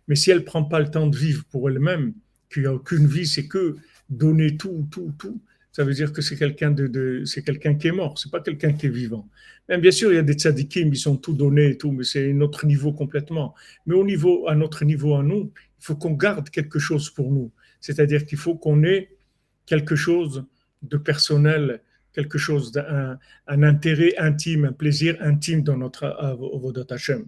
Mais 0.09 0.15
si 0.15 0.29
elle 0.29 0.43
prend 0.43 0.65
pas 0.65 0.81
le 0.81 0.91
temps 0.91 1.07
de 1.07 1.15
vivre 1.15 1.45
pour 1.45 1.69
elle-même, 1.69 2.13
qu'il 2.51 2.63
n'y 2.63 2.67
a 2.67 2.73
aucune 2.73 3.07
vie, 3.07 3.27
c'est 3.27 3.47
que 3.47 3.77
donner 4.09 4.57
tout, 4.57 4.89
tout, 4.91 5.13
tout, 5.17 5.41
ça 5.75 5.83
veut 5.83 5.93
dire 5.93 6.13
que 6.13 6.21
c'est 6.21 6.37
quelqu'un 6.37 6.71
de, 6.71 7.23
c'est 7.25 7.43
quelqu'un 7.43 7.75
qui 7.75 7.89
est 7.89 7.91
mort, 7.91 8.17
c'est 8.17 8.31
pas 8.31 8.39
quelqu'un 8.39 8.71
qui 8.71 8.85
est 8.85 8.95
vivant. 9.03 9.27
Même 9.67 9.81
bien 9.81 9.91
sûr, 9.91 10.09
il 10.13 10.15
y 10.15 10.17
a 10.17 10.21
des 10.21 10.35
tzadikim, 10.35 10.87
ils 10.87 10.97
sont 10.97 11.17
tout 11.17 11.33
donnés 11.33 11.71
et 11.71 11.77
tout, 11.77 11.91
mais 11.91 12.05
c'est 12.05 12.31
un 12.31 12.39
autre 12.39 12.65
niveau 12.65 12.93
complètement. 12.93 13.53
Mais 13.85 13.93
au 13.93 14.05
niveau, 14.05 14.47
à 14.47 14.55
notre 14.55 14.85
niveau 14.85 15.15
à 15.15 15.21
nous, 15.21 15.51
il 15.79 15.83
faut 15.83 15.97
qu'on 15.97 16.13
garde 16.13 16.49
quelque 16.49 16.79
chose 16.79 17.09
pour 17.09 17.29
nous. 17.29 17.51
C'est-à-dire 17.81 18.25
qu'il 18.25 18.37
faut 18.37 18.55
qu'on 18.55 18.85
ait 18.85 19.17
quelque 19.65 19.97
chose 19.97 20.45
de 20.81 20.95
personnel, 20.95 21.81
quelque 22.13 22.37
chose 22.37 22.71
d'un 22.71 23.19
un 23.47 23.63
intérêt 23.63 24.13
intime, 24.17 24.63
un 24.63 24.71
plaisir 24.71 25.17
intime 25.19 25.61
dans 25.61 25.75
notre 25.75 26.05
Avodat 26.05 26.85
Hashem. 26.89 27.25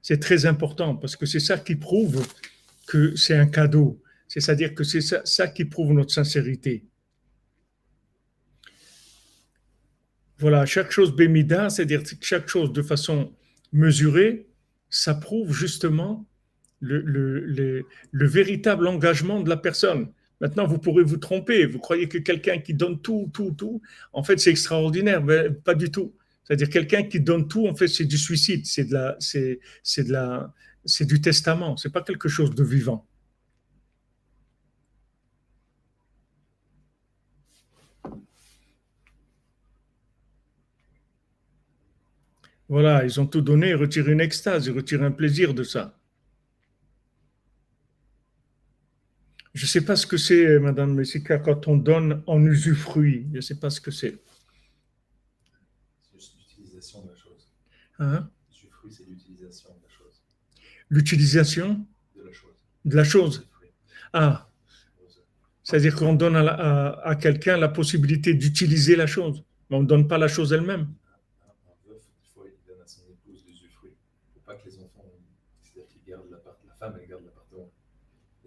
C'est 0.00 0.20
très 0.20 0.46
important 0.46 0.96
parce 0.96 1.14
que 1.14 1.26
c'est 1.26 1.40
ça 1.40 1.58
qui 1.58 1.76
prouve 1.76 2.26
que 2.86 3.14
c'est 3.16 3.36
un 3.36 3.48
cadeau. 3.48 4.00
C'est-à-dire 4.28 4.74
que 4.74 4.82
c'est 4.82 5.02
ça, 5.02 5.48
qui 5.48 5.66
prouve 5.66 5.92
notre 5.92 6.12
sincérité. 6.12 6.84
Voilà, 10.40 10.64
chaque 10.64 10.90
chose 10.90 11.14
bémida, 11.14 11.68
c'est-à-dire 11.68 12.02
chaque 12.22 12.48
chose 12.48 12.72
de 12.72 12.80
façon 12.82 13.32
mesurée, 13.72 14.46
ça 14.88 15.14
prouve 15.14 15.52
justement 15.52 16.26
le, 16.80 17.02
le, 17.02 17.40
le, 17.40 17.84
le, 18.10 18.26
véritable 18.26 18.86
engagement 18.86 19.40
de 19.40 19.50
la 19.50 19.58
personne. 19.58 20.08
Maintenant, 20.40 20.66
vous 20.66 20.78
pourrez 20.78 21.04
vous 21.04 21.18
tromper. 21.18 21.66
Vous 21.66 21.78
croyez 21.78 22.08
que 22.08 22.16
quelqu'un 22.16 22.58
qui 22.58 22.72
donne 22.72 23.00
tout, 23.02 23.30
tout, 23.34 23.52
tout, 23.52 23.82
en 24.14 24.22
fait, 24.22 24.40
c'est 24.40 24.50
extraordinaire. 24.50 25.22
Mais 25.22 25.50
pas 25.50 25.74
du 25.74 25.90
tout. 25.90 26.14
C'est-à-dire 26.44 26.70
quelqu'un 26.70 27.02
qui 27.02 27.20
donne 27.20 27.46
tout, 27.46 27.68
en 27.68 27.74
fait, 27.74 27.88
c'est 27.88 28.06
du 28.06 28.16
suicide, 28.16 28.64
c'est 28.64 28.84
de 28.84 28.94
la, 28.94 29.16
c'est, 29.18 29.60
c'est 29.82 30.04
de 30.04 30.12
la, 30.12 30.54
c'est 30.86 31.04
du 31.04 31.20
testament. 31.20 31.76
C'est 31.76 31.92
pas 31.92 32.02
quelque 32.02 32.30
chose 32.30 32.54
de 32.54 32.64
vivant. 32.64 33.06
Voilà, 42.70 43.04
ils 43.04 43.20
ont 43.20 43.26
tout 43.26 43.42
donné, 43.42 43.70
ils 43.70 43.74
retirent 43.74 44.08
une 44.08 44.20
extase, 44.22 44.64
ils 44.66 44.72
retirent 44.72 45.02
un 45.02 45.10
plaisir 45.10 45.52
de 45.52 45.62
ça. 45.62 45.98
Je 49.52 49.64
ne 49.64 49.68
sais 49.68 49.84
pas 49.84 49.96
ce 49.96 50.06
que 50.06 50.16
c'est, 50.16 50.58
Madame 50.60 50.94
Messika, 50.94 51.38
quand 51.38 51.66
on 51.66 51.76
donne 51.76 52.22
en 52.26 52.40
usufruit. 52.46 53.26
Je 53.32 53.36
ne 53.36 53.40
sais 53.40 53.56
pas 53.58 53.68
ce 53.70 53.80
que 53.80 53.90
c'est. 53.90 54.16
C'est 56.18 56.30
l'utilisation 56.38 57.02
de 57.02 57.08
la 57.10 57.16
chose. 57.16 57.48
Hein? 57.98 58.30
Usufruit, 58.52 58.92
c'est 58.92 59.06
l'utilisation 59.08 59.70
de 59.70 59.82
la 59.82 59.88
chose. 59.88 60.22
L'utilisation? 60.88 61.84
De 62.16 62.22
la 62.22 62.32
chose. 62.32 62.54
de 62.84 62.96
la 62.96 63.04
chose. 63.04 63.34
Usufruit. 63.38 63.72
Ah, 64.12 64.46
c'est-à-dire 65.64 65.96
qu'on 65.96 66.14
donne 66.14 66.36
à, 66.36 66.42
la- 66.44 66.54
à- 66.54 67.08
à 67.10 67.16
quelqu'un 67.16 67.56
la 67.56 67.68
possibilité 67.68 68.34
d'utiliser 68.34 68.94
la 68.94 69.08
chose, 69.08 69.42
mais 69.68 69.76
on 69.76 69.82
ne 69.82 69.86
donne 69.88 70.06
pas 70.06 70.18
la 70.18 70.28
chose 70.28 70.52
elle-même. 70.52 70.80
Un, 70.82 71.50
un 71.70 71.88
veuf, 71.92 72.02
il 72.22 72.28
faut 72.32 72.44
il 72.46 72.54
donne 72.68 72.80
à 72.82 72.86
son 72.86 73.02
épouse 73.10 73.44
l'usufruit. 73.46 73.90
Il 73.92 74.28
ne 74.28 74.34
faut 74.34 74.40
pas 74.46 74.54
que 74.54 74.68
les 74.68 74.78
enfants, 74.78 75.04
c'est-à-dire 75.62 75.88
qu'ils 75.88 76.02
gardent 76.04 76.30
l'appartement. 76.30 76.70
La 76.70 76.74
femme, 76.86 76.98
elle 77.02 77.08
garde 77.08 77.24
l'appartement. 77.24 77.70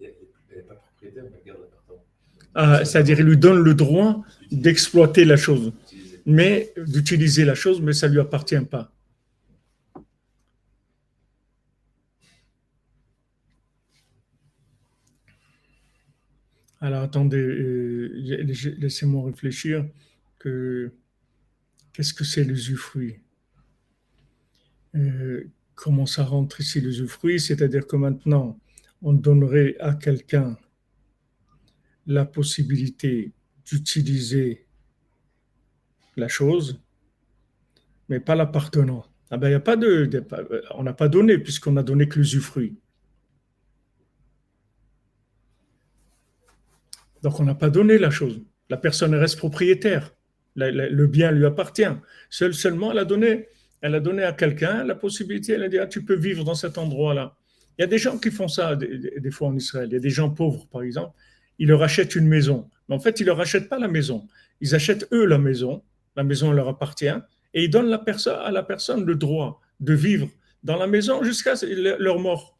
Et 0.00 0.04
Elle 0.50 0.56
n'est 0.58 0.62
pas 0.64 0.74
Ah, 2.54 2.84
c'est-à-dire 2.84 3.20
il 3.20 3.26
lui 3.26 3.36
donne 3.36 3.62
le 3.62 3.74
droit 3.74 4.24
d'exploiter 4.52 5.24
la 5.24 5.36
chose, 5.36 5.72
mais 6.24 6.72
d'utiliser 6.76 7.44
la 7.44 7.54
chose, 7.54 7.80
mais 7.80 7.92
ça 7.92 8.08
ne 8.08 8.14
lui 8.14 8.20
appartient 8.20 8.60
pas. 8.60 8.90
Alors 16.80 17.02
attendez, 17.02 17.38
euh, 17.38 18.12
laissez-moi 18.78 19.24
réfléchir 19.26 19.86
que 20.38 20.92
qu'est-ce 21.92 22.12
que 22.12 22.24
c'est 22.24 22.44
l'usufruit? 22.44 23.20
Euh, 24.94 25.50
Comment 25.74 26.06
ça 26.06 26.24
rentre 26.24 26.60
ici 26.60 26.80
l'usufruit? 26.80 27.40
C'est-à-dire 27.40 27.86
que 27.86 27.96
maintenant, 27.96 28.58
on 29.02 29.12
donnerait 29.12 29.76
à 29.80 29.94
quelqu'un 29.94 30.56
la 32.06 32.24
possibilité 32.24 33.32
d'utiliser 33.64 34.66
la 36.16 36.28
chose, 36.28 36.80
mais 38.08 38.20
pas 38.20 38.34
l'appartenant. 38.34 39.06
Ah 39.30 39.36
ben, 39.36 39.48
y 39.50 39.54
a 39.54 39.60
pas 39.60 39.76
de, 39.76 40.04
de- 40.04 40.24
on 40.74 40.82
n'a 40.82 40.92
pas 40.92 41.08
donné 41.08 41.38
puisqu'on 41.38 41.76
a 41.76 41.82
donné 41.82 42.08
que 42.08 42.18
l'usufruit. 42.18 42.76
Donc 47.22 47.40
on 47.40 47.44
n'a 47.44 47.54
pas 47.54 47.70
donné 47.70 47.98
la 47.98 48.10
chose. 48.10 48.42
La 48.68 48.76
personne 48.76 49.14
reste 49.14 49.38
propriétaire. 49.38 50.14
Le 50.56 51.06
bien 51.06 51.32
lui 51.32 51.46
appartient. 51.46 51.88
Seul, 52.30 52.54
seulement, 52.54 52.92
elle 52.92 52.98
a 52.98 53.04
donné, 53.04 53.48
elle 53.80 53.94
a 53.94 54.00
donné 54.00 54.22
à 54.22 54.32
quelqu'un 54.32 54.84
la 54.84 54.94
possibilité. 54.94 55.54
Elle 55.54 55.62
a 55.64 55.68
dit 55.68 55.78
ah, 55.78 55.86
tu 55.86 56.04
peux 56.04 56.14
vivre 56.14 56.44
dans 56.44 56.54
cet 56.54 56.76
endroit-là. 56.78 57.36
Il 57.76 57.82
y 57.82 57.84
a 57.84 57.88
des 57.88 57.98
gens 57.98 58.18
qui 58.18 58.30
font 58.30 58.46
ça 58.46 58.76
des 58.76 59.30
fois 59.32 59.48
en 59.48 59.56
Israël. 59.56 59.88
Il 59.90 59.94
y 59.94 59.96
a 59.96 60.00
des 60.00 60.10
gens 60.10 60.30
pauvres, 60.30 60.68
par 60.68 60.82
exemple. 60.82 61.16
Ils 61.58 61.68
leur 61.68 61.82
achètent 61.82 62.14
une 62.14 62.26
maison. 62.26 62.68
Mais 62.88 62.94
en 62.94 62.98
fait, 62.98 63.20
ils 63.20 63.26
leur 63.26 63.40
achètent 63.40 63.68
pas 63.68 63.78
la 63.78 63.88
maison. 63.88 64.26
Ils 64.60 64.74
achètent 64.74 65.08
eux 65.12 65.24
la 65.24 65.38
maison. 65.38 65.82
La 66.16 66.24
maison 66.24 66.52
leur 66.52 66.68
appartient. 66.68 67.12
Et 67.54 67.64
ils 67.64 67.70
donnent 67.70 67.88
la 67.88 68.02
à 68.42 68.50
la 68.50 68.62
personne 68.62 69.04
le 69.04 69.14
droit 69.14 69.60
de 69.80 69.94
vivre 69.94 70.28
dans 70.62 70.76
la 70.76 70.86
maison 70.86 71.22
jusqu'à 71.22 71.54
leur 71.98 72.18
mort. 72.18 72.58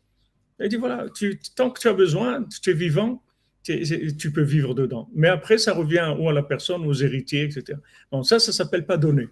Il 0.60 0.68
dit 0.68 0.76
voilà, 0.76 1.06
tu- 1.14 1.40
tant 1.56 1.70
que 1.70 1.80
tu 1.80 1.88
as 1.88 1.92
besoin, 1.92 2.44
tu 2.62 2.70
es 2.70 2.74
vivant, 2.74 3.22
tu, 3.64 4.30
peux 4.32 4.42
vivre 4.42 4.74
dedans. 4.74 5.08
Mais 5.14 5.28
après, 5.28 5.58
ça 5.58 5.72
revient 5.72 6.14
ou 6.18 6.28
à 6.28 6.32
la 6.32 6.42
personne, 6.42 6.84
aux 6.84 6.92
héritiers, 6.92 7.44
etc. 7.44 7.78
Donc 8.12 8.26
ça, 8.26 8.38
ça 8.38 8.52
s'appelle 8.52 8.86
pas 8.86 8.96
donner. 8.96 9.28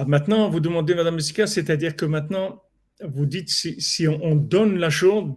Ah, 0.00 0.04
maintenant, 0.04 0.48
vous 0.48 0.60
demandez, 0.60 0.94
Madame 0.94 1.16
Messika, 1.16 1.48
c'est-à-dire 1.48 1.96
que 1.96 2.04
maintenant, 2.04 2.62
vous 3.04 3.26
dites 3.26 3.48
si, 3.48 4.06
on, 4.06 4.24
on 4.24 4.36
donne 4.36 4.78
la 4.78 4.90
chose, 4.90 5.34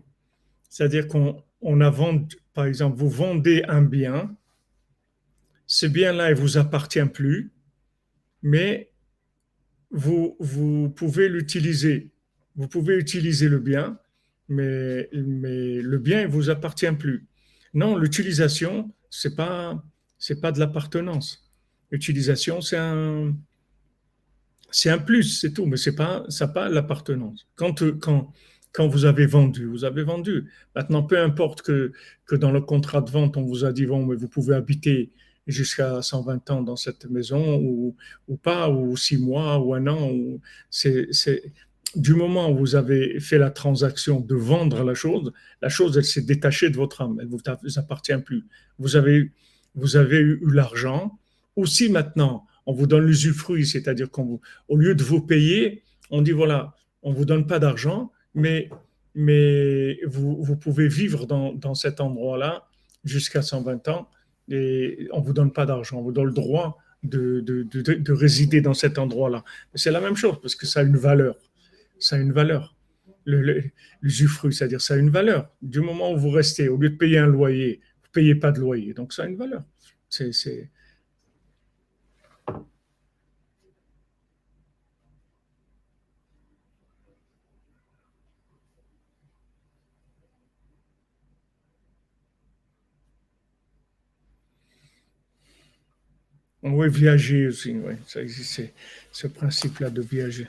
c'est-à-dire 0.70 1.08
qu'on 1.08 1.44
on 1.62 1.82
a 1.82 1.90
vendu, 1.90 2.38
par 2.54 2.66
exemple, 2.66 2.96
vous 2.96 3.10
vendez 3.10 3.64
un 3.68 3.82
bien, 3.82 4.38
ce 5.66 5.88
bien-là, 5.88 6.30
il 6.30 6.36
vous 6.36 6.60
appartient 6.60 7.04
plus, 7.12 7.52
mais 8.44 8.92
vous, 9.90 10.38
vous 10.40 10.92
pouvez 10.92 11.28
l'utiliser. 11.28 12.12
Vous 12.56 12.68
pouvez 12.68 12.98
utiliser 12.98 13.50
le 13.50 13.58
bien, 13.58 13.98
mais, 14.48 15.10
mais 15.12 15.82
le 15.82 15.98
bien, 15.98 16.22
il 16.22 16.28
vous 16.28 16.52
appartient 16.52 16.92
plus. 16.92 17.26
Non, 17.74 17.98
l'utilisation, 17.98 18.94
c'est 19.10 19.36
pas, 19.36 19.84
c'est 20.20 20.40
pas 20.40 20.52
de 20.52 20.60
l'appartenance. 20.60 21.52
L'utilisation, 21.90 22.62
c'est 22.62 22.78
un, 22.78 23.34
c'est 24.72 24.90
un 24.90 24.98
plus, 24.98 25.40
c'est 25.40 25.54
tout, 25.54 25.66
mais 25.66 25.78
c'est 25.78 25.96
pas, 25.96 26.24
ça 26.30 26.48
pas 26.48 26.70
l'appartenance. 26.70 27.48
Quand, 27.56 27.84
quand, 28.00 28.32
quand 28.72 28.88
vous 28.88 29.06
avez 29.06 29.26
vendu, 29.26 29.66
vous 29.66 29.84
avez 29.84 30.04
vendu. 30.04 30.50
Maintenant, 30.76 31.04
peu 31.04 31.20
importe 31.20 31.62
que, 31.62 31.92
que 32.26 32.36
dans 32.36 32.52
le 32.52 32.62
contrat 32.62 33.02
de 33.02 33.10
vente, 33.10 33.38
on 33.38 33.44
vous 33.44 33.66
a 33.66 33.74
dit, 33.74 33.86
bon, 33.86 34.06
mais 34.06 34.16
vous 34.16 34.30
pouvez 34.30 34.56
habiter 34.56 35.12
jusqu'à 35.48 36.02
120 36.02 36.50
ans 36.52 36.62
dans 36.62 36.76
cette 36.76 37.06
maison 37.10 37.58
ou, 37.58 37.96
ou 38.28 38.38
pas, 38.38 38.70
ou 38.70 38.96
six 38.96 39.18
mois, 39.18 39.60
ou 39.60 39.74
un 39.74 39.88
an. 39.88 40.10
Ou, 40.12 40.40
c'est, 40.70 41.08
c'est, 41.12 41.52
du 41.96 42.14
moment 42.14 42.50
où 42.52 42.58
vous 42.58 42.76
avez 42.76 43.20
fait 43.20 43.38
la 43.38 43.50
transaction 43.50 44.22
de 44.22 44.36
vendre 44.36 44.84
la 44.84 44.94
chose, 44.94 45.34
la 45.62 45.70
chose, 45.70 45.98
elle 45.98 46.06
s'est 46.06 46.22
détachée 46.22 46.70
de 46.70 46.78
votre 46.78 47.02
âme, 47.02 47.18
elle 47.20 47.28
ne 47.28 47.32
vous 47.32 47.80
appartient 47.80 48.18
plus. 48.24 48.46
Vous 48.80 48.96
avez, 48.96 49.32
vous 49.76 49.98
avez 49.98 50.20
eu, 50.20 50.40
l'argent, 50.52 51.20
ou 51.56 51.66
si 51.66 51.90
maintenant 51.90 52.46
on 52.72 52.74
vous 52.74 52.88
donne 52.88 53.06
l'usufruit, 53.06 53.68
c'est-à-dire 53.68 54.10
qu'au 54.10 54.40
lieu 54.70 54.96
de 54.96 55.04
vous 55.04 55.22
payer, 55.22 55.84
on 56.10 56.22
dit 56.22 56.32
voilà, 56.32 56.74
on 57.04 57.12
vous 57.12 57.26
donne 57.26 57.46
pas 57.46 57.60
d'argent, 57.60 58.14
mais, 58.34 58.70
vous, 60.06 60.56
pouvez 60.56 60.88
vivre 60.88 61.26
dans, 61.28 61.76
cet 61.76 62.00
endroit-là 62.00 62.66
jusqu'à 63.04 63.42
120 63.42 63.90
ans 63.90 64.10
et 64.50 65.10
on 65.12 65.20
vous 65.20 65.34
donne 65.34 65.52
pas 65.52 65.66
d'argent, 65.66 65.98
on 66.00 66.02
vous 66.02 66.14
donne 66.14 66.28
le 66.28 66.32
droit 66.34 66.78
de 67.04 68.12
résider 68.14 68.62
dans 68.62 68.74
cet 68.74 68.98
endroit-là. 68.98 69.44
C'est 69.76 69.92
la 69.92 70.00
même 70.00 70.16
chose 70.16 70.38
parce 70.42 70.56
que 70.56 70.66
ça 70.66 70.80
a 70.80 70.84
une 70.84 70.98
valeur. 70.98 71.36
Ça 72.00 72.16
a 72.16 72.20
une 72.20 72.32
valeur. 72.32 72.74
L'usufruit, 73.26 74.54
c'est-à-dire 74.54 74.80
ça 74.80 74.94
a 74.94 74.98
une 74.98 75.10
valeur. 75.10 75.52
Du 75.62 75.82
moment 75.82 76.14
où 76.14 76.18
vous 76.18 76.32
restez, 76.32 76.70
au 76.70 76.78
lieu 76.78 76.90
de 76.90 76.96
payer 76.96 77.18
un 77.18 77.28
loyer, 77.28 77.82
vous 78.02 78.08
ne 78.08 78.14
payez 78.14 78.36
pas 78.36 78.54
de 78.54 78.62
loyer. 78.62 78.94
Donc 78.94 79.12
ça 79.12 79.24
a 79.24 79.26
une 79.28 79.36
valeur. 79.36 79.64
C'est 80.10 80.32
Oui, 96.64 96.90
viager 96.90 97.48
aussi, 97.48 97.72
oui. 97.74 97.96
Ça 98.06 98.22
existe, 98.22 98.62
ce 99.12 99.28
principe-là 99.28 99.90
de 99.90 100.02
viager. 100.02 100.48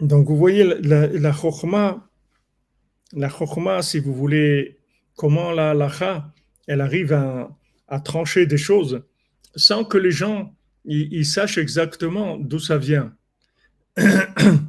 Donc, 0.00 0.26
vous 0.28 0.36
voyez, 0.36 0.64
la, 0.64 1.06
la 1.06 1.32
la 3.12 3.28
chokma, 3.28 3.82
si 3.82 4.00
vous 4.00 4.14
voulez, 4.14 4.78
comment 5.16 5.52
la 5.52 5.72
lacha, 5.72 6.32
elle 6.66 6.80
arrive 6.80 7.12
à, 7.12 7.48
à, 7.88 8.00
trancher 8.00 8.46
des 8.46 8.58
choses 8.58 9.02
sans 9.56 9.84
que 9.84 9.98
les 9.98 10.10
gens 10.10 10.54
ils 10.84 11.24
sachent 11.24 11.58
exactement 11.58 12.36
d'où 12.36 12.58
ça 12.58 12.76
vient. 12.76 13.14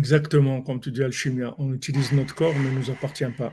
Exactement, 0.00 0.62
comme 0.62 0.80
tu 0.80 0.90
dis, 0.90 1.02
alchimia. 1.02 1.54
On 1.58 1.74
utilise 1.74 2.10
notre 2.12 2.34
corps, 2.34 2.54
mais 2.58 2.70
ne 2.70 2.78
nous 2.78 2.90
appartient 2.90 3.32
pas. 3.36 3.52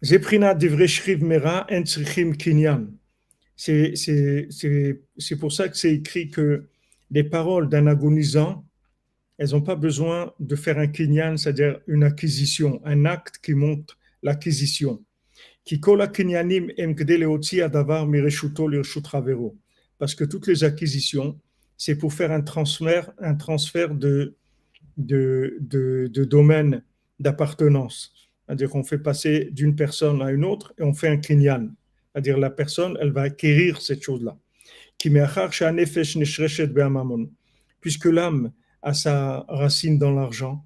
Zeprina 0.00 0.54
mera 0.54 1.66
kinyan. 2.38 2.86
C'est 3.56 5.36
pour 5.40 5.50
ça 5.50 5.68
que 5.68 5.76
c'est 5.76 5.94
écrit 5.94 6.30
que 6.30 6.68
les 7.10 7.24
paroles 7.24 7.68
d'un 7.68 7.88
agonisant, 7.88 8.64
elles 9.36 9.50
n'ont 9.50 9.62
pas 9.62 9.74
besoin 9.74 10.32
de 10.38 10.54
faire 10.54 10.78
un 10.78 10.86
kinyan, 10.86 11.36
c'est-à-dire 11.36 11.80
une 11.88 12.04
acquisition, 12.04 12.80
un 12.84 13.06
acte 13.06 13.38
qui 13.38 13.54
montre 13.54 13.98
l'acquisition. 14.22 15.04
Qui 15.64 15.80
kinyanim 15.80 16.70
em 16.78 16.94
adavar 17.64 18.06
mireshuto 18.06 18.68
parce 19.98 20.14
que 20.14 20.24
toutes 20.24 20.46
les 20.46 20.64
acquisitions, 20.64 21.38
c'est 21.76 21.96
pour 21.96 22.12
faire 22.12 22.32
un 22.32 22.40
transfert, 22.40 23.12
un 23.18 23.34
transfert 23.34 23.94
de, 23.94 24.36
de, 24.96 25.56
de, 25.60 26.24
domaine 26.24 26.82
d'appartenance. 27.18 28.12
C'est-à-dire 28.46 28.70
qu'on 28.70 28.84
fait 28.84 28.98
passer 28.98 29.48
d'une 29.52 29.74
personne 29.74 30.22
à 30.22 30.30
une 30.30 30.44
autre 30.44 30.74
et 30.78 30.82
on 30.82 30.94
fait 30.94 31.08
un 31.08 31.16
kinyan. 31.16 31.70
C'est-à-dire 32.12 32.38
la 32.38 32.50
personne, 32.50 32.96
elle 33.00 33.12
va 33.12 33.22
acquérir 33.22 33.80
cette 33.80 34.02
chose-là. 34.02 34.36
Puisque 37.80 38.04
l'âme 38.04 38.52
a 38.82 38.94
sa 38.94 39.44
racine 39.48 39.98
dans 39.98 40.12
l'argent, 40.12 40.64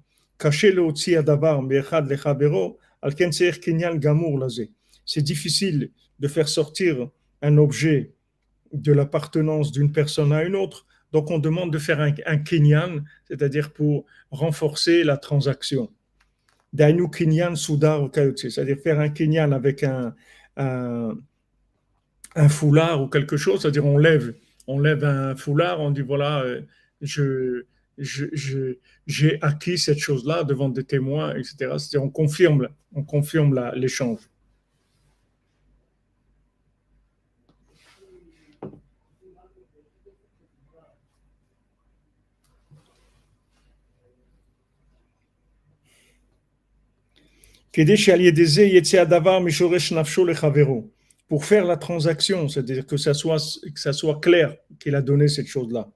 c'est 5.05 5.21
difficile 5.21 5.91
de 6.19 6.27
faire 6.27 6.49
sortir 6.49 7.09
un 7.41 7.57
objet 7.57 8.13
de 8.73 8.91
l'appartenance 8.91 9.71
d'une 9.71 9.91
personne 9.91 10.31
à 10.31 10.43
une 10.43 10.55
autre. 10.55 10.85
Donc, 11.11 11.31
on 11.31 11.39
demande 11.39 11.73
de 11.73 11.79
faire 11.79 11.99
un, 12.01 12.13
un 12.25 12.37
kinyan, 12.37 13.03
c'est-à-dire 13.27 13.71
pour 13.71 14.05
renforcer 14.31 15.03
la 15.03 15.17
transaction. 15.17 15.89
Dainu 16.73 17.09
kinyan 17.09 17.55
sudar 17.55 18.09
c'est-à-dire 18.13 18.77
faire 18.77 18.99
un 18.99 19.09
kinyan 19.09 19.51
avec 19.51 19.83
un, 19.83 20.13
un, 20.57 21.17
foulard 22.49 23.01
ou 23.01 23.07
quelque 23.07 23.37
chose, 23.37 23.61
c'est-à-dire 23.61 23.85
on 23.85 23.97
lève, 23.97 24.35
on 24.67 24.79
lève 24.79 25.03
un 25.03 25.35
foulard, 25.35 25.79
on 25.79 25.91
dit 25.91 26.01
voilà, 26.01 26.43
euh, 26.43 26.61
je, 27.01 27.65
j'ai 29.07 29.39
acquis 29.41 29.77
cette 29.77 29.97
chose-là 29.97 30.43
devant 30.43 30.69
des 30.69 30.83
témoins, 30.83 31.33
etc. 31.35 31.55
C'est-à-dire 31.57 32.03
on 32.03 32.09
confirme, 32.09 32.69
on 32.93 33.03
confirme 33.03 33.71
l'échange. 33.75 34.19
Pour 51.27 51.45
faire 51.45 51.65
la 51.65 51.77
transaction, 51.77 52.49
c'est-à-dire 52.49 52.85
que 52.85 52.97
ça 52.97 53.13
soit, 53.13 53.37
que 53.73 53.79
ça 53.79 53.93
soit 53.93 54.19
clair 54.19 54.55
qu'il 54.79 54.95
a 54.95 55.01
donné 55.01 55.27
cette 55.27 55.47
chose-là. 55.47 55.89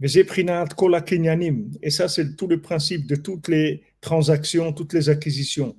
Et 0.00 1.90
ça, 1.90 2.08
c'est 2.08 2.34
tout 2.34 2.48
le 2.48 2.60
principe 2.60 3.06
de 3.06 3.14
toutes 3.14 3.48
les 3.48 3.82
transactions, 4.00 4.72
toutes 4.72 4.94
les 4.94 5.08
acquisitions. 5.08 5.76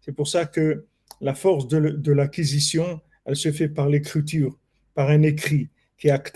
C'est 0.00 0.12
pour 0.14 0.28
ça 0.28 0.44
que 0.46 0.84
la 1.20 1.34
force 1.34 1.68
de, 1.68 2.12
l'acquisition, 2.12 3.00
elle 3.24 3.36
se 3.36 3.52
fait 3.52 3.68
par 3.68 3.88
l'écriture, 3.88 4.58
par 4.94 5.08
un 5.08 5.22
écrit, 5.22 5.68
qui 5.96 6.08
est 6.08 6.32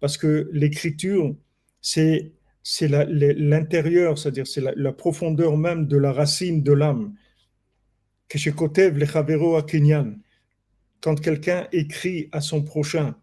Parce 0.00 0.16
que 0.16 0.50
l'écriture, 0.52 1.36
c'est 1.80 2.32
c'est 2.62 2.88
l'intérieur, 2.88 4.18
c'est-à-dire 4.18 4.46
c'est 4.46 4.60
la, 4.60 4.92
profondeur 4.92 5.56
même 5.56 5.86
de 5.86 5.96
la 5.96 6.12
racine 6.12 6.62
de 6.62 6.72
l'âme. 6.72 7.14
Quand 11.00 11.20
quelqu'un 11.20 11.66
écrit 11.72 12.28
à 12.32 12.40
son 12.40 12.62
prochain 12.62 13.16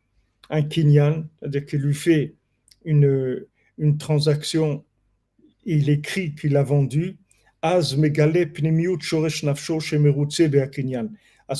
un 0.50 0.64
kinyan, 0.64 1.26
c'est-à-dire 1.40 1.66
qu'il 1.66 1.80
lui 1.82 1.94
fait 1.94 2.36
une, 2.84 3.46
une 3.78 3.98
transaction, 3.98 4.84
il 5.66 5.90
écrit 5.90 6.36
qu'il 6.36 6.58
a 6.58 6.64
vendu, 6.64 7.18
à 7.62 7.82
ce 7.82 7.96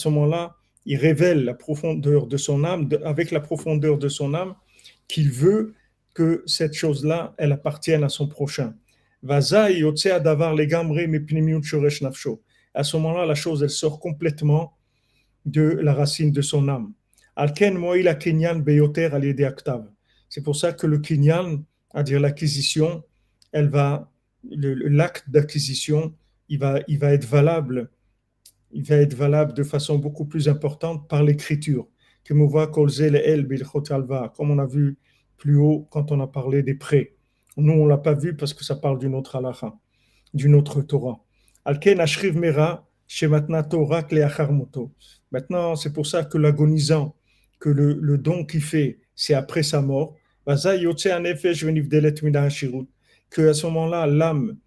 moment-là, 0.10 0.56
il 0.86 0.98
révèle 0.98 1.44
la 1.44 1.54
profondeur 1.54 2.28
de 2.28 2.38
son 2.38 2.64
âme, 2.64 2.90
avec 3.04 3.32
la 3.32 3.40
profondeur 3.42 3.98
de 3.98 4.08
son 4.08 4.34
âme, 4.34 4.56
qu'il 5.08 5.30
veut 5.30 5.76
que 6.14 6.44
cette 6.46 6.74
chose-là, 6.74 7.34
elle 7.38 7.52
appartienne 7.52 8.04
à 8.04 8.10
son 8.10 8.28
prochain. 8.28 8.76
À 9.22 9.42
ce 12.84 12.98
moment-là, 12.98 13.26
la 13.26 13.36
chose, 13.36 13.64
elle 13.64 13.70
sort 13.70 14.00
complètement 14.00 14.78
de 15.46 15.62
la 15.62 15.94
racine 15.94 16.32
de 16.32 16.42
son 16.42 16.68
âme. 16.68 16.94
C'est 20.30 20.44
pour 20.44 20.56
ça 20.56 20.74
que 20.74 20.88
le 20.88 20.98
kinyan, 21.00 21.64
c'est-à-dire 21.92 22.20
l'acquisition, 22.20 23.04
elle 23.52 23.70
va, 23.70 24.12
l'acte 24.44 25.30
d'acquisition, 25.30 26.14
il 26.50 26.60
va, 26.60 26.80
il 26.88 27.00
va 27.00 27.14
être 27.14 27.26
valable, 27.26 27.90
il 28.72 28.84
va 28.84 28.98
être 28.98 29.16
valable 29.16 29.54
de 29.54 29.64
façon 29.64 29.98
beaucoup 29.98 30.26
plus 30.26 30.50
importante 30.50 31.08
par 31.08 31.24
l'écriture. 31.24 31.88
Comme 32.28 32.42
on 32.42 32.54
a 34.60 34.66
vu 34.66 34.98
plus 35.40 35.58
haut 35.58 35.88
quand 35.90 36.12
on 36.12 36.20
a 36.20 36.28
parlé 36.28 36.62
des 36.62 36.76
prêts. 36.76 37.16
Nous, 37.58 37.74
on 37.74 37.86
ne 37.86 37.90
l'a 37.90 37.98
pas 37.98 38.14
vu 38.14 38.36
parce 38.36 38.54
que 38.54 38.64
ça 38.64 38.76
parle 38.76 39.00
d'une 39.00 39.16
autre 39.16 39.36
halakha, 39.36 39.74
d'une 40.34 40.56
autre 40.56 40.82
Torah. 40.82 41.20
Alken 41.66 42.00
ashriv 42.00 42.38
mera 42.38 42.86
Torah 43.70 44.08
Maintenant, 45.32 45.76
c'est 45.76 45.94
pour 45.94 46.06
ça 46.06 46.24
que 46.24 46.38
l'agonisant, 46.38 47.16
que 47.60 47.70
le, 47.70 48.18
don 48.18 48.46
qu'il 48.46 48.62
fait, 48.62 49.00
c'est 49.16 49.34
après 49.34 49.64
sa 49.64 49.82
mort. 49.82 50.16
Que 50.46 50.52
à 53.50 53.54
ce 53.54 53.66
moment-là, 53.68 54.08
l'âme 54.08 54.58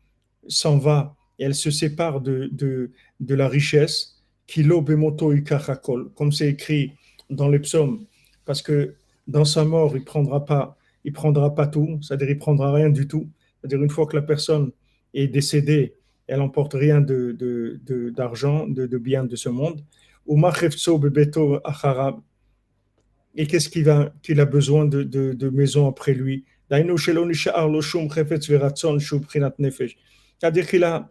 s'en 0.48 0.78
va 0.78 1.16
et 1.38 1.44
elle 1.44 1.54
se 1.54 1.70
sépare 1.70 2.20
de, 2.20 2.50
de, 2.52 3.34
la 3.34 3.48
richesse. 3.48 4.22
Comme 6.14 6.32
c'est 6.32 6.48
écrit 6.48 6.92
dans 7.30 7.48
les 7.48 7.58
psaumes. 7.60 8.04
Parce 8.44 8.60
que 8.60 8.94
dans 9.26 9.44
sa 9.44 9.64
mort, 9.64 9.96
il 9.96 10.04
prendra 10.04 10.44
pas, 10.44 10.76
prendra 11.12 11.54
pas 11.54 11.66
tout, 11.66 11.98
c'est-à-dire 12.02 12.30
il 12.30 12.38
prendra 12.38 12.72
rien 12.72 12.90
du 12.90 13.06
tout. 13.06 13.28
C'est-à-dire 13.60 13.82
une 13.82 13.90
fois 13.90 14.06
que 14.06 14.16
la 14.16 14.22
personne 14.22 14.72
est 15.14 15.28
décédée, 15.28 15.94
elle 16.26 16.38
n'emporte 16.38 16.74
rien 16.74 17.00
de, 17.00 17.36
d'argent, 18.16 18.66
de, 18.66 18.86
de, 18.86 18.98
biens 18.98 19.24
de 19.24 19.36
ce 19.36 19.48
monde. 19.48 19.80
Et 23.34 23.46
qu'est-ce 23.46 23.68
qu'il 23.68 23.88
a, 23.88 24.12
a 24.28 24.44
besoin 24.44 24.84
de, 24.84 25.02
de, 25.02 25.32
de 25.32 25.48
maison 25.48 25.88
après 25.88 26.14
lui? 26.14 26.44
C'est-à-dire 30.40 30.66
qu'il 30.66 30.84
a, 30.84 31.10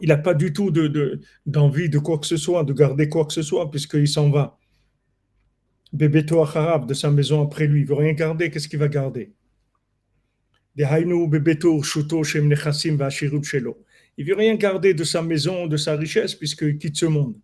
il 0.00 0.08
n'a 0.08 0.16
pas 0.16 0.34
du 0.34 0.52
tout 0.52 0.70
de, 0.70 0.86
de, 0.86 1.20
d'envie 1.46 1.88
de 1.88 1.98
quoi 1.98 2.18
que 2.18 2.26
ce 2.26 2.36
soit, 2.36 2.64
de 2.64 2.72
garder 2.72 3.08
quoi 3.08 3.24
que 3.24 3.32
ce 3.32 3.42
soit, 3.42 3.70
puisqu'il 3.70 4.08
s'en 4.08 4.30
va. 4.30 4.58
Bebeto 5.92 6.42
Acharab, 6.42 6.86
de 6.86 6.94
sa 6.94 7.10
maison 7.10 7.42
après 7.42 7.66
lui, 7.66 7.80
il 7.80 7.86
veut 7.86 7.94
rien 7.94 8.12
garder, 8.12 8.50
qu'est-ce 8.50 8.68
qu'il 8.68 8.78
va 8.78 8.88
garder? 8.88 9.32
Il 14.18 14.26
veut 14.26 14.34
rien 14.34 14.54
garder 14.56 14.94
de 14.94 15.04
sa 15.04 15.22
maison, 15.22 15.66
de 15.66 15.76
sa 15.76 15.96
richesse, 15.96 16.34
puisqu'il 16.34 16.76
quitte 16.78 16.96
ce 16.96 17.06
monde. 17.06 17.34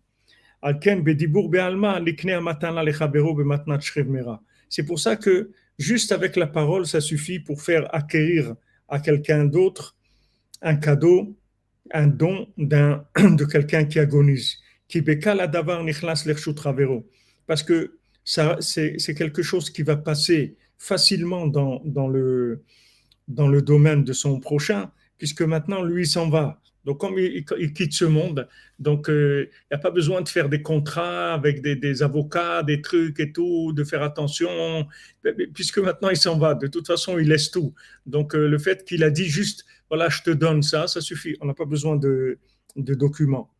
C'est 4.69 4.85
pour 4.85 4.99
ça 4.99 5.15
que 5.15 5.51
juste 5.79 6.11
avec 6.11 6.35
la 6.35 6.47
parole, 6.47 6.85
ça 6.85 7.01
suffit 7.01 7.39
pour 7.39 7.61
faire 7.61 7.93
acquérir 7.93 8.55
à 8.87 8.99
quelqu'un 8.99 9.45
d'autre 9.45 9.95
un 10.61 10.75
cadeau, 10.75 11.35
un 11.91 12.07
don 12.07 12.47
de 12.57 13.45
quelqu'un 13.45 13.85
qui 13.85 13.99
agonise. 13.99 14.57
Parce 17.47 17.63
que 17.63 17.97
c'est, 18.23 19.15
quelque 19.15 19.41
chose 19.41 19.69
qui 19.69 19.83
va 19.83 19.95
passer 19.95 20.55
facilement 20.77 21.47
dans, 21.47 22.07
le, 22.07 22.63
domaine 23.27 24.03
de 24.03 24.13
son 24.13 24.39
prochain, 24.39 24.91
puisque 25.17 25.41
maintenant, 25.41 25.83
lui 25.83 26.07
s'en 26.07 26.29
va. 26.29 26.59
Donc, 26.85 26.99
comme 26.99 27.17
il, 27.17 27.45
quitte 27.73 27.93
ce 27.93 28.03
monde, 28.03 28.47
donc 28.77 29.09
euh, 29.09 29.47
il 29.49 29.67
n'y 29.71 29.75
a 29.75 29.77
pas 29.77 29.91
besoin 29.91 30.21
de 30.21 30.27
faire 30.27 30.49
des 30.49 30.61
contrats 30.61 31.33
avec 31.33 31.61
des, 31.61 32.03
avocats, 32.03 32.61
des 32.61 32.81
trucs 32.81 33.21
et 33.21 33.31
tout, 33.31 33.71
de 33.71 33.85
faire 33.85 34.03
attention, 34.03 34.85
puisque 35.53 35.77
maintenant 35.77 36.09
il 36.09 36.17
s'en 36.17 36.37
va. 36.37 36.55
De 36.55 36.67
toute 36.67 36.87
façon, 36.87 37.17
il 37.17 37.29
laisse 37.29 37.51
tout. 37.51 37.73
Donc, 38.05 38.35
euh, 38.35 38.47
le 38.47 38.57
fait 38.57 38.83
qu'il 38.83 39.03
a 39.05 39.09
dit 39.09 39.25
juste, 39.25 39.63
voilà, 39.89 40.09
je 40.09 40.23
te 40.23 40.31
donne 40.31 40.61
ça, 40.61 40.87
ça 40.87 40.99
suffit. 40.99 41.37
On 41.39 41.45
n'a 41.45 41.53
pas 41.53 41.65
besoin 41.65 41.95
de 41.95 42.37
documents. 42.75 43.52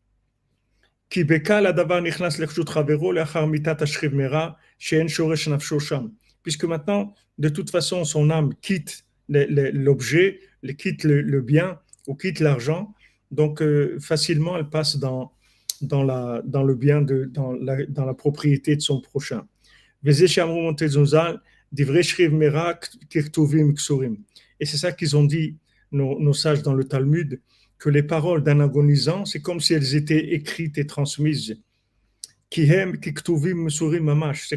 Puisque 6.43 6.65
maintenant, 6.65 7.13
de 7.37 7.49
toute 7.49 7.69
façon, 7.69 8.03
son 8.03 8.29
âme 8.29 8.53
quitte 8.61 9.05
l'objet, 9.29 10.39
quitte 10.77 11.03
le 11.03 11.41
bien 11.41 11.79
ou 12.07 12.15
quitte 12.15 12.39
l'argent, 12.39 12.93
donc 13.31 13.61
euh, 13.61 13.97
facilement 13.99 14.57
elle 14.57 14.69
passe 14.69 14.97
dans, 14.97 15.33
le 15.81 16.73
bien, 16.73 17.01
de, 17.01 17.25
dans, 17.25 17.53
la, 17.53 18.13
propriété 18.13 18.75
de 18.75 18.81
son 18.81 19.01
prochain. 19.01 19.45
Et 20.05 20.11
c'est 24.65 24.77
ça 24.77 24.91
qu'ils 24.91 25.17
ont 25.17 25.23
dit, 25.23 25.57
nos 25.91 26.33
sages 26.33 26.61
dans 26.61 26.73
le 26.73 26.83
Talmud, 26.83 27.39
que 27.83 27.89
les 27.89 28.03
paroles 28.03 28.43
d'un 28.43 28.61
agonisant, 28.61 29.25
c'est 29.25 29.41
comme 29.41 29.59
si 29.59 29.73
elles 29.73 29.93
étaient 29.93 30.35
écrites 30.35 30.77
et 30.77 30.87
transmises. 30.87 31.61
C'est 32.49 33.01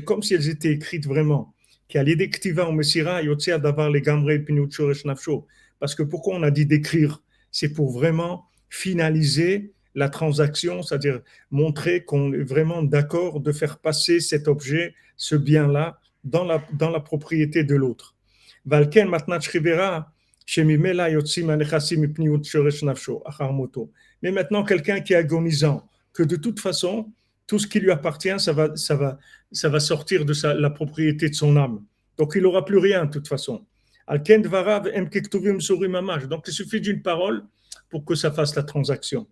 comme 0.05 0.23
si 0.23 0.35
elles 0.35 0.49
étaient 0.49 0.71
écrites 0.71 1.09
vraiment. 1.09 1.53
Parce 5.81 5.95
que 5.97 6.03
pourquoi 6.05 6.37
on 6.37 6.43
a 6.45 6.53
dit 6.53 6.67
d'écrire? 6.67 7.21
C'est 7.51 7.73
pour 7.73 7.91
vraiment 7.91 8.45
finaliser 8.69 9.73
la 9.97 10.09
transaction, 10.09 10.83
c'est-à-dire 10.83 11.21
montrer 11.51 12.05
qu'on 12.05 12.33
est 12.33 12.45
vraiment 12.45 12.85
d'accord 12.85 13.41
de 13.41 13.51
faire 13.51 13.81
passer 13.81 14.21
cet 14.21 14.47
objet, 14.47 14.95
ce 15.17 15.35
bien-là, 15.35 15.99
dans 16.23 16.45
la, 16.45 16.65
dans 16.75 16.91
la 16.91 17.01
propriété 17.01 17.65
de 17.65 17.75
l'autre. 17.75 18.15
Valken 18.67 19.09
maintenant 19.09 19.41
mais 24.23 24.31
maintenant, 24.31 24.65
quelqu'un 24.65 25.01
qui 25.01 25.13
est 25.13 25.17
agonisant, 25.17 25.89
que 26.13 26.23
de 26.23 26.37
toute 26.37 26.61
façon, 26.61 27.13
tout 27.47 27.59
ce 27.59 27.67
qui 27.67 27.81
lui 27.81 27.91
appartient, 27.91 28.39
ça 28.39 28.53
va, 28.53 28.77
ça 28.77 28.95
va, 28.97 29.19
ça 29.53 29.69
va 29.69 29.81
sortir 29.81 30.25
de 30.25 30.33
la 30.61 30.71
propriété 30.71 31.29
de 31.29 31.35
son 31.35 31.57
âme. 31.57 31.85
Donc, 32.17 32.33
il 32.35 32.43
n'aura 32.43 32.65
plus 32.65 32.79
rien 32.79 33.05
de 33.05 33.11
toute 33.11 33.29
façon. 33.29 33.67
Donc, 34.09 34.29
il 36.47 36.53
suffit 36.53 36.81
d'une 36.81 37.03
parole 37.03 37.45
pour 37.91 38.05
que 38.05 38.15
ça 38.15 38.31
fasse 38.31 38.55
la 38.55 38.63
transaction. 38.63 39.27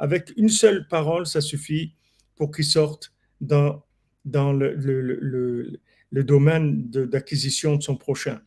Avec 0.00 0.32
une 0.36 0.48
seule 0.48 0.88
parole, 0.88 1.26
ça 1.26 1.40
suffit 1.40 1.94
pour 2.36 2.50
qu'il 2.50 2.64
sorte 2.64 3.12
dans, 3.40 3.82
dans 4.24 4.52
le, 4.52 5.80
le 6.10 6.24
domaine 6.24 6.88
d'acquisition 6.90 7.76
de, 7.76 7.82
son 7.82 7.96
prochain. 7.96 8.40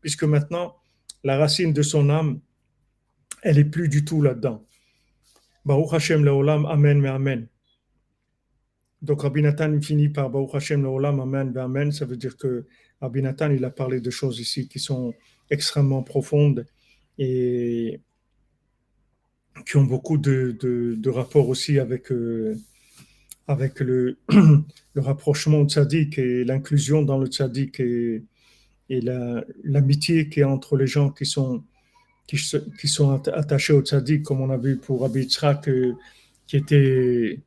Puisque 0.00 0.24
maintenant, 0.24 0.76
la 1.22 1.38
racine 1.38 1.72
de 1.72 1.82
son 1.82 2.10
âme, 2.10 2.40
elle 3.42 3.58
est 3.58 3.64
plus 3.64 3.88
du 3.88 4.04
tout 4.04 4.22
là-dedans. 4.22 4.64
Baruch 5.64 5.94
Hashem 5.94 6.24
Leolam, 6.24 6.66
Amen, 6.66 7.00
mais 7.00 7.08
Amen. 7.08 7.48
Donc 9.00 9.22
Rabbi 9.22 9.42
Nathan 9.42 9.80
finit 9.80 10.08
par 10.08 10.30
Baruch 10.30 10.54
Hashem 10.54 10.82
Leolam, 10.82 11.20
Amen, 11.20 11.56
Amen. 11.56 11.92
Ça 11.92 12.04
veut 12.04 12.16
dire 12.16 12.36
que 12.36 12.66
Rabbi 13.00 13.22
Nathan, 13.22 13.50
il 13.50 13.64
a 13.64 13.70
parlé 13.70 14.00
de 14.00 14.10
choses 14.10 14.40
ici 14.40 14.68
qui 14.68 14.78
sont 14.78 15.14
extrêmement 15.50 16.02
profondes 16.02 16.66
et 17.18 18.00
qui 19.66 19.76
ont 19.76 19.84
beaucoup 19.84 20.18
de, 20.18 20.56
de, 20.60 20.94
de 20.96 21.10
rapports 21.10 21.48
aussi 21.48 21.78
avec, 21.78 22.10
euh, 22.10 22.56
avec 23.46 23.80
le, 23.80 24.18
le 24.28 25.00
rapprochement 25.00 25.58
au 25.58 25.68
tzaddik 25.68 26.18
et 26.18 26.44
l'inclusion 26.44 27.02
dans 27.02 27.18
le 27.18 27.26
tzaddik 27.26 27.80
et, 27.80 28.22
et 28.90 29.00
l'amitié 29.64 30.28
qui 30.28 30.40
est 30.40 30.44
entre 30.44 30.76
les 30.76 30.86
gens 30.86 31.10
qui 31.10 31.26
sont, 31.26 31.62
qui, 32.26 32.38
sont 32.38 33.28
attachés 33.28 33.72
au 33.72 33.82
tzaddik, 33.82 34.22
comme 34.22 34.40
on 34.40 34.50
a 34.50 34.56
vu 34.56 34.76
pour 34.76 35.02
Rabbi 35.02 35.20
Yitzhak, 35.20 35.68
euh, 35.68 35.94
qui 36.46 36.56
était 36.56 37.40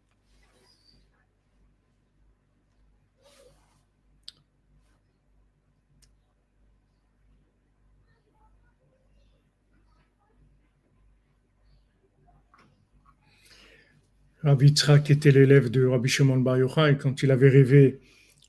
Rabbi 14.43 14.69
Tzrak 14.69 15.09
était 15.09 15.31
l'élève 15.31 15.69
de 15.69 15.85
Rabbi 15.85 16.09
Shimon 16.09 16.37
Bar 16.37 16.57
Yochai. 16.57 16.97
Quand 16.97 17.23
il 17.23 17.31
avait 17.31 17.49
rêvé 17.49 17.99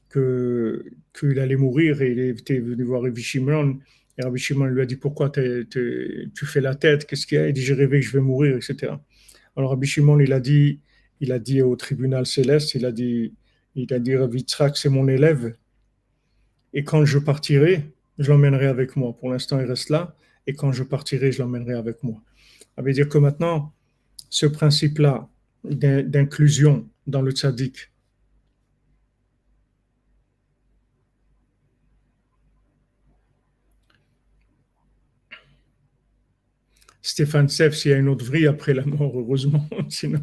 que 0.08 0.84
qu'il 1.18 1.38
allait 1.38 1.56
mourir 1.56 2.02
et 2.02 2.12
il 2.12 2.18
était 2.18 2.58
venu 2.58 2.82
voir 2.84 3.02
Rabbi 3.02 3.22
Shimon 3.22 3.78
et 4.18 4.22
Rabbi 4.22 4.38
Shimon 4.38 4.66
lui 4.66 4.82
a 4.82 4.86
dit 4.86 4.96
pourquoi 4.96 5.30
tu 5.30 5.66
fais 6.44 6.60
la 6.60 6.74
tête? 6.74 7.06
Qu'est-ce 7.06 7.26
qu'il 7.26 7.38
y 7.38 7.40
a? 7.40 7.48
Il 7.48 7.54
dit 7.54 7.62
j'ai 7.62 7.74
rêvé 7.74 8.00
que 8.00 8.06
je 8.06 8.12
vais 8.12 8.20
mourir 8.20 8.56
etc 8.56 8.92
alors 9.56 9.70
Rabbi 9.70 9.86
Shimon 9.86 10.20
il 10.20 10.32
a 10.32 10.40
dit 10.40 10.80
il 11.20 11.32
a 11.32 11.38
dit 11.38 11.62
au 11.62 11.74
tribunal 11.74 12.26
céleste 12.26 12.74
il 12.74 12.86
a 12.86 12.92
dit 12.92 13.34
il 13.74 13.92
a 13.92 13.98
dit 13.98 14.14
Rabbi 14.14 14.44
c'est 14.74 14.88
mon 14.88 15.08
élève. 15.08 15.56
Et 16.74 16.84
quand 16.84 17.04
je 17.04 17.18
partirai 17.18 17.90
je 18.18 18.30
l'emmènerai 18.30 18.66
avec 18.66 18.96
moi. 18.96 19.16
Pour 19.16 19.30
l'instant 19.30 19.58
il 19.58 19.66
reste 19.66 19.88
là. 19.88 20.14
Et 20.46 20.54
quand 20.54 20.72
je 20.72 20.82
partirai 20.82 21.32
je 21.32 21.40
l'emmènerai 21.40 21.74
avec 21.74 22.02
moi. 22.02 22.20
Ça 22.76 22.82
veut 22.82 22.92
dire 22.92 23.08
que 23.08 23.18
maintenant 23.18 23.72
ce 24.30 24.46
principe 24.46 24.98
là 24.98 25.28
d'inclusion 25.64 26.88
dans 27.06 27.22
le 27.22 27.32
tzaddik. 27.32 27.90
Stéphane 37.08 37.48
Seff, 37.48 37.74
s'il 37.74 37.90
y 37.90 37.94
a 37.94 37.96
une 37.96 38.08
autre 38.08 38.30
vie 38.30 38.46
après 38.46 38.74
la 38.74 38.84
mort, 38.84 39.18
heureusement. 39.18 39.66
Sinon, 39.88 40.20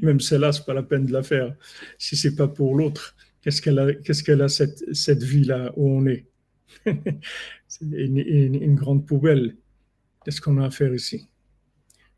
même 0.00 0.20
celle-là, 0.20 0.52
c'est 0.52 0.64
pas 0.64 0.74
la 0.74 0.84
peine 0.84 1.06
de 1.06 1.12
la 1.12 1.24
faire. 1.24 1.54
Si 1.98 2.16
c'est 2.16 2.36
pas 2.36 2.46
pour 2.46 2.76
l'autre, 2.76 3.16
qu'est-ce 3.42 3.60
qu'elle 3.60 3.78
a, 3.80 3.92
qu'est-ce 3.94 4.30
a 4.30 4.48
cette, 4.48 4.94
cette 4.94 5.24
vie-là 5.24 5.72
où 5.76 5.88
on 5.88 6.06
est? 6.06 6.26
Une, 7.82 8.18
une, 8.18 8.74
grande 8.74 9.06
poubelle. 9.06 9.56
Qu'est-ce 10.24 10.40
qu'on 10.40 10.58
a 10.58 10.66
à 10.66 10.70
faire 10.70 10.92
ici? 10.92 11.28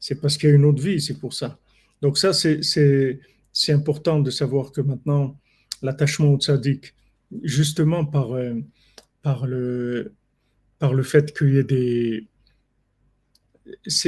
C'est 0.01 0.21
parce 0.21 0.39
qu'il 0.39 0.49
y 0.49 0.53
a 0.53 0.55
une 0.57 0.65
autre 0.65 0.83
vie, 0.83 1.01
c'est 1.01 1.19
pour 1.19 1.35
ça. 1.35 1.59
Donc 2.03 2.19
ça, 2.19 2.33
c'est 2.33 3.21
important 3.73 4.21
de 4.21 4.31
savoir 4.31 4.73
que 4.73 4.81
maintenant, 4.81 5.39
l'attachement 5.83 6.33
au 6.35 6.39
tzaddik, 6.39 6.95
justement 7.43 8.05
par, 8.05 8.35
euh, 8.35 8.61
par, 9.23 9.47
le, 9.47 10.13
par 10.79 10.95
le 10.95 11.05
fait 11.05 11.37
qu'il 11.37 11.55
y 11.55 11.59
ait 11.59 11.65
des, 11.65 12.27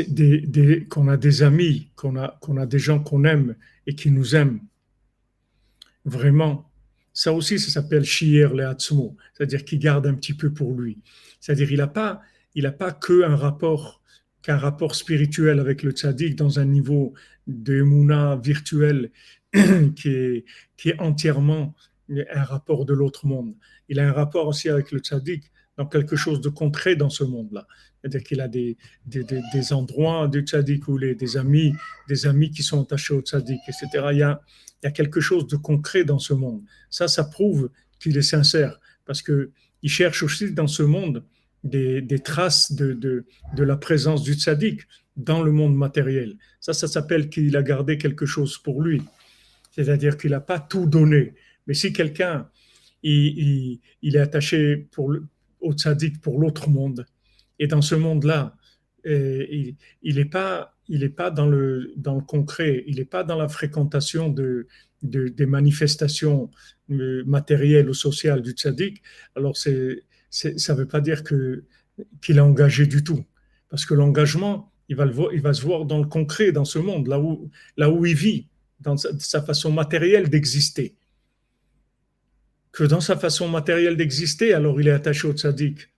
des, 0.09 0.41
des 0.41 0.85
qu'on 0.85 1.09
a 1.09 1.17
des 1.17 1.43
amis, 1.43 1.91
qu'on 1.95 2.17
a, 2.17 2.37
qu'on 2.41 2.57
a 2.57 2.67
des 2.67 2.81
gens 2.81 3.01
qu'on 3.03 3.25
aime 3.25 3.55
et 3.87 3.95
qui 3.95 4.11
nous 4.11 4.35
aiment, 4.35 4.61
vraiment, 6.05 6.71
ça 7.13 7.33
aussi, 7.33 7.61
ça 7.61 7.71
s'appelle 7.71 8.05
shier 8.05 8.49
le 8.49 8.75
c'est-à-dire 8.77 9.65
qu'il 9.65 9.79
garde 9.79 10.07
un 10.07 10.15
petit 10.15 10.35
peu 10.35 10.53
pour 10.53 10.75
lui. 10.75 10.99
C'est-à-dire 11.41 11.71
il 11.71 11.79
n'a 11.79 11.87
pas, 11.87 12.21
il 12.57 12.67
a 12.67 12.73
pas 12.73 12.91
que 12.91 13.23
un 13.23 13.37
rapport 13.37 14.03
qu'un 14.45 14.59
rapport 14.59 14.95
spirituel 14.95 15.59
avec 15.59 15.83
le 15.83 15.91
tzaddik 15.91 16.37
dans 16.37 16.59
un 16.59 16.67
niveau 16.67 17.15
de 17.47 17.83
mouna 17.83 18.37
virtuel 18.37 19.11
qui 19.97 20.09
est, 20.11 20.45
entièrement 20.99 21.75
un 22.11 22.45
rapport 22.45 22.85
de 22.85 22.93
l'autre 22.93 23.27
monde. 23.27 23.55
Il 23.89 23.99
a 23.99 24.07
un 24.07 24.13
rapport 24.13 24.47
aussi 24.47 24.69
avec 24.69 24.93
le 24.93 24.99
tzaddik 24.99 25.51
dans 25.79 25.87
quelque 25.87 26.15
chose 26.15 26.43
de 26.43 26.51
concret 26.51 26.95
dans 26.95 27.09
ce 27.09 27.25
monde-là. 27.25 27.67
C'est-à-dire 28.01 28.23
qu'il 28.23 28.41
a 28.43 28.49
des, 28.49 28.77
des, 29.07 29.73
endroits 29.73 30.29
du 30.29 30.41
tzaddik 30.41 30.85
les, 31.01 31.15
des 31.15 31.37
amis, 31.39 31.73
des 32.07 32.27
amis 32.27 32.51
qui 32.51 32.63
sont 32.63 32.83
attachés 32.83 33.15
au 33.15 33.23
tzaddik, 33.23 33.61
etc. 33.67 34.09
Il 34.13 34.19
y, 34.19 34.23
a, 34.23 34.43
il 34.83 34.87
y 34.87 34.89
a 34.89 34.91
quelque 34.91 35.21
chose 35.21 35.47
de 35.47 35.57
concret 35.57 36.05
dans 36.05 36.19
ce 36.19 36.35
monde. 36.35 36.63
Ça, 36.91 37.09
ça 37.09 37.25
prouve 37.25 37.71
qu'il 37.99 38.19
est 38.19 38.23
sincère 38.23 38.79
parce 39.07 39.23
qu'il 39.23 39.49
cherche 39.85 40.23
aussi 40.23 40.53
dans 40.53 40.67
ce 40.67 40.83
monde 40.83 41.25
des, 41.65 42.19
traces 42.23 42.73
de, 42.73 42.93
de, 42.93 43.63
la 43.63 43.77
présence 43.77 44.23
du 44.23 44.35
tzaddik 44.35 44.83
dans 45.17 45.43
le 45.43 45.51
monde 45.51 45.75
matériel. 45.75 46.37
Ça, 46.61 46.73
ça 46.73 46.87
s'appelle 46.87 47.29
qu'il 47.29 47.57
a 47.57 47.63
gardé 47.63 47.99
quelque 47.99 48.27
chose 48.27 48.59
pour 48.59 48.83
lui. 48.83 49.03
C'est-à-dire 49.71 50.17
qu'il 50.17 50.31
n'a 50.31 50.41
pas 50.41 50.61
tout 50.61 50.87
donné. 50.87 51.35
Mais 51.67 51.75
si 51.75 51.93
quelqu'un 51.93 52.49
il, 53.03 53.81
il, 54.03 54.17
est 54.17 54.21
attaché 54.21 54.77
pour 54.77 55.15
au 55.61 55.73
tzaddik 55.73 56.21
pour 56.21 56.39
l'autre 56.39 56.69
monde, 56.69 57.07
et 57.59 57.67
dans 57.67 57.83
ce 57.83 57.95
monde-là, 57.95 58.57
euh, 59.07 59.47
il 60.03 60.17
n'est 60.17 60.25
pas, 60.25 60.75
il 60.89 61.03
est 61.03 61.09
pas 61.09 61.31
dans, 61.31 61.47
le, 61.47 61.93
dans 61.97 62.17
le 62.17 62.23
concret, 62.23 62.85
il 62.87 62.97
n'est 62.97 63.05
pas 63.05 63.25
dans 63.25 63.37
la 63.37 63.49
fréquentation 63.49 64.29
de, 64.29 64.67
de 65.03 65.29
des 65.29 65.47
manifestations 65.47 66.51
euh, 66.91 67.23
matérielles 67.27 67.89
ou 67.89 67.95
sociales 67.95 68.43
du 68.43 68.53
tzaddik, 68.53 69.03
alors 69.37 69.57
c'est, 69.57 70.03
ça 70.35 70.75
ne 70.75 70.79
veut 70.79 70.89
pas 70.89 71.01
dire 71.01 71.23
qu'il 71.23 71.63
est 72.37 72.41
engagé 72.41 72.87
du 72.87 73.05
tout. 73.05 73.25
Parce 73.71 73.87
que 73.87 73.95
l'engagement, 73.95 74.73
il 74.89 74.97
va, 74.97 75.07
se 75.55 75.63
voir 75.63 75.85
dans 75.85 75.99
le 75.99 76.07
concret, 76.07 76.51
dans 76.51 76.65
ce 76.65 76.79
monde, 76.79 77.07
là 77.07 77.21
où, 77.21 78.07
il 78.07 78.15
vit, 78.15 78.49
dans 78.81 78.97
sa, 78.97 79.43
façon 79.43 79.71
matérielle 79.71 80.29
d'exister. 80.29 80.97
Que 82.73 82.85
dans 82.85 83.01
sa 83.01 83.17
façon 83.17 83.49
matérielle 83.49 83.97
d'exister, 83.97 84.53
alors 84.53 84.81
il 84.81 84.89
est 84.89 84.93
attaché 84.93 85.29
au 85.29 85.33
tzaddik. 85.33 85.89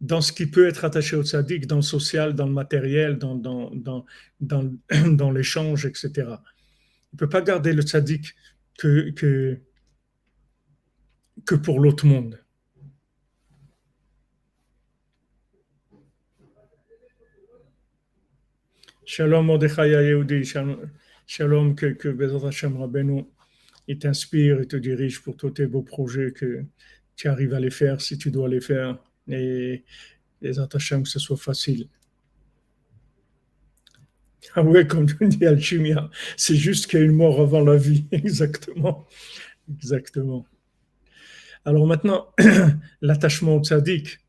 Dans 0.00 0.22
ce 0.22 0.32
qui 0.32 0.46
peut 0.46 0.66
être 0.66 0.86
attaché 0.86 1.14
au 1.16 1.22
tzaddik, 1.22 1.66
dans 1.66 1.76
le 1.76 1.82
social, 1.82 2.34
dans 2.34 2.46
le 2.46 2.52
matériel, 2.52 3.18
dans, 3.18 4.06
l'échange, 5.30 5.84
etc. 5.84 6.10
Il 6.16 6.22
ne 7.12 7.18
peut 7.18 7.28
pas 7.28 7.42
garder 7.42 7.74
le 7.74 7.82
tzaddik 7.82 8.34
que 8.78 9.60
pour 11.62 11.80
l'autre 11.80 12.06
monde. 12.06 12.40
Shalom 19.12 19.46
Mordechai 19.46 19.90
Yehudi, 19.90 20.44
shalom, 21.26 21.74
que, 21.74 21.86
que 21.94 22.46
Hashem 22.46 22.76
Rabbeinu 22.76 23.26
il 23.88 23.98
t'inspire 23.98 24.60
et 24.60 24.68
te 24.68 24.76
dirige 24.76 25.20
pour 25.20 25.36
tous 25.36 25.50
tes 25.50 25.66
beaux 25.66 25.82
projets 25.82 26.30
que 26.30 26.64
tu 27.16 27.26
arrives 27.26 27.52
à 27.52 27.58
les 27.58 27.72
faire 27.72 28.00
si 28.00 28.18
tu 28.18 28.30
dois 28.30 28.48
les 28.48 28.60
faire 28.60 29.00
et 29.26 29.82
les 30.40 30.58
Hashem 30.60 31.02
que 31.02 31.08
ce 31.08 31.18
soit 31.18 31.36
facile. 31.36 31.88
Ah 34.54 34.62
ouais, 34.62 34.86
comme 34.86 35.06
tu 35.06 35.26
dis 35.26 35.44
Alchimia, 35.44 36.08
c'est 36.36 36.54
juste 36.54 36.86
qu'il 36.86 37.00
y 37.00 37.02
a 37.02 37.04
une 37.04 37.16
mort 37.16 37.40
avant 37.40 37.64
la 37.64 37.76
vie, 37.76 38.06
exactement. 38.12 39.08
Exactement. 39.68 40.46
Alors 41.64 41.84
maintenant, 41.84 42.32
l'attachement 43.00 43.56
au 43.56 43.64
tzaddik, 43.64 44.20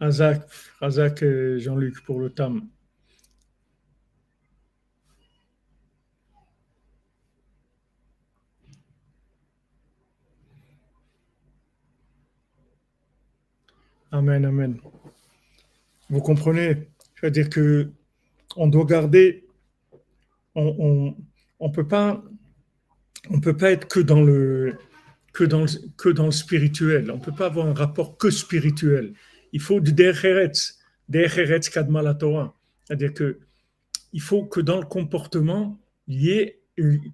Razak, 0.00 0.48
Razak 0.80 1.24
Jean-Luc 1.58 2.04
pour 2.04 2.20
le 2.20 2.30
TAM. 2.30 2.68
Amen, 14.10 14.44
amen. 14.46 14.80
Vous 16.08 16.20
comprenez? 16.20 16.88
C'est-à-dire 17.14 17.50
que 17.50 17.90
on 18.56 18.68
doit 18.68 18.84
garder, 18.84 19.46
on, 20.54 21.14
on, 21.60 21.70
peut 21.70 21.86
pas, 21.86 22.22
on 23.30 23.40
peut 23.40 23.56
pas 23.56 23.70
être 23.72 23.86
que 23.86 24.00
dans 24.00 24.22
le 24.22 24.78
que 25.32 25.44
dans 25.44 25.66
que 25.96 26.08
dans 26.08 26.26
le 26.26 26.32
spirituel. 26.32 27.10
On 27.10 27.18
peut 27.18 27.34
pas 27.34 27.46
avoir 27.46 27.66
un 27.66 27.74
rapport 27.74 28.16
que 28.16 28.30
spirituel 28.30 29.14
il 29.52 29.60
faut 29.60 29.80
du 29.80 29.92
decheretz, 29.92 30.78
decheretz 31.08 31.68
kadma 31.68 32.02
la 32.02 32.14
Torah. 32.14 32.54
C'est-à-dire 32.84 33.14
que 33.14 33.38
il 34.12 34.20
faut 34.20 34.44
que 34.44 34.60
dans 34.60 34.78
le 34.78 34.86
comportement, 34.86 35.78
il 36.06 36.22
y 36.22 36.30
ait, 36.30 36.60
il 36.78 37.12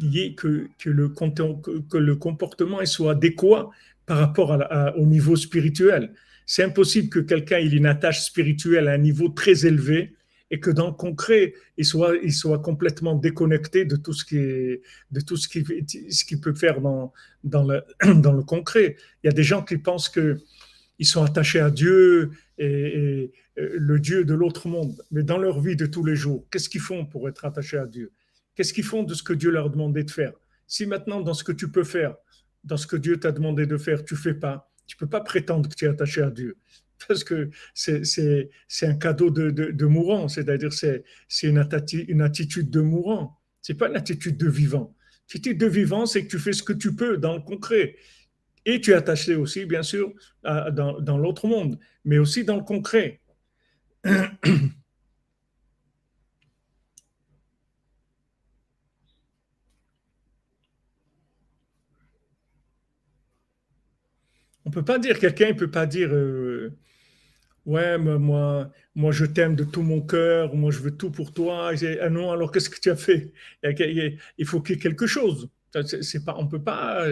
y 0.00 0.20
ait 0.20 0.34
que, 0.34 0.68
que, 0.78 0.90
le, 0.90 1.08
que, 1.08 1.96
le 1.96 2.16
comportement 2.16 2.84
soit 2.84 3.12
adéquat 3.12 3.70
par 4.06 4.18
rapport 4.18 4.58
au 4.96 5.06
niveau 5.06 5.36
spirituel. 5.36 6.12
C'est 6.46 6.62
impossible 6.62 7.08
que 7.08 7.20
quelqu'un 7.20 7.58
ait 7.58 7.66
une 7.66 7.86
attache 7.86 8.22
spirituelle 8.22 8.88
à 8.88 8.92
un 8.92 8.98
niveau 8.98 9.30
très 9.30 9.64
élevé 9.64 10.14
et 10.50 10.60
que 10.60 10.70
dans 10.70 10.88
le 10.88 10.92
concret, 10.92 11.54
il 11.78 11.86
soit, 11.86 12.14
il 12.22 12.32
soit 12.32 12.58
complètement 12.60 13.14
déconnecté 13.14 13.86
de 13.86 13.96
tout 13.96 14.12
ce 14.12 14.24
qui, 14.24 14.36
de 14.36 15.20
tout 15.20 15.36
ce 15.36 15.48
qui, 15.48 15.64
ce 16.10 16.24
qui 16.24 16.36
peut 16.38 16.54
faire 16.54 16.80
dans, 16.82 17.12
dans, 17.42 17.64
le, 17.64 17.82
dans 18.20 18.32
le 18.32 18.42
concret. 18.42 18.96
Il 19.22 19.28
y 19.28 19.30
a 19.30 19.32
des 19.32 19.42
gens 19.42 19.62
qui 19.62 19.78
pensent 19.78 20.10
que 20.10 20.38
ils 21.04 21.06
sont 21.06 21.22
attachés 21.22 21.60
à 21.60 21.70
Dieu 21.70 22.30
et, 22.56 23.30
le 23.56 24.00
Dieu 24.00 24.24
de 24.24 24.32
l'autre 24.32 24.68
monde. 24.68 24.96
Mais 25.10 25.22
dans 25.22 25.36
leur 25.36 25.60
vie 25.60 25.76
de 25.76 25.84
tous 25.84 26.02
les 26.02 26.16
jours, 26.16 26.46
qu'est-ce 26.50 26.70
qu'ils 26.70 26.80
font 26.80 27.04
pour 27.04 27.28
être 27.28 27.44
attachés 27.44 27.76
à 27.76 27.86
Dieu? 27.86 28.10
Qu'est-ce 28.54 28.72
qu'ils 28.72 28.84
font 28.84 29.02
de 29.02 29.12
ce 29.12 29.22
que 29.22 29.34
Dieu 29.34 29.50
leur 29.50 29.66
a 29.66 29.68
demandé 29.68 30.02
de 30.02 30.10
faire? 30.10 30.32
Si 30.66 30.86
maintenant, 30.86 31.20
dans 31.20 31.34
ce 31.34 31.44
que 31.44 31.52
tu 31.52 31.70
peux 31.70 31.84
faire, 31.84 32.16
dans 32.64 32.78
ce 32.78 32.86
que 32.86 32.96
Dieu 32.96 33.20
t'a 33.20 33.32
demandé 33.32 33.66
de 33.66 33.76
faire, 33.76 34.02
tu 34.02 34.16
fais 34.16 34.32
pas, 34.32 34.72
tu 34.86 34.96
peux 34.96 35.06
pas 35.06 35.20
prétendre 35.20 35.68
que 35.68 35.74
tu 35.74 35.84
es 35.84 35.88
attaché 35.88 36.22
à 36.22 36.30
Dieu. 36.30 36.56
Parce 37.06 37.22
que 37.22 37.50
c'est 37.74 38.48
un 38.82 38.94
cadeau 38.94 39.28
de, 39.28 39.84
mourant, 39.84 40.28
c'est-à-dire 40.28 40.72
c'est 40.72 41.04
une, 41.42 41.62
une 42.08 42.22
attitude 42.22 42.70
de 42.70 42.80
mourant. 42.80 43.38
C'est 43.60 43.74
pas 43.74 43.88
une 43.90 43.96
attitude 43.96 44.38
de 44.38 44.48
vivant. 44.48 44.96
L'attitude 45.28 45.58
de 45.58 45.66
vivant, 45.66 46.06
c'est 46.06 46.24
que 46.24 46.30
tu 46.30 46.38
fais 46.38 46.52
ce 46.54 46.62
que 46.62 46.72
tu 46.72 46.94
peux 46.94 47.18
dans 47.18 47.34
le 47.34 47.42
concret. 47.42 47.96
Et 48.66 48.80
tu 48.80 48.92
es 48.92 48.94
attaché 48.94 49.36
aussi, 49.36 49.66
bien 49.66 49.82
sûr, 49.82 50.12
dans, 50.42 51.18
l'autre 51.18 51.46
monde, 51.46 51.78
mais 52.04 52.18
aussi 52.18 52.44
dans 52.44 52.56
le 52.56 52.62
concret. 52.64 53.20
On 64.66 64.70
peut 64.70 64.84
pas 64.84 64.98
dire, 64.98 65.18
quelqu'un 65.18 65.48
ne 65.48 65.52
peut 65.52 65.70
pas 65.70 65.86
dire, 65.86 66.08
euh, 66.12 66.74
ouais, 67.66 67.98
moi, 67.98 68.70
moi 68.94 69.12
je 69.12 69.24
t'aime 69.26 69.56
de 69.56 69.64
tout 69.64 69.82
mon 69.82 70.00
cœur, 70.00 70.54
moi 70.54 70.70
je 70.70 70.78
veux 70.80 70.96
tout 70.96 71.10
pour 71.10 71.32
toi. 71.34 71.70
Ah 72.00 72.10
non, 72.10 72.30
alors 72.32 72.50
qu'est-ce 72.50 72.70
que 72.70 72.80
tu 72.80 72.90
as 72.90 72.96
fait? 72.96 73.32
Il 74.38 74.46
faut 74.46 74.60
qu'il 74.62 74.76
y 74.76 74.78
ait 74.78 74.82
quelque 74.82 75.06
chose. 75.06 75.50
On 76.36 76.46
peut 76.46 76.62
pas, 76.62 77.06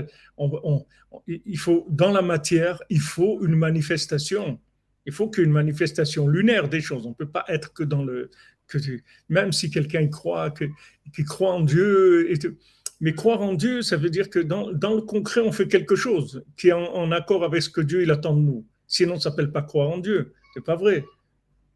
il 1.27 1.59
faut, 1.59 1.87
dans 1.91 2.13
la 2.13 2.23
matière, 2.23 2.83
il 2.91 3.01
faut 3.01 3.45
une 3.45 3.57
manifestation. 3.57 4.61
Il 5.05 5.13
faut 5.13 5.29
qu'une 5.29 5.51
manifestation 5.51 6.29
lunaire 6.29 6.69
des 6.69 6.81
choses. 6.81 7.07
On 7.07 7.11
ne 7.11 7.15
peut 7.15 7.29
pas 7.29 7.45
être 7.49 7.73
que 7.73 7.83
dans 7.83 8.05
le, 8.05 8.31
que, 8.69 8.79
même 9.29 9.53
si 9.53 9.71
quelqu'un 9.71 10.07
croit, 10.09 10.51
que, 10.51 10.65
qui 11.15 11.25
croit 11.25 11.53
en 11.53 11.63
Dieu, 11.63 12.33
mais 13.01 13.15
croire 13.15 13.43
en 13.43 13.55
Dieu, 13.55 13.83
ça 13.83 13.97
veut 13.97 14.11
dire 14.11 14.31
que 14.31 14.39
dans, 14.39 14.71
dans, 14.71 14.95
le 14.95 15.03
concret, 15.03 15.41
on 15.41 15.51
fait 15.51 15.67
quelque 15.67 15.97
chose 15.97 16.45
qui 16.57 16.69
est 16.69 16.73
en, 16.73 17.11
accord 17.11 17.43
avec 17.43 17.63
ce 17.63 17.69
que 17.69 17.81
Dieu 17.81 18.03
il 18.03 18.11
attend 18.11 18.37
de 18.37 18.43
nous. 18.43 18.65
Sinon, 18.87 19.17
ça 19.19 19.31
s'appelle 19.31 19.51
pas 19.51 19.63
croire 19.63 19.91
en 19.91 19.99
Dieu. 19.99 20.35
C'est 20.55 20.65
pas 20.65 20.77
vrai. 20.77 21.05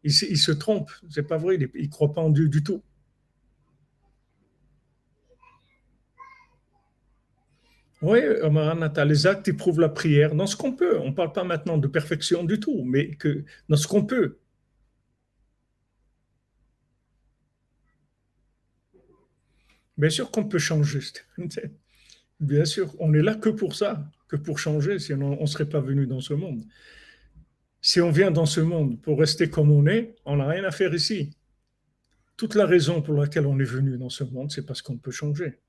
Il, 0.03 0.11
il 0.11 0.37
se 0.37 0.51
trompe. 0.51 0.89
C'est 1.09 1.27
pas 1.27 1.37
vrai. 1.37 1.57
Il 1.75 1.83
ne 1.83 1.91
croit 1.91 2.13
pas 2.13 2.21
en 2.21 2.29
Dieu 2.29 2.47
du 2.47 2.63
tout. 2.63 2.81
Oui, 8.01 8.19
les 9.05 9.27
actes 9.27 9.51
prouvent 9.57 9.79
la 9.79 9.89
prière 9.89 10.35
dans 10.35 10.45
ce 10.47 10.55
qu'on 10.55 10.73
peut. 10.73 10.99
On 10.99 11.09
ne 11.09 11.13
parle 11.15 11.31
pas 11.31 11.43
maintenant 11.43 11.77
de 11.77 11.87
perfection 11.87 12.43
du 12.43 12.59
tout, 12.59 12.83
mais 12.83 13.15
que 13.15 13.43
dans 13.69 13.75
ce 13.77 13.87
qu'on 13.87 14.05
peut. 14.05 14.37
Bien 19.97 20.09
sûr 20.09 20.29
qu'on 20.31 20.45
peut 20.45 20.59
changer. 20.59 20.99
Bien 22.39 22.65
sûr, 22.65 22.95
on 22.99 23.13
est 23.13 23.21
là 23.23 23.33
que 23.33 23.49
pour 23.49 23.75
ça, 23.75 24.07
que 24.27 24.35
pour 24.35 24.59
changer, 24.59 24.99
sinon 24.99 25.37
on 25.39 25.41
ne 25.41 25.47
serait 25.47 25.67
pas 25.67 25.79
venu 25.79 26.05
dans 26.05 26.21
ce 26.21 26.35
monde. 26.35 26.63
Si 27.81 27.99
on 28.01 28.11
vient 28.11 28.29
dans 28.31 28.45
ce 28.45 28.59
monde 28.59 29.01
pour 29.01 29.19
rester 29.19 29.49
comme 29.49 29.71
on 29.71 29.87
est, 29.87 30.15
on 30.25 30.35
n'a 30.37 30.47
rien 30.47 30.63
à 30.65 30.71
faire 30.71 30.93
ici. 30.93 31.35
Toute 32.35 32.53
la 32.53 32.67
raison 32.67 33.01
pour 33.01 33.15
laquelle 33.15 33.47
on 33.47 33.59
est 33.59 33.63
venu 33.63 33.97
dans 33.97 34.09
ce 34.09 34.23
monde, 34.23 34.51
c'est 34.51 34.65
parce 34.65 34.83
qu'on 34.83 34.97
peut 34.97 35.11
changer. 35.11 35.59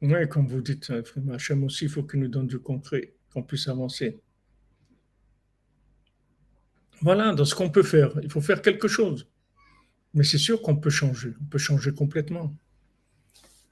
Oui, 0.00 0.28
comme 0.28 0.46
vous 0.46 0.60
dites, 0.60 0.90
euh, 0.90 1.02
Hachem 1.32 1.64
aussi, 1.64 1.84
il 1.84 1.90
faut 1.90 2.04
qu'il 2.04 2.20
nous 2.20 2.28
donne 2.28 2.46
du 2.46 2.58
concret, 2.60 3.14
qu'on 3.32 3.42
puisse 3.42 3.66
avancer. 3.66 4.20
Voilà, 7.00 7.34
dans 7.34 7.44
ce 7.44 7.54
qu'on 7.54 7.70
peut 7.70 7.82
faire, 7.82 8.12
il 8.22 8.30
faut 8.30 8.40
faire 8.40 8.62
quelque 8.62 8.88
chose. 8.88 9.28
Mais 10.14 10.24
c'est 10.24 10.38
sûr 10.38 10.62
qu'on 10.62 10.76
peut 10.76 10.90
changer, 10.90 11.34
on 11.40 11.44
peut 11.46 11.58
changer 11.58 11.92
complètement. 11.92 12.54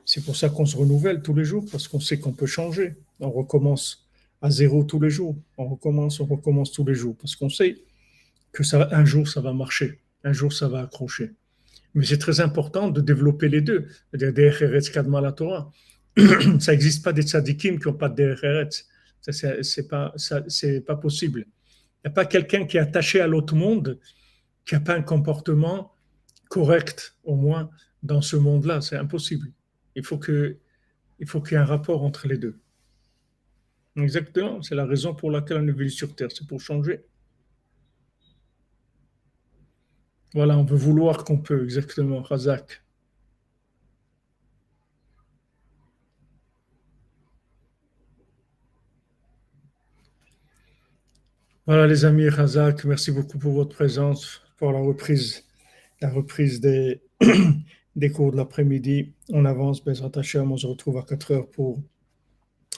C'est 0.05 0.25
pour 0.25 0.37
ça 0.37 0.49
qu'on 0.49 0.67
se 0.67 0.77
renouvelle 0.77 1.23
tous 1.23 1.35
les 1.35 1.45
jours, 1.45 1.65
parce 1.71 1.89
qu'on 1.89 2.01
sait 2.01 2.19
qu'on 2.19 2.33
peut 2.33 2.47
changer. 2.47 2.97
On 3.21 3.31
recommence 3.31 4.07
à 4.43 4.51
zéro 4.51 4.85
tous 4.85 5.01
les 5.01 5.11
jours. 5.11 5.37
On 5.59 5.67
recommence, 5.67 6.21
on 6.21 6.27
recommence 6.27 6.73
tous 6.73 6.85
les 6.85 6.95
jours, 6.95 7.17
parce 7.17 7.35
qu'on 7.35 7.49
sait 7.49 7.79
que 8.53 8.63
ça, 8.63 8.89
un 8.93 9.05
jour 9.05 9.29
ça 9.29 9.41
va 9.41 9.53
marcher, 9.53 10.01
un 10.25 10.33
jour 10.33 10.53
ça 10.53 10.69
va 10.69 10.83
accrocher. 10.83 11.33
Mais 11.95 12.05
c'est 12.05 12.19
très 12.19 12.41
important 12.41 12.91
de 12.91 13.01
développer 13.01 13.49
les 13.49 13.61
deux, 13.61 13.87
c'est-à-dire 14.11 14.33
des 14.33 14.91
Kadma 14.93 15.21
la 15.21 15.33
Torah. 15.33 15.73
ça 16.61 16.73
n'existe 16.73 17.05
pas 17.05 17.13
des 17.13 17.23
tzadikim 17.23 17.79
qui 17.79 17.89
n'ont 17.89 17.95
pas 17.95 18.09
de 18.09 18.35
DRRS. 18.35 18.85
C'est 19.21 19.89
pas, 19.89 20.15
pas 20.87 20.97
possible. 20.97 21.47
Il 21.47 22.09
n'y 22.09 22.11
a 22.11 22.11
pas 22.11 22.25
quelqu'un 22.25 22.65
qui 22.65 22.77
est 22.77 22.81
attaché 22.81 23.21
à 23.21 23.27
l'autre 23.27 23.55
monde 23.55 23.99
qui 24.65 24.75
n'a 24.75 24.81
pas 24.81 24.95
un 24.95 25.03
comportement 25.03 25.95
correct, 26.49 27.17
au 27.25 27.35
moins, 27.35 27.71
dans 28.03 28.23
ce 28.23 28.37
monde-là. 28.37 28.81
C'est 28.81 28.97
impossible. 28.97 29.53
Il 29.95 30.05
faut 30.05 30.19
qu'il 30.19 30.59
y 31.19 31.55
ait 31.55 31.57
un 31.57 31.65
rapport 31.65 32.03
entre 32.03 32.29
les 32.29 32.39
deux. 32.39 32.59
Exactement. 33.97 34.63
C'est 34.63 34.75
la 34.75 34.87
raison 34.87 35.15
pour 35.15 35.31
laquelle 35.31 35.59
on 35.59 35.67
est 35.67 35.73
venu 35.73 35.91
sur 35.91 36.15
Terre. 36.15 36.29
C'est 36.33 36.47
pour 36.47 36.61
changer. 36.61 37.05
Voilà, 40.35 40.59
on 40.59 40.65
veut 40.65 40.77
vouloir 40.77 41.25
qu'on 41.25 41.39
peut, 41.39 41.65
exactement, 41.65 42.21
Razak. 42.21 42.83
Voilà 51.67 51.89
les 51.89 52.05
amis 52.05 52.29
Razak, 52.29 52.85
merci 52.85 53.11
beaucoup 53.11 53.39
pour 53.39 53.53
votre 53.53 53.75
présence, 53.75 54.41
pour 54.57 54.71
la 54.71 54.79
reprise, 54.79 55.43
la 56.01 56.09
reprise 56.09 56.61
des, 56.61 57.03
des 57.97 58.11
cours 58.11 58.31
de 58.31 58.37
l'après-midi. 58.37 59.13
On 59.31 59.45
avance, 59.45 59.85
Bezrat 59.85 60.13
Hashem, 60.15 60.53
on 60.53 60.57
se 60.57 60.69
retrouve 60.69 60.97
à 60.99 61.03
4 61.03 61.33
heures 61.33 61.51
pour 61.51 61.83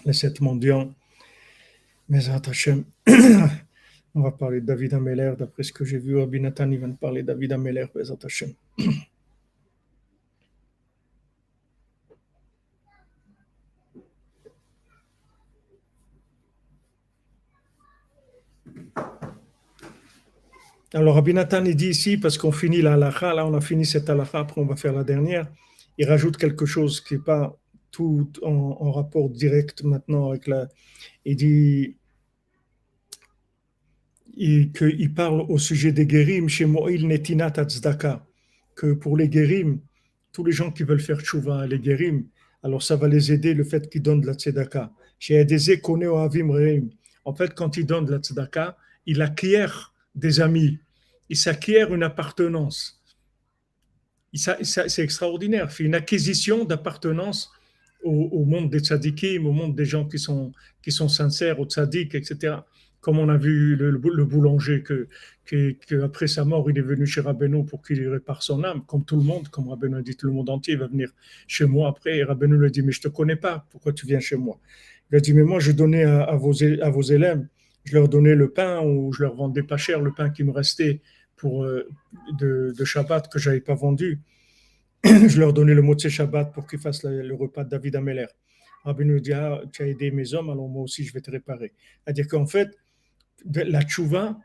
les 0.07 0.15
7 0.15 0.41
mondiaux. 0.41 0.91
Bezrat 2.09 2.41
Hashem, 2.49 2.85
on 4.15 4.23
va 4.23 4.31
parler 4.31 4.63
de 4.63 4.67
David 4.67 4.95
Ameller, 4.95 5.35
d'après 5.39 5.65
ce 5.65 5.73
que 5.75 5.85
j'ai 5.85 5.99
vu, 5.99 6.17
Rabbi 6.17 6.41
Nathan, 6.41 6.71
il 6.71 6.79
va 6.79 6.87
nous 6.87 6.97
parler 6.97 7.21
de 7.21 7.27
David 7.27 7.53
Ameller, 7.53 7.85
Bezrat 7.95 8.17
Hashem. 8.25 8.55
Alors, 20.95 21.17
Rabbi 21.17 21.33
il 21.33 21.77
dit 21.77 21.89
ici, 21.89 22.17
parce 22.17 22.39
qu'on 22.39 22.53
finit 22.53 22.81
la 22.81 22.95
halakha, 22.95 23.35
là, 23.35 23.47
on 23.47 23.53
a 23.55 23.61
fini 23.61 23.85
cette 23.85 24.09
halakha, 24.09 24.41
après 24.41 24.61
on 24.61 24.65
va 24.65 24.77
faire 24.77 24.95
la 24.95 25.05
dernière. 25.05 25.47
Il 25.99 26.09
rajoute 26.09 26.37
quelque 26.39 26.65
chose 26.65 27.01
qui 27.01 27.15
n'est 27.15 27.21
pas 27.21 27.59
tout 27.91 28.31
en, 28.43 28.93
rapport 28.93 29.29
direct 29.29 29.83
maintenant 29.83 30.31
avec 30.31 30.47
la. 30.47 30.69
Il 31.25 31.37
dit 31.37 31.97
qu'il 34.35 35.15
parle 35.15 35.43
au 35.49 35.59
sujet 35.59 35.93
des 35.93 36.07
guérim 36.07 36.49
chez 36.49 36.65
Moïl 36.65 37.07
Netinat 37.07 37.51
Tzedaka, 37.51 38.25
que 38.75 38.93
pour 38.95 39.17
les 39.17 39.29
guérim, 39.29 39.81
tous 40.33 40.45
les 40.45 40.53
gens 40.53 40.71
qui 40.71 40.85
veulent 40.85 41.01
faire 41.01 41.21
tchouva, 41.21 41.67
les 41.67 41.81
guérim, 41.81 42.25
alors 42.63 42.83
ça 42.83 42.97
va 42.97 43.09
les 43.09 43.33
aider 43.33 43.55
le 43.55 43.65
fait 43.65 43.91
qu'ils 43.91 44.03
donnent 44.03 44.21
de 44.21 44.27
la 44.27 44.35
tzedaka. 44.35 44.93
Chez 45.19 45.39
Adeze 45.39 45.71
Avim 45.71 46.89
En 47.25 47.35
fait, 47.35 47.55
quand 47.55 47.77
ils 47.77 47.87
donnent 47.87 48.05
de 48.05 48.13
la 48.13 48.19
tzedaka, 48.19 48.77
il 49.07 49.21
acquiert 49.23 49.95
des 50.19 50.41
amis, 50.41 50.79
il 51.29 51.37
s'acquiert 51.37 51.95
une 51.95 52.03
appartenance. 52.03 53.03
C'est 54.35 55.03
extraordinaire, 55.03 55.73
fait 55.73 55.85
une 55.85 55.95
acquisition 55.95 56.65
d'appartenance 56.65 57.51
au, 58.05 58.45
monde 58.45 58.71
des 58.71 58.81
tzadikim, 58.81 59.47
au 59.47 59.53
monde 59.53 59.75
des 59.75 59.85
gens 59.85 60.07
qui 60.07 60.19
sont, 60.19 60.53
qui 60.83 60.93
sont 60.93 61.09
sincères, 61.09 61.59
aux 61.61 61.67
tzadiks, 61.67 62.15
etc. 62.15 62.57
Comme 63.01 63.19
on 63.19 63.29
a 63.29 63.37
vu 63.37 63.77
le, 63.77 64.25
boulanger 64.25 64.83
que, 64.83 65.09
après 66.03 66.27
sa 66.27 66.45
mort, 66.45 66.69
il 66.71 66.79
est 66.79 66.83
venu 66.83 67.07
chez 67.07 67.21
Rabbeinu 67.21 67.65
pour 67.65 67.83
qu'il 67.83 68.07
répare 68.09 68.43
son 68.43 68.63
âme, 68.65 68.83
comme 68.87 69.05
tout 69.05 69.17
le 69.17 69.23
monde, 69.23 69.49
comme 69.49 69.69
Rabbeinu 69.69 69.97
a 69.97 70.03
dit, 70.03 70.17
tout 70.17 70.27
le 70.27 70.33
monde 70.33 70.51
entier 70.51 70.77
va 70.77 70.87
venir 70.87 71.11
chez 71.47 71.65
moi 71.65 71.89
après. 71.89 72.19
Et 72.19 72.25
Rabbeinu 72.25 72.57
lui 72.59 72.71
dit, 72.71 72.83
mais 72.83 72.93
je 72.93 73.01
te 73.01 73.09
connais 73.09 73.37
pas, 73.37 73.67
pourquoi 73.71 73.93
tu 73.93 74.07
viens 74.07 74.21
chez 74.21 74.37
moi? 74.37 74.61
Il 75.11 75.17
a 75.17 75.21
dit, 75.21 75.33
mais 75.33 75.43
moi 75.43 75.59
je 75.59 75.73
donnais 75.73 76.05
à 76.05 76.37
vos 76.37 76.53
élèves 77.03 77.47
je 77.89 77.95
leur 77.95 78.09
donnais 78.09 78.35
le 78.35 78.51
pain 78.51 78.83
ou 78.83 79.13
je 79.13 79.23
leur 79.23 79.35
vendais 79.35 79.63
pas 79.63 79.79
cher 79.79 80.01
le 80.01 80.13
pain 80.13 80.29
qui 80.29 80.45
me 80.45 80.51
restait 80.51 81.01
pour, 81.37 81.65
euh, 81.65 81.89
de, 82.39 82.85
Shabbat 82.85 83.29
que 83.33 83.39
j'avais 83.39 83.63
pas 83.63 83.75
vendu. 83.75 84.21
je 85.05 85.41
leur 85.41 85.55
donnais 85.55 85.75
le 85.75 85.81
mot 85.81 85.95
de 85.95 86.09
Shabbat 86.09 86.53
pour 86.53 86.67
qu'ils 86.67 86.81
fassent 86.81 87.05
le, 87.05 87.35
repas 87.35 87.65
de 87.65 87.71
David 87.71 87.97
Ameller. 87.97 88.27
Rabbi 88.85 89.05
nous 89.07 89.21
dit 89.21 89.33
ah, 89.33 89.63
Tu 89.73 89.83
as 89.83 89.87
aidé 89.87 90.11
mes 90.11 90.35
hommes, 90.35 90.51
alors 90.51 90.69
moi 90.69 90.83
aussi 90.83 91.05
je 91.05 91.13
vais 91.15 91.21
te 91.21 91.31
réparer. 91.31 91.73
C'est-à-dire 92.05 92.29
qu'en 92.29 92.47
fait, 92.47 92.69
la 93.55 93.83
tchouva 93.83 94.39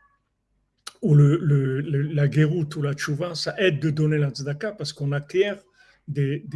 ou 1.02 1.14
la 1.14 2.28
guéroute 2.28 2.74
ou 2.76 2.82
la 2.82 2.94
tchouva, 2.94 3.34
ça 3.34 3.54
aide 3.58 3.78
de 3.78 3.90
donner 3.90 4.16
la 4.16 4.30
tzedaka 4.30 4.72
parce 4.72 4.92
qu'on 4.94 5.12
acquiert 5.12 5.62
des, 6.08 6.46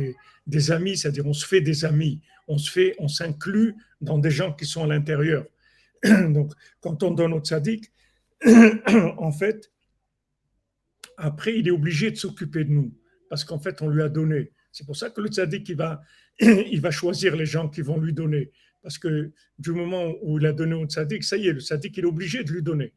des, 0.46 0.70
amis, 0.70 0.96
c'est-à-dire 0.96 1.26
on 1.26 1.34
se 1.34 1.46
fait 1.46 1.60
des 1.60 1.84
amis, 1.84 2.22
on 2.46 3.08
s'inclut 3.08 3.74
dans 4.00 4.18
des 4.18 4.30
gens 4.30 4.52
qui 4.54 4.64
sont 4.64 4.84
à 4.84 4.86
l'intérieur. 4.86 5.44
Donc, 6.30 6.52
quand 6.80 7.02
on 7.02 7.10
donne 7.10 7.32
au 7.32 7.40
tzaddik, 7.40 7.90
en 8.46 9.32
fait, 9.32 9.72
après, 11.16 11.58
il 11.58 11.66
est 11.66 11.72
obligé 11.72 12.10
de 12.10 12.16
s'occuper 12.16 12.64
de 12.64 12.70
nous, 12.70 12.94
parce 13.28 13.44
qu'en 13.44 13.58
fait, 13.58 13.82
on 13.82 13.88
lui 13.88 14.02
a 14.02 14.08
donné. 14.08 14.52
C'est 14.70 14.86
pour 14.86 14.96
ça 14.96 15.10
que 15.10 15.20
le 15.20 15.28
tzaddik, 15.28 15.68
il 15.68 15.76
va, 15.76 16.00
il 16.40 16.80
va 16.80 16.90
choisir 16.90 17.36
les 17.36 17.46
gens 17.46 17.68
qui 17.68 17.82
vont 17.82 17.98
lui 17.98 18.12
donner. 18.12 18.52
Parce 18.82 18.98
que 18.98 19.32
du 19.58 19.72
moment 19.72 20.14
où 20.22 20.38
il 20.38 20.46
a 20.46 20.52
donné 20.52 20.74
au 20.74 20.86
tzaddik, 20.86 21.24
ça 21.24 21.36
y 21.36 21.48
est, 21.48 21.52
le 21.52 21.60
tzaddik, 21.60 21.96
il 21.96 22.04
est 22.04 22.06
obligé 22.06 22.44
de 22.44 22.52
lui 22.52 22.62
donner. 22.62 22.94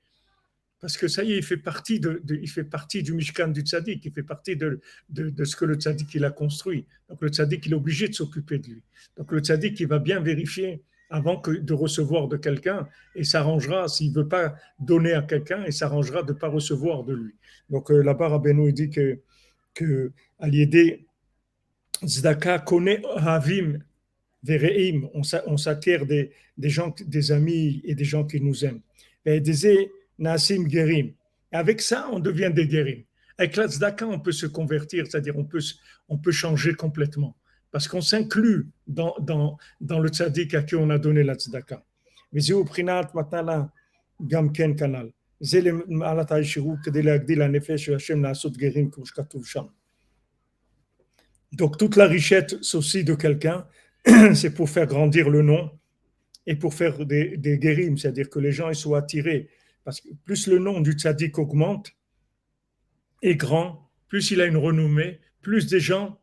Parce 0.80 0.98
que 0.98 1.08
ça 1.08 1.24
y 1.24 1.34
est, 1.34 1.38
il 1.38 1.44
fait 1.44 1.58
partie, 1.58 2.00
de, 2.00 2.22
il 2.30 2.50
fait 2.50 2.64
partie 2.64 3.04
du 3.04 3.14
Mishkan 3.14 3.50
du 3.50 3.62
tzaddik, 3.62 4.04
il 4.04 4.12
fait 4.12 4.24
partie 4.24 4.56
de, 4.56 4.80
de, 5.10 5.44
ce 5.44 5.56
que 5.56 5.66
le 5.66 5.76
tzaddik 5.76 6.14
il 6.16 6.26
a 6.26 6.32
construit. 6.32 6.88
Donc 7.08 7.22
le 7.22 7.30
tzaddik, 7.30 7.66
il 7.68 7.74
est 7.74 7.76
obligé 7.76 8.08
de 8.08 8.14
s'occuper 8.14 8.58
de 8.58 8.68
lui. 8.68 8.84
Donc 9.16 9.32
le 9.32 9.40
tzaddik, 9.40 9.80
il 9.80 9.88
va 9.88 10.00
bien 10.00 10.20
vérifier 10.20 10.84
avant 11.12 11.38
que 11.38 11.52
de 11.52 11.74
recevoir 11.74 12.28
de 12.28 12.38
quelqu'un 12.38 12.88
et 13.16 13.24
s'arrangera, 13.24 13.88
s'il 13.88 14.14
veut 14.14 14.28
pas 14.28 14.56
donner 14.80 15.14
à 15.14 15.22
quelqu'un, 15.22 15.64
il 15.68 15.74
s'arrangera 15.74 16.24
de 16.24 16.34
ne 16.34 16.38
pas 16.38 16.48
recevoir 16.48 17.04
de 17.04 17.14
lui. 17.14 17.36
Donc 17.70 17.92
euh, 17.92 18.02
là-bas, 18.02 18.30
Rabbeinu 18.30 18.72
dit 18.72 18.90
que, 18.90 19.20
que 19.74 20.12
Aliédé 20.40 21.06
Zdaka 22.04 22.60
connaît 22.60 23.02
Havim 23.18 23.80
Vereim, 24.44 25.08
on 25.14 25.58
s'acquiert 25.58 26.06
des, 26.08 26.32
des 26.58 26.70
gens, 26.70 26.96
des 27.06 27.32
amis 27.32 27.82
et 27.84 27.94
des 27.94 28.06
gens 28.06 28.26
qui 28.26 28.42
nous 28.42 28.66
aiment. 28.66 28.82
Et 29.26 29.40
des 29.40 29.92
Nasim 30.18 30.68
Gerim. 30.68 31.12
Avec 31.52 31.82
ça, 31.82 32.10
on 32.12 32.20
devient 32.20 32.52
des 32.52 32.68
Gerim. 32.68 33.04
Avec 33.38 33.56
la 33.56 33.68
Zdaka, 33.68 34.08
on 34.08 34.20
peut 34.20 34.32
se 34.32 34.48
convertir, 34.48 35.06
c'est-à-dire 35.06 35.38
on 35.38 35.44
peut, 35.44 35.62
on 36.10 36.18
peut 36.18 36.32
changer 36.32 36.74
complètement 36.74 37.36
parce 37.72 37.88
qu'on 37.88 38.02
s'inclut 38.02 38.68
dans, 38.88 39.16
le 39.80 40.10
tzaddik 40.10 40.54
à 40.54 40.64
qui 40.64 40.76
on 40.76 40.90
a 40.90 40.98
donné 40.98 41.24
la 41.24 41.36
tzedaka. 41.36 41.84
Mais 42.34 42.52
au 42.52 42.64
prinat 42.66 43.10
maintenant 43.14 43.70
gam 44.20 44.52
ken 44.52 44.76
kanal. 44.76 45.12
C'est 45.40 45.62
le 45.62 45.86
malat 45.88 46.28
aïshirou 46.30 46.78
que 46.84 46.90
de 46.90 47.00
l'agdi 47.00 47.36
la 47.36 47.48
nefesh 47.48 47.90
Hashem 47.90 48.22
la 48.22 48.34
sot 48.34 48.54
gerim 48.58 48.92
kushkatuv 48.92 49.44
sham. 49.46 49.70
Donc 51.52 51.78
toute 51.78 51.96
la 51.96 52.06
richesse 52.06 52.76
aussi 52.76 53.04
de 53.04 53.16
quelqu'un, 53.16 53.68
c'est 54.36 54.54
pour 54.54 54.70
faire 54.70 54.86
grandir 54.86 55.30
le 55.30 55.42
nom 55.42 55.72
et 56.46 56.56
pour 56.56 56.74
faire 56.74 57.06
des, 57.06 57.38
des 57.38 57.96
c'est-à-dire 57.98 58.30
que 58.30 58.40
les 58.40 58.52
gens 58.52 58.70
ils 58.70 58.76
soient 58.76 59.00
attirés. 59.00 59.50
Parce 59.84 60.00
que 60.00 60.10
plus 60.26 60.48
le 60.48 60.60
nom 60.60 60.80
du 60.80 60.92
tzaddik 60.92 61.40
augmente 61.40 61.92
et 63.22 63.36
grand, 63.36 63.90
plus 64.08 64.32
il 64.32 64.42
a 64.42 64.46
une 64.46 64.58
renommée, 64.58 65.20
plus 65.42 65.68
des 65.68 65.80
gens 65.80 66.21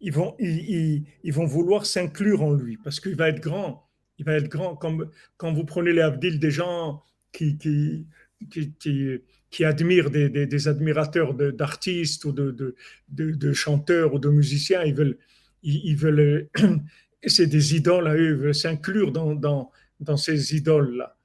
ils 0.00 0.12
vont, 0.12 0.34
ils, 0.38 1.32
vont 1.32 1.44
vouloir 1.44 1.84
s'inclure 1.86 2.42
en 2.42 2.52
lui 2.52 2.78
parce 2.78 3.00
qu'il 3.00 3.16
va 3.16 3.28
être 3.28 3.40
grand. 3.40 3.88
Il 4.18 4.24
va 4.24 4.34
être 4.34 4.48
grand. 4.48 4.76
Quand 4.76 5.52
vous 5.52 5.64
prenez 5.64 5.92
les 5.92 6.02
Abdil 6.02 6.38
des 6.38 6.50
gens 6.50 7.02
qui, 7.32 7.56
qui, 7.58 8.06
qui, 8.50 9.22
qui, 9.50 9.64
admirent 9.64 10.10
des, 10.10 10.68
admirateurs 10.68 11.34
d'artistes 11.34 12.24
ou 12.24 12.32
de, 12.32 12.50
de, 12.50 12.74
de, 13.08 13.52
chanteurs 13.52 14.14
ou 14.14 14.18
de 14.18 14.28
musiciens, 14.28 14.82
ils 14.84 14.94
veulent, 14.94 15.18
ils, 15.62 15.96
veulent 15.96 16.48
c'est 17.26 17.46
des 17.46 17.76
idoles 17.76 18.08
à 18.08 18.14
eux, 18.14 18.30
ils 18.30 18.36
veulent 18.36 18.54
s'inclure 18.54 19.12
dans, 19.12 19.34
dans, 19.34 19.70
dans 20.00 20.16
ces 20.16 20.56
idoles-là. 20.56 21.16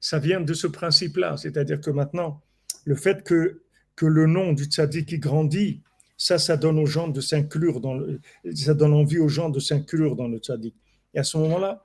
ça 0.00 0.18
vient 0.18 0.40
de 0.40 0.54
ce 0.54 0.66
principe-là, 0.66 1.36
c'est-à-dire 1.36 1.80
que 1.80 1.90
maintenant, 1.90 2.42
le 2.84 2.94
fait 2.96 3.22
que, 3.22 3.62
que 3.96 4.06
le 4.06 4.26
nom 4.26 4.52
du 4.52 4.64
tzaddik 4.64 5.18
grandit, 5.20 5.82
ça, 6.18 6.36
ça 6.38 6.56
donne 6.56 6.78
aux 6.80 6.86
gens 6.86 7.08
de 7.08 7.20
s'inclure 7.20 7.80
dans 7.80 7.94
le, 7.94 8.20
ça 8.52 8.74
donne 8.74 8.92
envie 8.92 9.18
aux 9.18 9.28
gens 9.28 9.48
de 9.48 9.60
s'inclure 9.60 10.16
dans 10.16 10.26
le 10.26 10.38
tzaddik. 10.38 10.74
Et 11.14 11.20
à 11.20 11.24
ce 11.24 11.38
moment-là, 11.38 11.84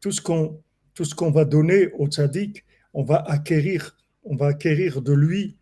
tout 0.00 0.12
ce 0.12 0.20
qu'on, 0.20 0.62
tout 0.94 1.04
ce 1.04 1.14
qu'on 1.14 1.30
va 1.30 1.46
donner 1.46 1.90
au 1.94 2.06
tzaddik, 2.06 2.64
on 2.92 3.02
va 3.02 3.16
acquérir, 3.16 3.96
on 4.22 4.36
va 4.36 4.48
acquérir 4.48 5.00
de 5.00 5.14
lui 5.14 5.56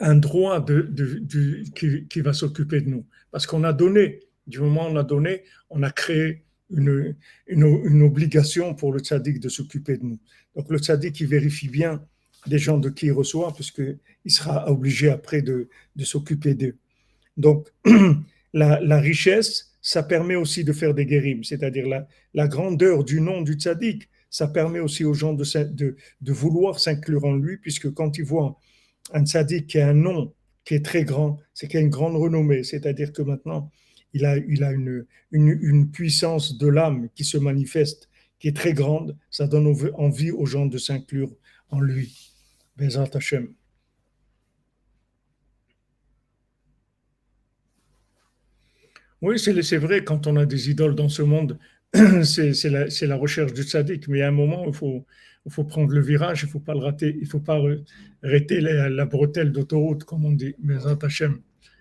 un 0.00 0.16
droit 0.16 0.60
de, 0.60 0.82
de, 0.82 1.62
qui, 1.76 2.08
qui, 2.08 2.20
va 2.22 2.32
s'occuper 2.32 2.80
de 2.80 2.88
nous. 2.88 3.06
Parce 3.30 3.46
qu'on 3.46 3.62
a 3.64 3.72
donné, 3.72 4.20
du 4.46 4.58
moment 4.58 4.88
où 4.88 4.90
on 4.90 4.96
a 4.96 5.04
donné, 5.04 5.44
on 5.68 5.82
a 5.84 5.90
créé 5.90 6.42
une, 6.70 7.14
une, 7.46 7.82
une 7.84 8.02
obligation 8.02 8.74
pour 8.74 8.92
le 8.92 8.98
tzaddik 8.98 9.38
de 9.38 9.48
s'occuper 9.48 9.96
de 9.96 10.04
nous. 10.04 10.18
Donc 10.56 10.70
le 10.70 10.78
tzaddik, 10.78 11.20
il 11.20 11.28
vérifie 11.28 11.68
bien 11.68 12.04
des 12.46 12.58
gens 12.58 12.78
de 12.78 12.88
qui 12.88 13.06
il 13.06 13.12
reçoit, 13.12 13.52
puisqu'il 13.54 14.30
sera 14.30 14.70
obligé 14.70 15.10
après 15.10 15.42
de, 15.42 15.68
de 15.96 16.04
s'occuper 16.04 16.54
d'eux. 16.54 16.76
Donc 17.36 17.68
la, 18.52 19.00
richesse, 19.00 19.72
ça 19.82 20.02
permet 20.02 20.36
aussi 20.36 20.64
de 20.64 20.72
faire 20.72 20.94
des 20.94 21.06
guérims, 21.06 21.44
c'est-à-dire 21.44 21.86
la, 21.86 22.06
la 22.34 22.48
grandeur 22.48 23.04
du 23.04 23.20
nom 23.20 23.42
du 23.42 23.54
tzaddik, 23.54 24.08
ça 24.30 24.46
permet 24.46 24.78
aussi 24.78 25.04
aux 25.04 25.14
gens 25.14 25.32
de, 25.32 25.44
de, 26.20 26.32
vouloir 26.32 26.78
s'inclure 26.78 27.24
en 27.24 27.34
lui, 27.34 27.56
puisque 27.58 27.92
quand 27.92 28.16
ils 28.16 28.24
voient 28.24 28.58
un 29.12 29.24
tzaddik 29.24 29.66
qui 29.66 29.78
a 29.80 29.88
un 29.88 29.94
nom 29.94 30.32
qui 30.64 30.74
est 30.74 30.84
très 30.84 31.04
grand, 31.04 31.38
c'est 31.52 31.66
qu'il 31.66 31.78
a 31.78 31.82
une 31.82 31.90
grande 31.90 32.14
renommée, 32.14 32.62
c'est-à-dire 32.62 33.12
que 33.12 33.22
maintenant, 33.22 33.70
il 34.12 34.24
a, 34.24 34.36
il 34.36 34.62
a 34.62 34.72
une, 34.72 35.06
une 35.32 35.90
puissance 35.90 36.58
de 36.58 36.68
l'âme 36.68 37.08
qui 37.14 37.24
se 37.24 37.38
manifeste, 37.38 38.08
qui 38.38 38.48
est 38.48 38.56
très 38.56 38.72
grande, 38.72 39.16
ça 39.30 39.46
donne 39.46 39.66
envie 39.94 40.30
aux 40.30 40.46
gens 40.46 40.66
de 40.66 40.78
s'inclure 40.78 41.30
en 41.70 41.80
lui. 41.80 42.29
Oui, 49.22 49.38
c'est 49.38 49.76
vrai, 49.76 50.02
quand 50.02 50.26
on 50.26 50.36
a 50.36 50.46
des 50.46 50.70
idoles 50.70 50.94
dans 50.94 51.08
ce 51.10 51.22
monde, 51.22 51.58
c'est 52.24 52.70
la, 52.70 52.86
la, 52.86 53.16
recherche 53.16 53.52
du 53.52 53.62
tzaddik, 53.62 54.08
mais 54.08 54.22
à 54.22 54.28
un 54.28 54.30
moment, 54.30 54.64
il 54.66 54.72
faut, 54.72 55.04
il 55.44 55.52
faut 55.52 55.64
prendre 55.64 55.92
le 55.92 56.00
virage, 56.00 56.42
il 56.42 56.46
ne 56.46 56.50
faut 56.50 56.60
pas 56.60 56.72
le 56.72 56.80
rater, 56.80 57.14
il 57.16 57.24
ne 57.24 57.28
faut 57.28 57.40
pas 57.40 57.60
arrêter 58.22 58.60
la, 58.60 58.88
la 58.88 59.04
bretelle 59.06 59.52
d'autoroute, 59.52 60.04
comme 60.04 60.24
on 60.24 60.32
dit. 60.32 60.54
Bezat 60.58 60.98
Hashem. 61.02 61.40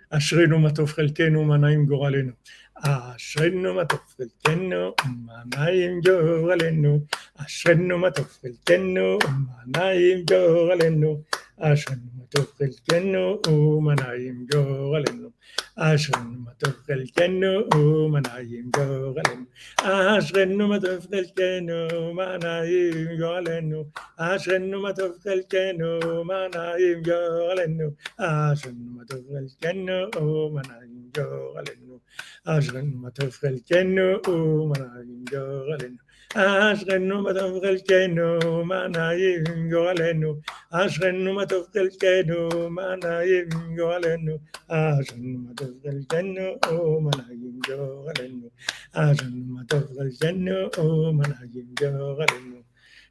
אשרינו 0.09 0.59
מה 0.59 0.71
טוב 0.71 0.89
חלקנו, 0.91 1.43
מה 1.43 1.57
נעים 1.57 1.85
גורלנו. 1.85 2.31
אשרינו 2.75 3.73
מה 3.73 3.85
טוב 3.85 3.99
חלקנו, 4.17 4.93
מה 5.25 5.33
נעים 5.57 6.01
גורלנו. 6.01 6.99
אשרינו 7.37 7.97
מה 7.97 8.11
טוב 8.11 8.27
חלקנו, 8.41 9.17
מה 9.65 9.79
נעים 9.79 10.25
גורלנו. 10.29 11.21
عشان 11.59 11.99
ما 12.17 12.25
تبقى 12.31 12.65
الجنة 12.71 13.39
وما 13.49 13.95
نعيم 13.95 14.47
جوه 14.53 14.97
النوم 14.97 15.31
عشان 15.77 16.23
ما 16.45 16.53
تبقى 16.59 16.93
الجنة 16.93 17.65
وما 17.75 18.19
نعيم 18.19 18.71
جوه 18.75 19.21
النوم 19.21 19.47
عشان 19.83 20.57
ما 20.57 20.77
تبقى 20.77 21.19
الجنة 21.19 21.87
وما 21.99 22.37
نعيم 22.37 23.17
جوه 23.19 23.57
النوم 23.57 23.91
عشان 24.19 24.75
ما 24.75 24.91
تبقى 24.91 25.33
الجنة 25.33 25.99
وما 26.05 26.47
نعيم 26.47 27.01
جوه 27.01 27.63
النوم 27.63 27.95
عشان 28.19 28.75
ما 28.95 29.03
تبقى 29.09 29.39
الجنة 29.39 30.09
وما 30.17 30.61
نعيم 30.61 31.11
جوه 31.15 31.59
النوم 31.73 31.99
عشان 32.47 32.93
ما 33.01 33.09
تبقى 33.09 33.49
الجنة 33.49 34.21
وما 34.27 34.77
نعيم 34.79 35.23
جوه 35.31 35.75
النوم 35.75 35.97
אשרנו 36.34 37.22
מה 37.22 37.34
טוב 37.34 37.60
חלקנו, 37.64 38.64
מה 38.64 38.88
נעים 38.88 39.70
גורלנו. 39.70 40.40
אשרנו 40.70 41.34
מה 41.34 41.46
טוב 41.46 41.66
חלקנו, 41.72 42.70
מה 42.70 42.96
נעים 43.02 43.48
גורלנו. 43.76 44.38
אשרנו 44.68 45.38
מה 45.38 45.50
טוב 45.56 45.70
חלקנו, 45.84 47.00
מה 47.00 47.10
נעים 47.18 47.58
גורלנו. 47.66 48.48
אשרנו 48.92 49.44
מה 49.54 49.64
טוב 49.68 49.82
חלקנו, 49.98 51.12
מה 51.12 51.24
נעים 51.28 51.74
גורלנו. 51.80 52.64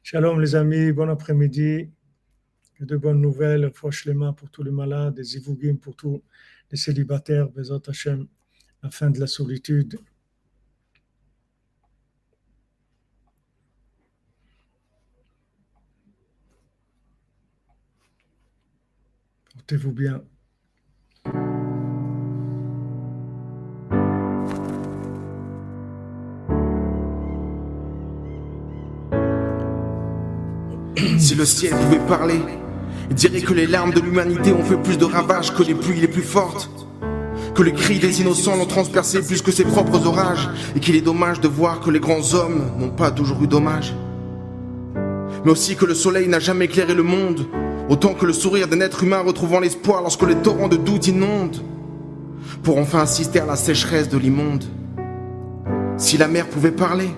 Shalom 0.06 0.38
les 0.38 0.54
amis, 0.54 0.92
bon 0.92 1.08
après-midi. 1.08 1.88
De 2.78 2.96
bonnes 2.98 3.22
nouvelles, 3.22 3.70
fauche 3.72 4.04
les 4.04 4.12
mains 4.12 4.34
pour 4.34 4.50
tous 4.50 4.62
les 4.62 4.70
malades, 4.70 5.14
des 5.14 5.36
ivougim 5.36 5.76
pour 5.76 5.96
tous 5.96 6.22
les 6.70 6.76
célibataires, 6.76 7.48
Bezat 7.48 7.80
Hashem, 7.88 8.26
la 8.82 8.90
fin 8.90 9.08
de 9.08 9.18
la 9.18 9.26
solitude. 9.26 9.98
Si 31.19 31.35
le 31.35 31.45
ciel 31.45 31.75
pouvait 31.75 31.99
parler, 32.07 32.39
il 33.11 33.15
dirait 33.15 33.41
que 33.41 33.53
les 33.53 33.67
larmes 33.67 33.93
de 33.93 33.99
l'humanité 33.99 34.51
ont 34.53 34.63
fait 34.63 34.81
plus 34.81 34.97
de 34.97 35.05
ravages 35.05 35.53
que 35.53 35.61
les 35.61 35.75
pluies 35.75 36.01
les 36.01 36.07
plus 36.07 36.23
fortes. 36.23 36.71
Que 37.53 37.61
les 37.61 37.73
cris 37.73 37.99
des 37.99 38.21
innocents 38.21 38.55
l'ont 38.55 38.65
transpercé 38.65 39.21
plus 39.21 39.43
que 39.43 39.51
ses 39.51 39.65
propres 39.65 40.07
orages. 40.07 40.49
Et 40.75 40.79
qu'il 40.79 40.95
est 40.95 41.01
dommage 41.01 41.41
de 41.41 41.47
voir 41.47 41.79
que 41.79 41.91
les 41.91 41.99
grands 41.99 42.33
hommes 42.33 42.71
n'ont 42.79 42.89
pas 42.89 43.11
toujours 43.11 43.43
eu 43.43 43.47
dommage. 43.47 43.93
Mais 45.45 45.51
aussi 45.51 45.75
que 45.75 45.85
le 45.85 45.93
soleil 45.93 46.27
n'a 46.27 46.39
jamais 46.39 46.65
éclairé 46.65 46.95
le 46.95 47.03
monde 47.03 47.45
Autant 47.89 48.13
que 48.13 48.27
le 48.27 48.33
sourire 48.33 48.67
d'un 48.67 48.81
être 48.81 49.03
humain 49.03 49.21
retrouvant 49.25 49.59
l'espoir 49.59 50.03
lorsque 50.03 50.21
les 50.21 50.35
torrents 50.35 50.67
de 50.67 50.77
doute 50.77 51.07
inondent, 51.07 51.57
pour 52.61 52.77
enfin 52.77 52.99
assister 52.99 53.39
à 53.39 53.47
la 53.47 53.55
sécheresse 53.55 54.09
de 54.09 54.17
l'immonde. 54.17 54.63
Si 55.97 56.17
la 56.17 56.27
mer 56.27 56.47
pouvait 56.47 56.71
parler, 56.71 57.09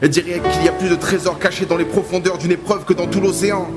elle 0.00 0.08
dirait 0.08 0.40
qu'il 0.50 0.64
y 0.64 0.68
a 0.68 0.72
plus 0.72 0.88
de 0.88 0.94
trésors 0.94 1.38
cachés 1.38 1.66
dans 1.66 1.76
les 1.76 1.84
profondeurs 1.84 2.38
d'une 2.38 2.52
épreuve 2.52 2.86
que 2.86 2.94
dans 2.94 3.06
tout 3.06 3.20
l'océan. 3.20 3.68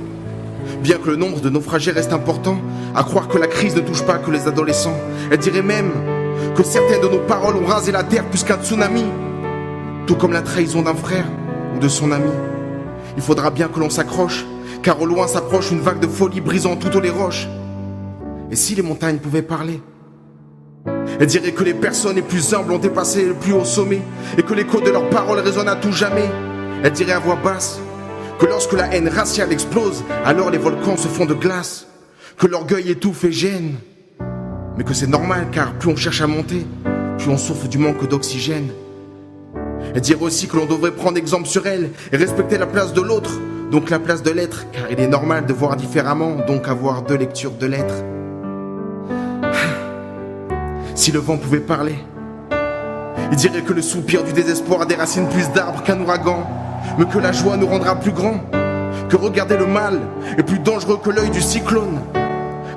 Bien 0.81 0.97
que 0.97 1.09
le 1.09 1.17
nombre 1.17 1.41
de 1.41 1.49
naufragés 1.49 1.91
reste 1.91 2.13
important, 2.13 2.59
à 2.95 3.03
croire 3.03 3.27
que 3.27 3.37
la 3.37 3.47
crise 3.47 3.75
ne 3.75 3.81
touche 3.81 4.03
pas 4.03 4.17
que 4.17 4.31
les 4.31 4.47
adolescents. 4.47 4.97
Elle 5.31 5.39
dirait 5.39 5.61
même 5.61 5.91
que 6.55 6.63
certaines 6.63 7.01
de 7.01 7.09
nos 7.09 7.19
paroles 7.19 7.57
ont 7.57 7.65
rasé 7.65 7.91
la 7.91 8.03
terre 8.03 8.25
plus 8.29 8.43
qu'un 8.45 8.57
tsunami, 8.57 9.03
tout 10.07 10.15
comme 10.15 10.31
la 10.31 10.41
trahison 10.41 10.81
d'un 10.81 10.95
frère 10.95 11.25
ou 11.75 11.79
de 11.79 11.89
son 11.89 12.13
ami. 12.13 12.31
Il 13.17 13.21
faudra 13.21 13.51
bien 13.51 13.67
que 13.67 13.79
l'on 13.79 13.89
s'accroche 13.89 14.45
car 14.85 15.01
au 15.01 15.07
loin 15.07 15.27
s'approche 15.27 15.71
une 15.71 15.79
vague 15.79 15.99
de 15.99 16.05
folie 16.05 16.41
brisant 16.41 16.75
toutes 16.75 17.01
les 17.01 17.09
roches. 17.09 17.47
Et 18.51 18.55
si 18.55 18.75
les 18.75 18.83
montagnes 18.83 19.17
pouvaient 19.17 19.41
parler? 19.41 19.81
Elle 21.19 21.25
dirait 21.25 21.53
que 21.53 21.63
les 21.63 21.73
personnes 21.73 22.17
les 22.17 22.21
plus 22.21 22.53
humbles 22.53 22.71
ont 22.71 22.77
dépassé 22.77 23.25
le 23.25 23.33
plus 23.33 23.51
haut 23.51 23.65
sommet 23.65 24.01
et 24.37 24.43
que 24.43 24.53
l'écho 24.53 24.81
de 24.81 24.91
leurs 24.91 25.09
paroles 25.09 25.39
résonne 25.39 25.69
à 25.69 25.75
tout 25.75 25.91
jamais. 25.91 26.29
Elle 26.83 26.91
dirait 26.91 27.13
à 27.13 27.19
voix 27.19 27.35
basse 27.43 27.79
que 28.37 28.45
lorsque 28.45 28.73
la 28.73 28.93
haine 28.93 29.09
raciale 29.09 29.51
explose, 29.51 30.03
alors 30.23 30.51
les 30.51 30.59
volcans 30.59 30.97
se 30.97 31.07
font 31.07 31.25
de 31.25 31.33
glace, 31.33 31.87
que 32.37 32.45
l'orgueil 32.45 32.91
étouffe 32.91 33.23
et 33.23 33.31
gêne, 33.31 33.77
mais 34.77 34.83
que 34.83 34.93
c'est 34.93 35.07
normal 35.07 35.47
car 35.51 35.73
plus 35.79 35.89
on 35.89 35.95
cherche 35.95 36.21
à 36.21 36.27
monter, 36.27 36.63
plus 37.17 37.29
on 37.29 37.37
souffre 37.37 37.67
du 37.67 37.79
manque 37.79 38.07
d'oxygène. 38.07 38.69
Elle 39.95 40.01
dirait 40.01 40.21
aussi 40.21 40.47
que 40.47 40.57
l'on 40.57 40.67
devrait 40.67 40.91
prendre 40.91 41.17
exemple 41.17 41.47
sur 41.47 41.65
elle 41.65 41.89
et 42.11 42.17
respecter 42.17 42.59
la 42.59 42.67
place 42.67 42.93
de 42.93 43.01
l'autre, 43.01 43.31
donc 43.71 43.89
la 43.89 43.99
place 43.99 44.21
de 44.23 44.31
l'être, 44.31 44.65
car 44.71 44.83
il 44.91 44.99
est 44.99 45.07
normal 45.07 45.45
de 45.45 45.53
voir 45.53 45.75
différemment, 45.75 46.35
donc 46.47 46.67
avoir 46.67 47.01
deux 47.01 47.17
lectures 47.17 47.51
de 47.51 47.65
l'être. 47.65 48.03
Si 50.95 51.11
le 51.11 51.19
vent 51.19 51.37
pouvait 51.37 51.59
parler, 51.59 51.95
il 53.31 53.37
dirait 53.37 53.61
que 53.63 53.73
le 53.73 53.81
soupir 53.81 54.23
du 54.23 54.31
désespoir 54.31 54.81
a 54.81 54.85
des 54.85 54.95
racines 54.95 55.27
plus 55.27 55.51
d'arbres 55.51 55.83
qu'un 55.83 55.99
ouragan, 55.99 56.47
mais 56.97 57.05
que 57.05 57.17
la 57.17 57.31
joie 57.31 57.57
nous 57.57 57.67
rendra 57.67 57.95
plus 57.95 58.11
grands, 58.11 58.39
que 59.09 59.17
regarder 59.17 59.57
le 59.57 59.65
mal 59.65 59.99
est 60.37 60.43
plus 60.43 60.59
dangereux 60.59 60.99
que 61.03 61.09
l'œil 61.09 61.29
du 61.29 61.41
cyclone. 61.41 61.99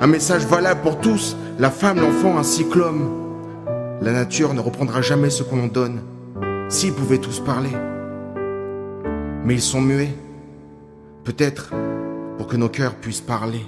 Un 0.00 0.06
message 0.06 0.46
valable 0.46 0.80
pour 0.80 0.98
tous, 0.98 1.36
la 1.58 1.70
femme, 1.70 2.00
l'enfant 2.00 2.38
ainsi 2.38 2.68
que. 2.68 2.78
La 4.00 4.12
nature 4.12 4.54
ne 4.54 4.60
reprendra 4.60 5.02
jamais 5.02 5.30
ce 5.30 5.42
qu'on 5.42 5.64
en 5.64 5.66
donne, 5.66 6.00
s'ils 6.68 6.92
pouvaient 6.92 7.18
tous 7.18 7.40
parler. 7.40 7.72
Mais 9.44 9.54
ils 9.54 9.62
sont 9.62 9.80
muets 9.80 10.12
peut-être 11.28 11.74
pour 12.38 12.46
que 12.46 12.56
nos 12.56 12.70
cœurs 12.70 12.94
puissent 12.94 13.20
parler. 13.20 13.60